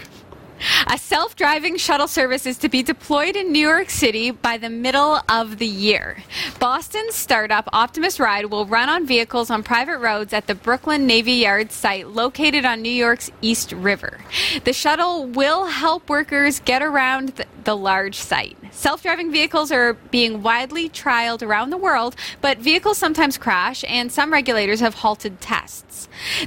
A 0.87 0.99
self 0.99 1.37
driving 1.37 1.77
shuttle 1.77 2.09
service 2.09 2.47
is 2.47 2.59
to 2.59 2.69
be 2.69 2.83
deployed 2.83 3.37
in 3.37 3.53
New 3.53 3.67
York 3.67 3.91
City 3.91 4.31
by 4.31 4.57
the 4.57 4.71
middle 4.71 5.21
of 5.29 5.59
the 5.59 5.67
year. 5.67 6.23
Boston's 6.59 7.15
startup 7.15 7.69
Optimus 7.73 8.19
Ride 8.19 8.47
will 8.47 8.67
run 8.67 8.89
on 8.89 9.07
vehicles 9.07 9.51
on 9.51 9.63
private 9.63 9.99
roads 9.99 10.33
at 10.33 10.47
the 10.47 10.55
Brooklyn 10.55 11.07
Navy 11.07 11.33
Yard 11.33 11.73
site 11.73 12.09
located 12.09 12.65
on 12.65 12.83
New 12.83 12.89
York's 12.89 13.31
East 13.43 13.73
River. 13.73 14.19
The 14.65 14.73
shuttle 14.73 15.27
will 15.27 15.67
help 15.67 16.09
workers 16.09 16.61
get 16.61 16.83
around 16.83 17.45
the 17.65 17.77
large 17.77 18.17
site. 18.17 18.57
Self 18.71 19.03
driving 19.03 19.31
vehicles 19.33 19.71
are 19.73 19.95
being 20.11 20.43
widely 20.43 20.89
trialed 20.89 21.43
around 21.43 21.71
the 21.71 21.77
world, 21.77 22.17
but 22.41 22.59
vehicles 22.59 22.99
sometimes 22.99 23.37
crash, 23.39 23.85
and 23.89 24.11
some 24.11 24.33
regulators 24.33 24.81
have 24.81 24.95
halted 24.95 25.41
tests. 25.41 25.86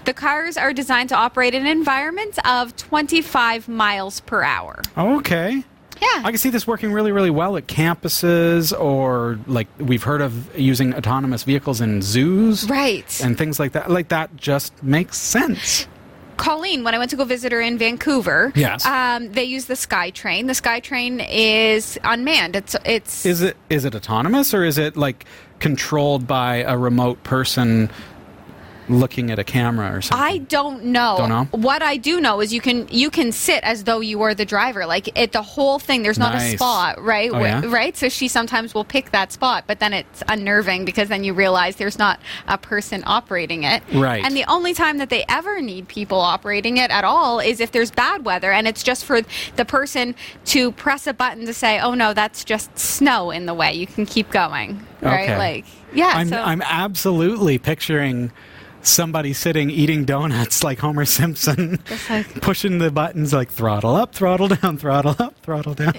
The 0.06 0.14
cars 0.14 0.58
are 0.58 0.74
designed 0.74 1.10
to 1.10 1.16
operate 1.16 1.54
in 1.54 1.66
environments 1.66 2.40
of 2.46 2.76
25 2.78 3.68
miles 3.68 4.20
per 4.22 4.44
hour. 4.44 4.82
Okay. 4.98 5.64
Yeah. 6.02 6.22
I 6.24 6.30
can 6.32 6.38
see 6.38 6.50
this 6.50 6.66
working 6.66 6.94
really, 6.94 7.12
really 7.12 7.30
well 7.30 7.58
at 7.58 7.68
campuses 7.68 8.78
or 8.80 9.38
like 9.48 9.68
we've 9.80 10.04
heard 10.04 10.22
of 10.22 10.58
using 10.58 10.94
autonomous 10.96 11.44
vehicles 11.44 11.82
in 11.82 12.02
zoos. 12.02 12.70
Right. 12.70 13.20
And 13.22 13.38
things 13.38 13.60
like 13.60 13.74
that. 13.74 13.92
Like 13.92 14.08
that 14.10 14.36
just 14.38 14.82
makes 14.82 15.18
sense. 15.18 15.88
Colleen, 16.38 16.86
when 16.86 16.96
I 16.96 16.98
went 16.98 17.10
to 17.12 17.18
go 17.18 17.26
visit 17.26 17.52
her 17.52 17.60
in 17.60 17.78
Vancouver, 17.78 18.54
Yes. 18.56 18.86
um, 18.86 19.30
they 19.34 19.44
use 19.44 19.66
the 19.66 19.74
SkyTrain. 19.74 20.48
The 20.48 20.54
SkyTrain 20.54 21.28
is 21.30 22.00
unmanned. 22.06 22.56
It's 22.56 22.78
it's 22.86 23.26
Is 23.26 23.42
it 23.42 23.58
is 23.70 23.84
it 23.84 23.94
autonomous 23.94 24.54
or 24.54 24.64
is 24.64 24.78
it 24.78 24.96
like 24.96 25.26
controlled 25.60 26.28
by 26.28 26.58
a 26.64 26.78
remote 26.78 27.22
person 27.26 27.90
looking 28.90 29.32
at 29.32 29.40
a 29.40 29.44
camera 29.44 29.96
or 29.96 30.02
something? 30.02 30.26
I 30.26 30.38
don't 30.40 30.86
know. 30.86 31.16
Don't 31.18 31.30
know? 31.30 31.48
What 31.52 31.82
I 31.82 31.98
do 31.98 32.20
know 32.20 32.42
is 32.42 32.54
you 32.54 32.62
can 32.62 32.88
you 32.90 33.10
can 33.10 33.32
sit 33.32 33.64
as 33.64 33.84
though 33.84 34.00
you 34.00 34.20
were 34.20 34.34
the 34.34 34.46
driver. 34.46 34.86
Like 34.86 35.18
it, 35.18 35.32
the 35.32 35.42
whole 35.42 35.80
thing. 35.80 36.04
There's 36.04 36.20
not 36.20 36.36
a 36.36 36.58
spot, 36.58 37.02
right? 37.02 37.32
Oh, 37.32 37.40
yeah? 37.40 37.62
Right. 37.66 37.96
So 37.96 38.10
she 38.10 38.28
sometimes 38.28 38.74
will 38.74 38.84
pick 38.84 39.12
that 39.12 39.32
spot, 39.32 39.66
but 39.68 39.80
then 39.80 39.94
it's 39.94 40.24
unnerving 40.28 40.86
because 40.86 41.10
then 41.10 41.24
you 41.24 41.34
realize 41.34 41.76
there's 41.76 42.00
not 42.00 42.20
a 42.48 42.58
person 42.58 43.04
operating 43.06 43.64
it. 43.64 43.84
Right. 43.94 44.24
And 44.24 44.36
the 44.36 44.46
only 44.46 44.74
time 44.74 44.98
that 44.98 45.10
they 45.10 45.24
ever 45.30 45.62
need 45.62 45.88
people 45.88 46.20
operating 46.20 46.78
it 46.78 46.92
at 46.92 47.04
all 47.04 47.40
is 47.40 47.60
if 47.60 47.72
there's 47.72 47.92
bad 47.92 48.26
weather, 48.26 48.52
and 48.52 48.68
it's 48.68 48.84
just 48.84 49.06
for 49.06 49.22
the 49.56 49.66
person 49.66 50.16
to 50.46 50.72
press 50.72 51.08
a 51.08 51.14
button 51.14 51.46
to 51.46 51.54
say, 51.54 51.80
"Oh 51.80 51.94
no, 51.94 52.14
that's 52.14 52.44
just 52.44 52.78
snow 52.78 53.32
in 53.32 53.46
the 53.46 53.54
way. 53.54 53.74
You 53.74 53.88
can 53.88 54.06
keep 54.06 54.32
going." 54.32 54.86
Right. 55.02 55.30
Okay. 55.30 55.38
Like 55.38 55.66
yeah. 55.94 56.12
I'm, 56.16 56.30
so 56.30 56.42
I'm 56.42 56.62
absolutely 56.62 57.58
picturing 57.58 58.32
somebody 58.82 59.34
sitting 59.34 59.70
eating 59.70 60.06
donuts 60.06 60.64
like 60.64 60.80
Homer 60.80 61.06
Simpson, 61.06 61.80
like- 62.10 62.42
pushing 62.42 62.78
the 62.80 62.92
buttons 62.92 63.34
like 63.34 63.50
throttle 63.52 63.96
up, 63.96 64.14
throttle 64.14 64.48
down, 64.48 64.78
throttle 64.78 65.16
up, 65.20 65.36
throttle 65.42 65.74
down. 65.74 65.94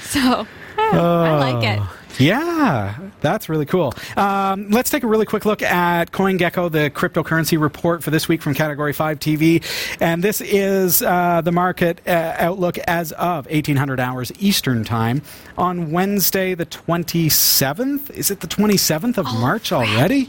so. 0.00 0.46
I 0.76 1.38
like 1.38 1.78
it. 1.78 2.20
yeah, 2.20 2.96
that's 3.20 3.48
really 3.48 3.64
cool. 3.66 3.94
Um, 4.16 4.70
let's 4.70 4.90
take 4.90 5.02
a 5.02 5.06
really 5.06 5.24
quick 5.26 5.44
look 5.44 5.62
at 5.62 6.12
CoinGecko, 6.12 6.70
the 6.70 6.90
cryptocurrency 6.90 7.60
report 7.60 8.02
for 8.04 8.10
this 8.10 8.28
week 8.28 8.42
from 8.42 8.54
Category 8.54 8.92
5 8.92 9.18
TV. 9.18 9.62
And 10.00 10.22
this 10.22 10.40
is 10.40 11.02
uh, 11.02 11.40
the 11.42 11.52
market 11.52 12.00
uh, 12.06 12.34
outlook 12.38 12.78
as 12.78 13.12
of 13.12 13.46
1800 13.46 13.98
hours 13.98 14.30
Eastern 14.38 14.84
Time 14.84 15.22
on 15.56 15.90
Wednesday, 15.90 16.54
the 16.54 16.66
27th. 16.66 18.10
Is 18.10 18.30
it 18.30 18.40
the 18.40 18.48
27th 18.48 19.16
of 19.18 19.26
March 19.26 19.72
already? 19.72 20.28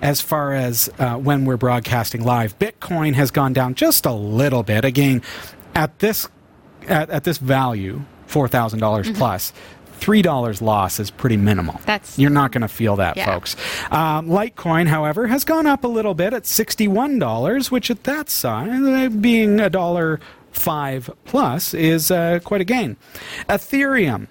As 0.00 0.20
far 0.20 0.52
as 0.54 0.88
uh, 0.98 1.16
when 1.16 1.44
we're 1.44 1.56
broadcasting 1.56 2.22
live, 2.24 2.58
Bitcoin 2.58 3.14
has 3.14 3.30
gone 3.30 3.52
down 3.52 3.74
just 3.74 4.06
a 4.06 4.12
little 4.12 4.62
bit. 4.62 4.84
Again, 4.84 5.22
at 5.74 5.98
this 5.98 6.28
at, 6.86 7.10
at 7.10 7.24
this 7.24 7.38
value, 7.38 8.02
four 8.26 8.46
thousand 8.48 8.78
dollars 8.78 9.10
plus, 9.10 9.52
three 9.94 10.22
dollars 10.22 10.62
loss 10.62 11.00
is 11.00 11.10
pretty 11.10 11.36
minimal. 11.36 11.80
That's- 11.84 12.18
you're 12.18 12.30
not 12.30 12.52
going 12.52 12.62
to 12.62 12.68
feel 12.68 12.96
that, 12.96 13.16
Yeah. 13.16 13.26
folks. 13.26 13.56
Um, 13.90 14.28
Litecoin, 14.28 14.86
however, 14.86 15.26
has 15.26 15.44
gone 15.44 15.66
up 15.66 15.82
a 15.84 15.88
little 15.88 16.14
bit 16.14 16.32
at 16.32 16.46
sixty-one 16.46 17.18
dollars, 17.18 17.70
which 17.70 17.90
at 17.90 18.04
that 18.04 18.30
size, 18.30 18.80
uh, 18.80 19.08
being 19.08 19.58
a 19.58 19.68
dollar 19.68 20.20
five 20.52 21.10
plus, 21.24 21.74
is 21.74 22.10
uh, 22.12 22.38
quite 22.44 22.60
a 22.60 22.64
gain. 22.64 22.96
Ethereum 23.48 24.28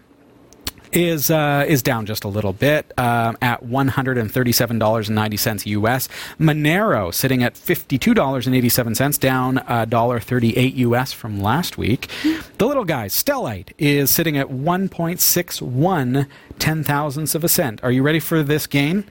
is 0.91 1.29
uh, 1.29 1.65
is 1.67 1.83
down 1.83 2.05
just 2.05 2.23
a 2.23 2.27
little 2.27 2.53
bit 2.53 2.91
uh, 2.97 3.33
at 3.41 3.63
one 3.63 3.89
hundred 3.89 4.17
and 4.17 4.31
thirty 4.31 4.51
seven 4.51 4.79
dollars 4.79 5.09
and 5.09 5.15
ninety 5.15 5.37
cents 5.37 5.65
US. 5.65 6.07
Monero 6.39 7.13
sitting 7.13 7.43
at 7.43 7.57
fifty 7.57 7.97
two 7.97 8.13
dollars 8.13 8.47
and 8.47 8.55
eighty 8.55 8.69
seven 8.69 8.95
cents, 8.95 9.17
down 9.17 9.59
a 9.67 9.85
dollar 9.85 10.19
thirty 10.19 10.55
eight 10.57 10.75
US 10.75 11.13
from 11.13 11.41
last 11.41 11.77
week. 11.77 12.09
The 12.57 12.65
little 12.65 12.85
guy 12.85 13.07
Stellite 13.07 13.71
is 13.77 14.09
sitting 14.09 14.37
at 14.37 14.49
one 14.49 14.89
point 14.89 15.19
six 15.19 15.61
one 15.61 16.27
ten 16.59 16.83
thousandths 16.83 17.35
of 17.35 17.43
a 17.43 17.49
cent. 17.49 17.83
Are 17.83 17.91
you 17.91 18.03
ready 18.03 18.19
for 18.19 18.43
this 18.43 18.67
gain? 18.67 19.05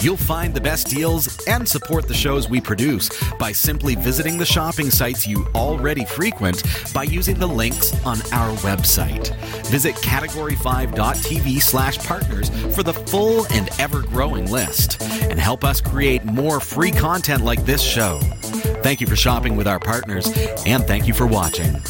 you'll 0.00 0.16
find 0.16 0.54
the 0.54 0.60
best 0.60 0.86
deals 0.86 1.46
and 1.46 1.68
support 1.68 2.08
the 2.08 2.14
shows 2.14 2.48
we 2.48 2.62
produce 2.62 3.10
by 3.34 3.52
simply 3.52 3.94
visiting 3.94 4.38
the 4.38 4.46
shopping 4.46 4.88
sites 4.88 5.26
you 5.26 5.46
already 5.54 6.06
frequent 6.06 6.62
by 6.94 7.02
using 7.02 7.38
the 7.38 7.46
links 7.46 7.92
on 8.06 8.16
our 8.32 8.56
website. 8.60 9.36
Visit 9.66 9.96
category5.tv 9.96 11.60
slash 11.60 11.98
partners 11.98 12.48
for 12.74 12.82
the 12.82 12.94
full 12.94 13.44
and 13.52 13.68
ever-growing 13.78 14.50
list 14.50 15.02
and 15.02 15.38
help 15.38 15.62
us 15.62 15.82
create 15.82 16.24
more 16.24 16.58
free 16.58 16.90
content 16.90 17.44
like 17.44 17.66
this 17.66 17.82
show. 17.82 18.18
Thank 18.82 19.00
you 19.00 19.06
for 19.06 19.16
shopping 19.16 19.56
with 19.56 19.66
our 19.66 19.78
partners, 19.78 20.26
and 20.66 20.84
thank 20.84 21.06
you 21.06 21.14
for 21.14 21.26
watching. 21.26 21.80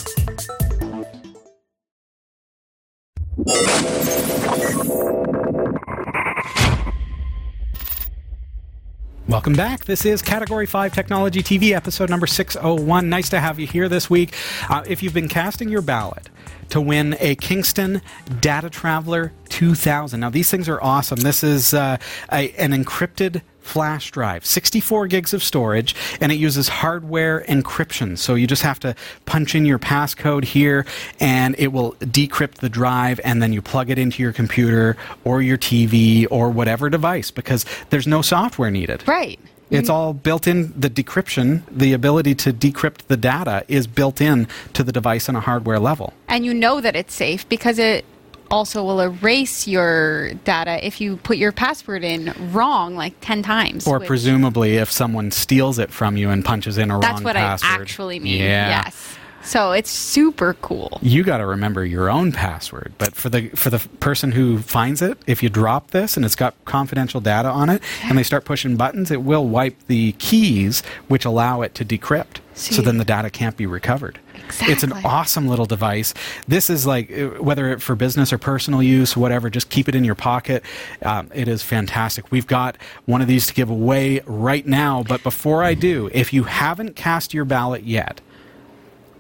Welcome 9.28 9.53
back. 9.53 9.84
This 9.84 10.05
is 10.05 10.22
Category 10.22 10.66
5 10.66 10.93
Technology 10.93 11.41
TV, 11.41 11.70
episode 11.70 12.11
number 12.11 12.26
601. 12.26 13.09
Nice 13.09 13.28
to 13.28 13.38
have 13.38 13.61
you 13.61 13.66
here 13.68 13.88
this 13.88 14.11
week. 14.11 14.34
Uh, 14.68 14.82
if 14.88 15.05
you've 15.05 15.14
been 15.14 15.28
casting 15.28 15.68
your 15.68 15.82
ballot 15.82 16.28
to 16.70 16.80
win 16.80 17.16
a 17.20 17.36
Kingston 17.36 18.03
DataTraveler 18.26 19.30
2000, 19.49 20.18
now 20.18 20.30
these 20.30 20.51
things 20.51 20.68
are 20.68 20.82
awesome. 20.82 21.20
This 21.20 21.45
is 21.45 21.72
uh, 21.72 21.99
a, 22.32 22.51
an 22.55 22.72
encrypted 22.72 23.43
flash 23.61 24.11
drive, 24.11 24.45
64 24.45 25.07
gigs 25.07 25.35
of 25.35 25.43
storage, 25.43 25.95
and 26.21 26.33
it 26.33 26.37
uses 26.37 26.69
hardware 26.69 27.45
encryption. 27.49 28.17
So 28.19 28.35
you 28.35 28.47
just 28.47 28.63
have 28.63 28.81
to 28.81 28.95
punch 29.27 29.55
in 29.55 29.65
your 29.65 29.79
passcode 29.79 30.45
here, 30.45 30.87
and 31.19 31.55
it 31.59 31.69
will 31.69 31.93
decrypt 31.95 32.57
the 32.57 32.69
drive, 32.69 33.21
and 33.25 33.43
then 33.43 33.53
you 33.53 33.63
plug 33.63 33.91
it 33.91 33.99
into 33.99 34.23
your 34.23 34.33
computer 34.33 34.97
or 35.25 35.43
your 35.43 35.59
TV 35.59 36.27
or 36.31 36.51
whatever 36.51 36.91
device 36.91 37.31
because 37.31 37.65
there's 37.91 38.07
no 38.07 38.23
software 38.23 38.71
needed. 38.71 39.07
Right. 39.07 39.39
It's 39.71 39.89
mm. 39.89 39.93
all 39.93 40.13
built 40.13 40.47
in. 40.47 40.73
The 40.79 40.91
decryption, 40.91 41.63
the 41.71 41.93
ability 41.93 42.35
to 42.37 42.53
decrypt 42.53 43.07
the 43.07 43.17
data, 43.17 43.65
is 43.69 43.87
built 43.87 44.21
in 44.21 44.49
to 44.73 44.83
the 44.83 44.93
device 44.93 45.29
on 45.29 45.37
a 45.37 45.41
hardware 45.41 45.79
level. 45.79 46.13
And 46.29 46.45
you 46.45 46.53
know 46.53 46.81
that 46.81 46.97
it's 46.97 47.15
safe 47.15 47.49
because 47.49 47.79
it 47.79 48.05
also 48.51 48.85
will 48.85 49.01
erase 49.01 49.67
your 49.67 50.35
data 50.45 50.85
if 50.85 51.01
you 51.01 51.17
put 51.19 51.37
your 51.37 51.53
password 51.53 52.05
in 52.05 52.35
wrong 52.53 52.97
like 52.97 53.15
10 53.21 53.43
times. 53.43 53.87
Or 53.87 54.01
presumably, 54.01 54.77
if 54.77 54.91
someone 54.91 55.31
steals 55.31 55.79
it 55.79 55.91
from 55.91 56.17
you 56.17 56.31
and 56.31 56.45
punches 56.45 56.79
in 56.79 56.91
a 56.91 56.95
wrong. 56.95 57.01
That's 57.01 57.23
what. 57.23 57.37
I 57.37 57.59
actually 57.63 58.19
mean. 58.19 58.41
Yeah. 58.41 58.85
Yes. 58.85 59.17
So 59.43 59.73
it's 59.73 59.91
super 59.91 60.55
cool. 60.61 60.99
You 61.01 61.25
got 61.25 61.39
to 61.39 61.47
remember 61.47 61.85
your 61.85 62.11
own 62.11 62.31
password. 62.31 62.93
But 62.99 63.15
for 63.15 63.31
the 63.31 63.49
for 63.51 63.71
the 63.71 63.79
person 64.01 64.33
who 64.33 64.59
finds 64.59 65.01
it, 65.01 65.17
if 65.27 65.43
you 65.43 65.49
drop 65.49 65.93
this 65.93 66.17
and 66.17 66.27
it's 66.27 66.35
got 66.35 66.55
confidential 66.67 67.21
data 67.21 67.49
on 67.49 67.71
it, 67.71 67.83
and 68.03 68.19
they 68.19 68.23
start 68.23 68.45
pushing 68.45 68.77
buttons, 68.77 69.11
it 69.11 69.23
will 69.23 69.47
wipe 69.47 69.77
the 69.87 70.13
keys 70.13 70.83
which 71.09 71.25
allow 71.25 71.63
it 71.63 71.75
to 71.77 71.85
decrypt. 71.85 72.41
See? 72.55 72.75
So 72.75 72.83
then 72.83 72.99
the 72.99 73.05
data 73.05 73.31
can't 73.31 73.57
be 73.57 73.65
recovered. 73.65 74.19
It's 74.63 74.83
an 74.83 74.93
awesome 75.05 75.49
little 75.49 75.67
device. 75.67 76.15
This 76.49 76.71
is 76.71 76.87
like 76.87 77.11
uh, 77.11 77.43
whether 77.43 77.71
it 77.71 77.83
for 77.83 77.95
business 77.95 78.33
or 78.33 78.39
personal 78.39 78.83
use, 78.83 79.17
whatever. 79.17 79.51
Just 79.51 79.71
keep 79.71 79.89
it 79.89 79.95
in 79.95 80.05
your 80.05 80.15
pocket. 80.15 80.63
Um, 81.03 81.31
it 81.35 81.49
is 81.49 81.63
fantastic. 81.63 82.31
We've 82.31 82.47
got 82.47 82.77
one 83.07 83.21
of 83.23 83.29
these 83.29 83.47
to 83.47 83.55
give 83.55 83.71
away 83.71 84.21
right 84.27 84.67
now. 84.67 85.03
But 85.03 85.23
before 85.23 85.63
I 85.63 85.75
do, 85.75 86.11
if 86.13 86.33
you 86.33 86.45
haven't 86.45 86.97
cast 86.97 87.35
your 87.35 87.45
ballot 87.45 87.85
yet, 87.85 88.21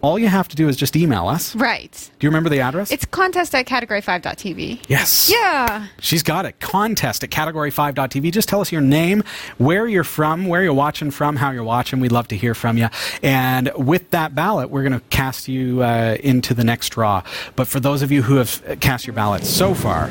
all 0.02 0.18
you 0.18 0.28
have 0.28 0.48
to 0.48 0.56
do 0.56 0.68
is 0.68 0.76
just 0.76 0.96
email 0.96 1.28
us. 1.28 1.54
Right. 1.54 2.10
Do 2.18 2.26
you 2.26 2.30
remember 2.30 2.48
the 2.48 2.60
address? 2.60 2.90
It's 2.90 3.04
contest 3.04 3.54
at 3.54 3.66
category5.tv. 3.66 4.84
yes. 4.88 5.30
Yeah. 5.30 5.86
She's 6.00 6.22
got 6.22 6.46
it. 6.46 6.58
Contest 6.60 7.22
at 7.22 7.30
category5.tv. 7.30 8.32
Just 8.32 8.48
tell 8.48 8.60
us 8.60 8.72
your 8.72 8.80
name, 8.80 9.22
where 9.58 9.86
you're 9.86 10.04
from, 10.04 10.46
where 10.46 10.62
you're 10.62 10.72
watching 10.74 11.10
from, 11.10 11.36
how 11.36 11.50
you're 11.50 11.64
watching. 11.64 12.00
We'd 12.00 12.12
love 12.12 12.28
to 12.28 12.36
hear 12.36 12.54
from 12.54 12.78
you. 12.78 12.88
And 13.22 13.70
with 13.76 14.10
that 14.10 14.34
ballot, 14.34 14.70
we're 14.70 14.82
going 14.82 14.92
to 14.98 15.02
cast 15.10 15.48
you 15.48 15.82
uh, 15.82 16.16
into 16.20 16.54
the 16.54 16.64
next 16.64 16.90
draw. 16.90 17.22
But 17.56 17.66
for 17.68 17.78
those 17.80 18.02
of 18.02 18.10
you 18.10 18.22
who 18.22 18.36
have 18.36 18.78
cast 18.80 19.06
your 19.06 19.14
ballot 19.14 19.44
so 19.44 19.74
far, 19.74 20.10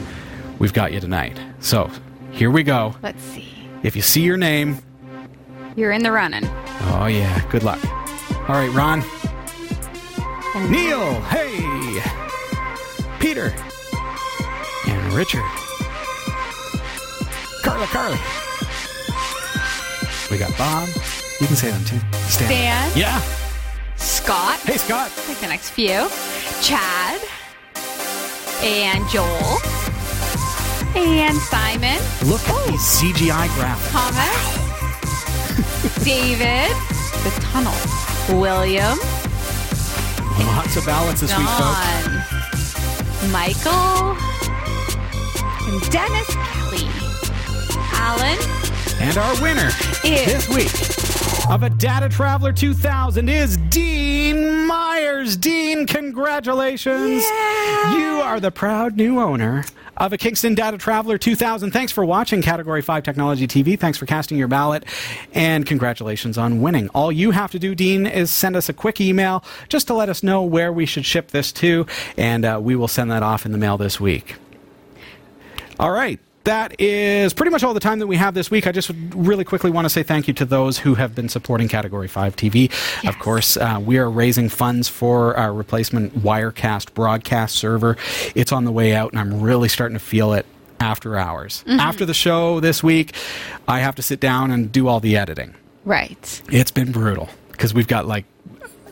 we've 0.60 0.74
got 0.74 0.94
you 0.94 1.00
tonight. 1.00 1.40
So 1.62 1.90
here 2.32 2.52
we 2.52 2.64
go. 2.64 2.96
Let's 3.02 3.22
see. 3.24 3.48
If 3.82 3.96
you 3.96 4.02
see 4.02 4.22
your 4.22 4.38
name, 4.38 4.78
You're 5.76 5.92
in 5.94 6.04
the 6.04 6.12
running. 6.12 6.46
oh 6.92 7.08
yeah, 7.10 7.42
good 7.50 7.64
luck. 7.64 7.80
All 8.50 8.56
right, 8.56 8.72
Ron. 8.74 9.04
And 10.56 10.72
Neil, 10.72 11.22
hey, 11.24 12.02
Peter, 13.20 13.54
and 14.88 15.14
Richard. 15.14 15.44
Carla, 17.64 17.86
Carly. 17.86 18.18
We 20.32 20.38
got 20.40 20.58
Bob. 20.58 20.90
You 21.40 21.46
can 21.48 21.56
say 21.56 21.70
them 21.70 21.86
too. 21.86 22.00
Stan. 22.28 22.48
Stan. 22.48 22.98
Yeah. 22.98 23.22
Scott. 23.96 24.60
Hey, 24.62 24.78
Scott. 24.78 25.12
Take 25.28 25.38
the 25.38 25.48
next 25.48 25.70
few. 25.70 26.10
Chad. 26.62 27.22
And 28.64 29.08
Joel. 29.10 29.60
And 30.96 31.38
Simon. 31.38 32.02
Look 32.26 32.42
at 32.50 32.68
these 32.68 32.82
CGI 32.82 33.48
graphics. 33.50 33.92
Thomas. 33.92 34.66
David. 36.04 36.76
The 37.24 37.32
tunnel. 37.42 38.40
William. 38.40 38.98
Lots 40.40 40.76
of 40.78 40.86
ballots 40.86 41.22
this 41.22 41.36
week, 41.38 41.48
folks. 41.48 43.32
Michael. 43.32 44.16
And 45.68 45.82
Dennis 45.92 46.28
Kelly. 46.34 46.88
Alan. 47.94 48.38
And 49.00 49.18
our 49.18 49.42
winner 49.42 49.70
Is- 50.04 50.26
this 50.26 50.50
week 50.50 50.72
of 51.50 51.64
a 51.64 51.70
DataTraveler 51.70 52.56
2000 52.56 53.28
is 53.28 53.58
Dean 53.70 54.68
Myers. 54.68 55.36
Dean, 55.36 55.88
congratulations. 55.88 57.24
You 57.24 58.22
are 58.24 58.40
the 58.40 58.52
proud 58.52 58.96
new 58.96 59.20
owner 59.20 59.66
of 59.98 60.14
a 60.14 60.18
Kingston 60.18 60.56
DataTraveler 60.56 61.20
2000. 61.20 61.72
Thanks 61.72 61.92
for 61.92 62.06
watching 62.06 62.44
Category 62.44 62.84
5 62.84 63.02
Technology 63.02 63.48
TV. 63.48 63.80
Thanks 63.80 63.98
for 63.98 64.06
casting 64.06 64.38
your 64.38 64.48
ballot. 64.48 64.86
And 65.34 65.66
congratulations 65.66 66.38
on 66.38 66.62
winning. 66.62 66.88
All 66.90 67.12
you 67.12 67.32
have 67.32 67.50
to 67.54 67.60
do, 67.60 67.74
Dean, 67.74 68.06
is 68.06 68.30
send 68.30 68.56
us 68.56 68.70
a 68.70 68.74
quick 68.74 69.02
email 69.02 69.44
just 69.70 69.88
to 69.88 69.96
let 69.96 70.08
us 70.08 70.22
know 70.22 70.44
where 70.44 70.72
we 70.72 70.86
should 70.86 71.06
ship 71.06 71.30
this 71.30 71.52
to, 71.54 71.88
and 72.16 72.46
uh, 72.46 72.60
we 72.62 72.76
will 72.76 72.88
send 72.88 73.10
that 73.10 73.24
off 73.24 73.48
in 73.48 73.54
the 73.54 73.58
mail 73.58 73.76
this 73.76 74.00
week. 74.00 74.36
All 75.80 75.92
right. 75.92 76.20
That 76.50 76.82
is 76.82 77.32
pretty 77.32 77.52
much 77.52 77.64
all 77.64 77.76
the 77.76 77.80
time 77.80 78.00
that 78.00 78.08
we 78.08 78.16
have 78.16 78.34
this 78.34 78.50
week. 78.50 78.66
I 78.66 78.72
just 78.72 78.90
really 79.14 79.44
quickly 79.44 79.70
want 79.70 79.86
to 79.86 79.90
say 79.90 80.02
thank 80.02 80.28
you 80.28 80.34
to 80.34 80.46
those 80.46 80.80
who 80.80 80.96
have 80.96 81.14
been 81.14 81.30
supporting 81.30 81.68
Category 81.68 82.08
5 82.08 82.36
TV. 82.36 82.72
Of 83.08 83.20
course, 83.20 83.56
uh, 83.56 83.80
we 83.80 84.00
are 84.00 84.10
raising 84.10 84.50
funds 84.50 84.90
for 84.90 85.38
our 85.38 85.54
replacement 85.54 86.18
Wirecast 86.24 86.96
broadcast 86.96 87.56
server. 87.56 87.98
It's 88.34 88.52
on 88.52 88.66
the 88.66 88.72
way 88.72 88.96
out, 88.96 89.12
and 89.12 89.20
I'm 89.20 89.42
really 89.42 89.70
starting 89.70 89.96
to 89.96 90.04
feel 90.04 90.34
it 90.34 90.48
after 90.80 91.18
hours. 91.18 91.64
After 91.68 92.04
the 92.04 92.16
show 92.16 92.60
this 92.60 92.82
week, 92.82 93.14
I 93.68 93.82
have 93.82 93.94
to 93.98 94.02
sit 94.02 94.20
down 94.20 94.50
and 94.50 94.72
do 94.72 94.88
all 94.88 95.00
the 95.00 95.18
editing. 95.18 95.54
Right. 95.86 96.42
It's 96.52 96.72
been 96.72 96.92
brutal 96.92 97.30
because 97.52 97.76
we've 97.76 97.88
got 97.88 98.08
like 98.08 98.26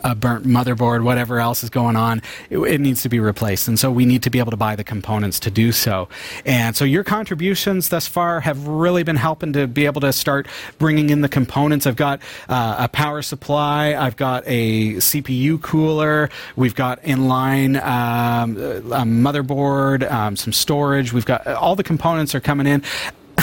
a 0.08 0.16
burnt 0.16 0.45
motherboard, 0.45 1.03
whatever 1.03 1.39
else 1.39 1.64
is 1.64 1.70
going 1.70 1.97
on. 1.97 2.22
It, 2.49 2.58
it 2.60 2.80
needs 2.80 3.01
to 3.01 3.10
be 3.10 3.20
replaced. 3.20 3.68
And 3.68 3.78
so 3.78 3.91
we 3.91 4.05
need 4.05 4.24
to 4.24 4.30
be 4.30 4.39
able 4.39 4.51
to 4.51 4.58
buy 4.58 4.76
the 4.76 4.84
components 4.84 5.39
to 5.41 5.51
do 5.51 5.72
so. 5.74 6.08
And 6.45 6.76
so 6.76 6.86
your 6.86 7.03
contributions 7.03 7.89
thus 7.89 8.08
far 8.08 8.39
have 8.39 8.68
really 8.68 9.03
been 9.03 9.18
helping 9.18 9.51
to 9.53 9.68
be 9.68 9.86
able 9.86 10.01
to 10.01 10.14
start 10.14 10.47
bringing 10.78 11.10
in 11.10 11.22
the 11.22 11.30
components. 11.30 11.86
I've 11.86 11.97
got 11.97 12.22
uh, 12.47 12.78
a 12.80 12.88
power 12.88 13.22
supply, 13.22 13.95
I've 13.95 14.16
got 14.16 14.43
a 14.47 14.93
CPU 14.95 15.62
cooler, 15.62 16.30
we've 16.55 16.76
got 16.76 17.01
inline 17.03 17.76
um, 17.84 18.58
a 18.58 19.03
motherboard, 19.03 20.10
um, 20.10 20.38
some 20.38 20.53
storage. 20.53 21.12
We've 21.12 21.26
got 21.26 21.45
all 21.47 21.76
the 21.76 21.84
components 21.84 22.34
are 22.34 22.39
coming 22.39 22.66
in. 22.66 22.84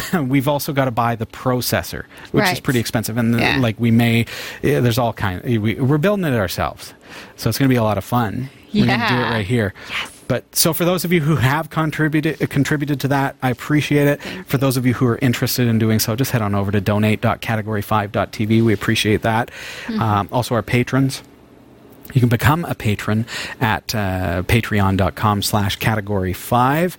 we've 0.23 0.49
also 0.49 0.73
got 0.73 0.87
to 0.87 0.91
buy 0.91 1.15
the 1.17 1.27
processor, 1.27 2.05
which 2.33 2.47
is 2.47 2.61
pretty 2.61 2.81
expensive. 2.81 3.17
And 3.17 3.39
Yeah. 3.39 3.59
like 3.59 3.79
we 3.79 3.91
may, 3.91 4.27
yeah, 4.63 4.81
there's 4.81 4.99
all 4.99 5.13
kind. 5.13 5.43
We, 5.43 5.75
we're 5.75 5.99
building 5.99 6.25
it 6.25 6.35
ourselves, 6.35 6.95
so 7.37 7.49
it's 7.49 7.59
going 7.59 7.69
to 7.69 7.73
be 7.73 7.77
a 7.79 7.83
lot 7.83 7.99
of 7.99 8.05
fun. 8.05 8.49
We're 8.73 8.87
going 8.87 9.01
to 9.01 9.09
do 9.09 9.15
it 9.15 9.23
right 9.31 9.47
here. 9.47 9.73
But 10.27 10.57
so 10.57 10.73
for 10.73 10.85
those 10.87 11.05
of 11.05 11.13
you 11.13 11.21
who 11.21 11.37
have 11.37 11.69
contributed 11.71 12.43
uh, 12.43 12.47
contributed 12.47 12.99
to 13.01 13.09
that, 13.09 13.37
I 13.43 13.51
appreciate 13.51 14.09
it. 14.09 14.23
For 14.47 14.57
those 14.57 14.77
of 14.79 14.87
you 14.87 14.95
who 14.95 15.07
are 15.07 15.19
interested 15.21 15.69
in 15.69 15.79
doing 15.79 15.99
so, 15.99 16.17
just 16.17 16.31
head 16.31 16.41
on 16.43 16.55
over 16.55 16.73
to 16.73 16.81
donate.category5.tv. 16.81 18.65
We 18.65 18.73
appreciate 18.73 19.23
that. 19.23 19.51
Mm-hmm. 19.85 20.01
Um, 20.01 20.29
also, 20.33 20.55
our 20.55 20.63
patrons. 20.63 21.23
You 22.13 22.21
can 22.21 22.29
become 22.29 22.65
a 22.65 22.75
patron 22.75 23.27
at 23.61 23.95
uh, 23.95 24.43
patreon.com 24.43 25.43
slash 25.43 25.77
category 25.77 26.33
five. 26.33 26.97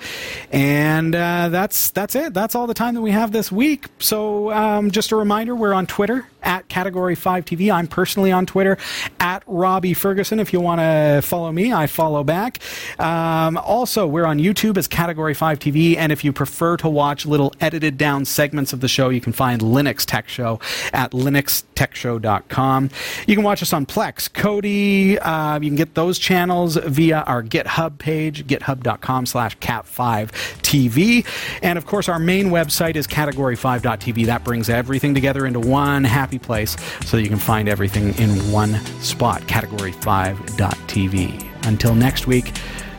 And 0.51 1.16
uh, 1.16 1.49
that's 1.49 1.91
that's 1.91 2.16
it. 2.16 2.34
That's 2.34 2.56
all 2.56 2.68
the 2.68 2.74
time 2.74 2.95
that 2.95 3.01
we 3.01 3.12
have 3.12 3.32
this 3.32 3.51
week. 3.51 3.86
So 3.99 4.51
um, 4.51 4.91
just 4.91 5.12
a 5.12 5.16
reminder, 5.16 5.56
we're 5.56 5.74
on 5.74 5.86
Twitter 5.86 6.28
at 6.41 6.68
category 6.70 7.16
five 7.16 7.45
TV. 7.45 7.74
I'm 7.74 7.88
personally 7.88 8.32
on 8.32 8.45
Twitter 8.45 8.78
at 9.20 9.43
Robbie 9.47 9.93
Ferguson. 9.93 10.39
If 10.39 10.53
you 10.53 10.62
want 10.62 10.80
to 10.82 11.22
follow 11.24 11.51
me, 11.51 11.74
I 11.74 11.88
follow 11.88 12.24
back. 12.24 12.60
Um, 12.99 13.58
also, 13.58 14.06
we're 14.08 14.26
on 14.26 14.39
YouTube 14.39 14.78
as 14.78 14.88
category 14.88 15.34
five 15.34 15.60
TV. 15.60 15.97
And 15.97 16.12
if 16.12 16.24
you 16.24 16.32
prefer 16.32 16.78
to 16.78 16.89
watch 16.89 17.26
little 17.26 17.53
edited 17.60 17.97
down 17.97 18.26
segments 18.26 18.74
of 18.74 18.80
the 18.82 18.88
show, 18.88 19.10
you 19.10 19.22
can 19.22 19.34
find 19.34 19.62
Linux 19.62 20.06
Tech 20.06 20.30
Show 20.30 20.60
at 20.93 21.12
linuxtechshow.com. 21.12 22.89
You 23.28 23.36
can 23.36 23.43
watch 23.43 23.62
us 23.62 23.74
on 23.74 23.86
Plex, 23.86 24.30
Kodi. 24.30 24.95
Uh, 25.20 25.60
you 25.60 25.70
can 25.70 25.76
get 25.76 25.96
those 25.96 26.20
channels 26.20 26.76
via 26.76 27.24
our 27.28 27.43
GitHub 27.43 27.98
page, 27.98 28.46
github.com 28.48 29.26
slash 29.26 29.58
cat5tv. 29.60 31.26
And 31.62 31.78
of 31.78 31.86
course, 31.86 32.10
our 32.10 32.20
main 32.20 32.48
website 32.48 32.96
is 32.96 33.08
category5.tv. 33.08 34.26
That 34.26 34.43
brings 34.43 34.70
everything 34.70 35.14
together 35.14 35.46
into 35.46 35.60
one 35.60 36.04
happy 36.04 36.39
place 36.39 36.76
so 37.06 37.18
that 37.18 37.24
you 37.24 37.30
can 37.30 37.39
find 37.39 37.70
everything 37.70 38.18
in 38.18 38.30
one 38.52 38.76
spot, 39.02 39.41
category5.tv. 39.43 41.66
Until 41.66 41.96
next 41.96 42.28
week, 42.28 42.52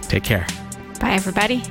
take 0.03 0.24
care. 0.24 0.47
Bye, 1.01 1.12
everybody. 1.12 1.62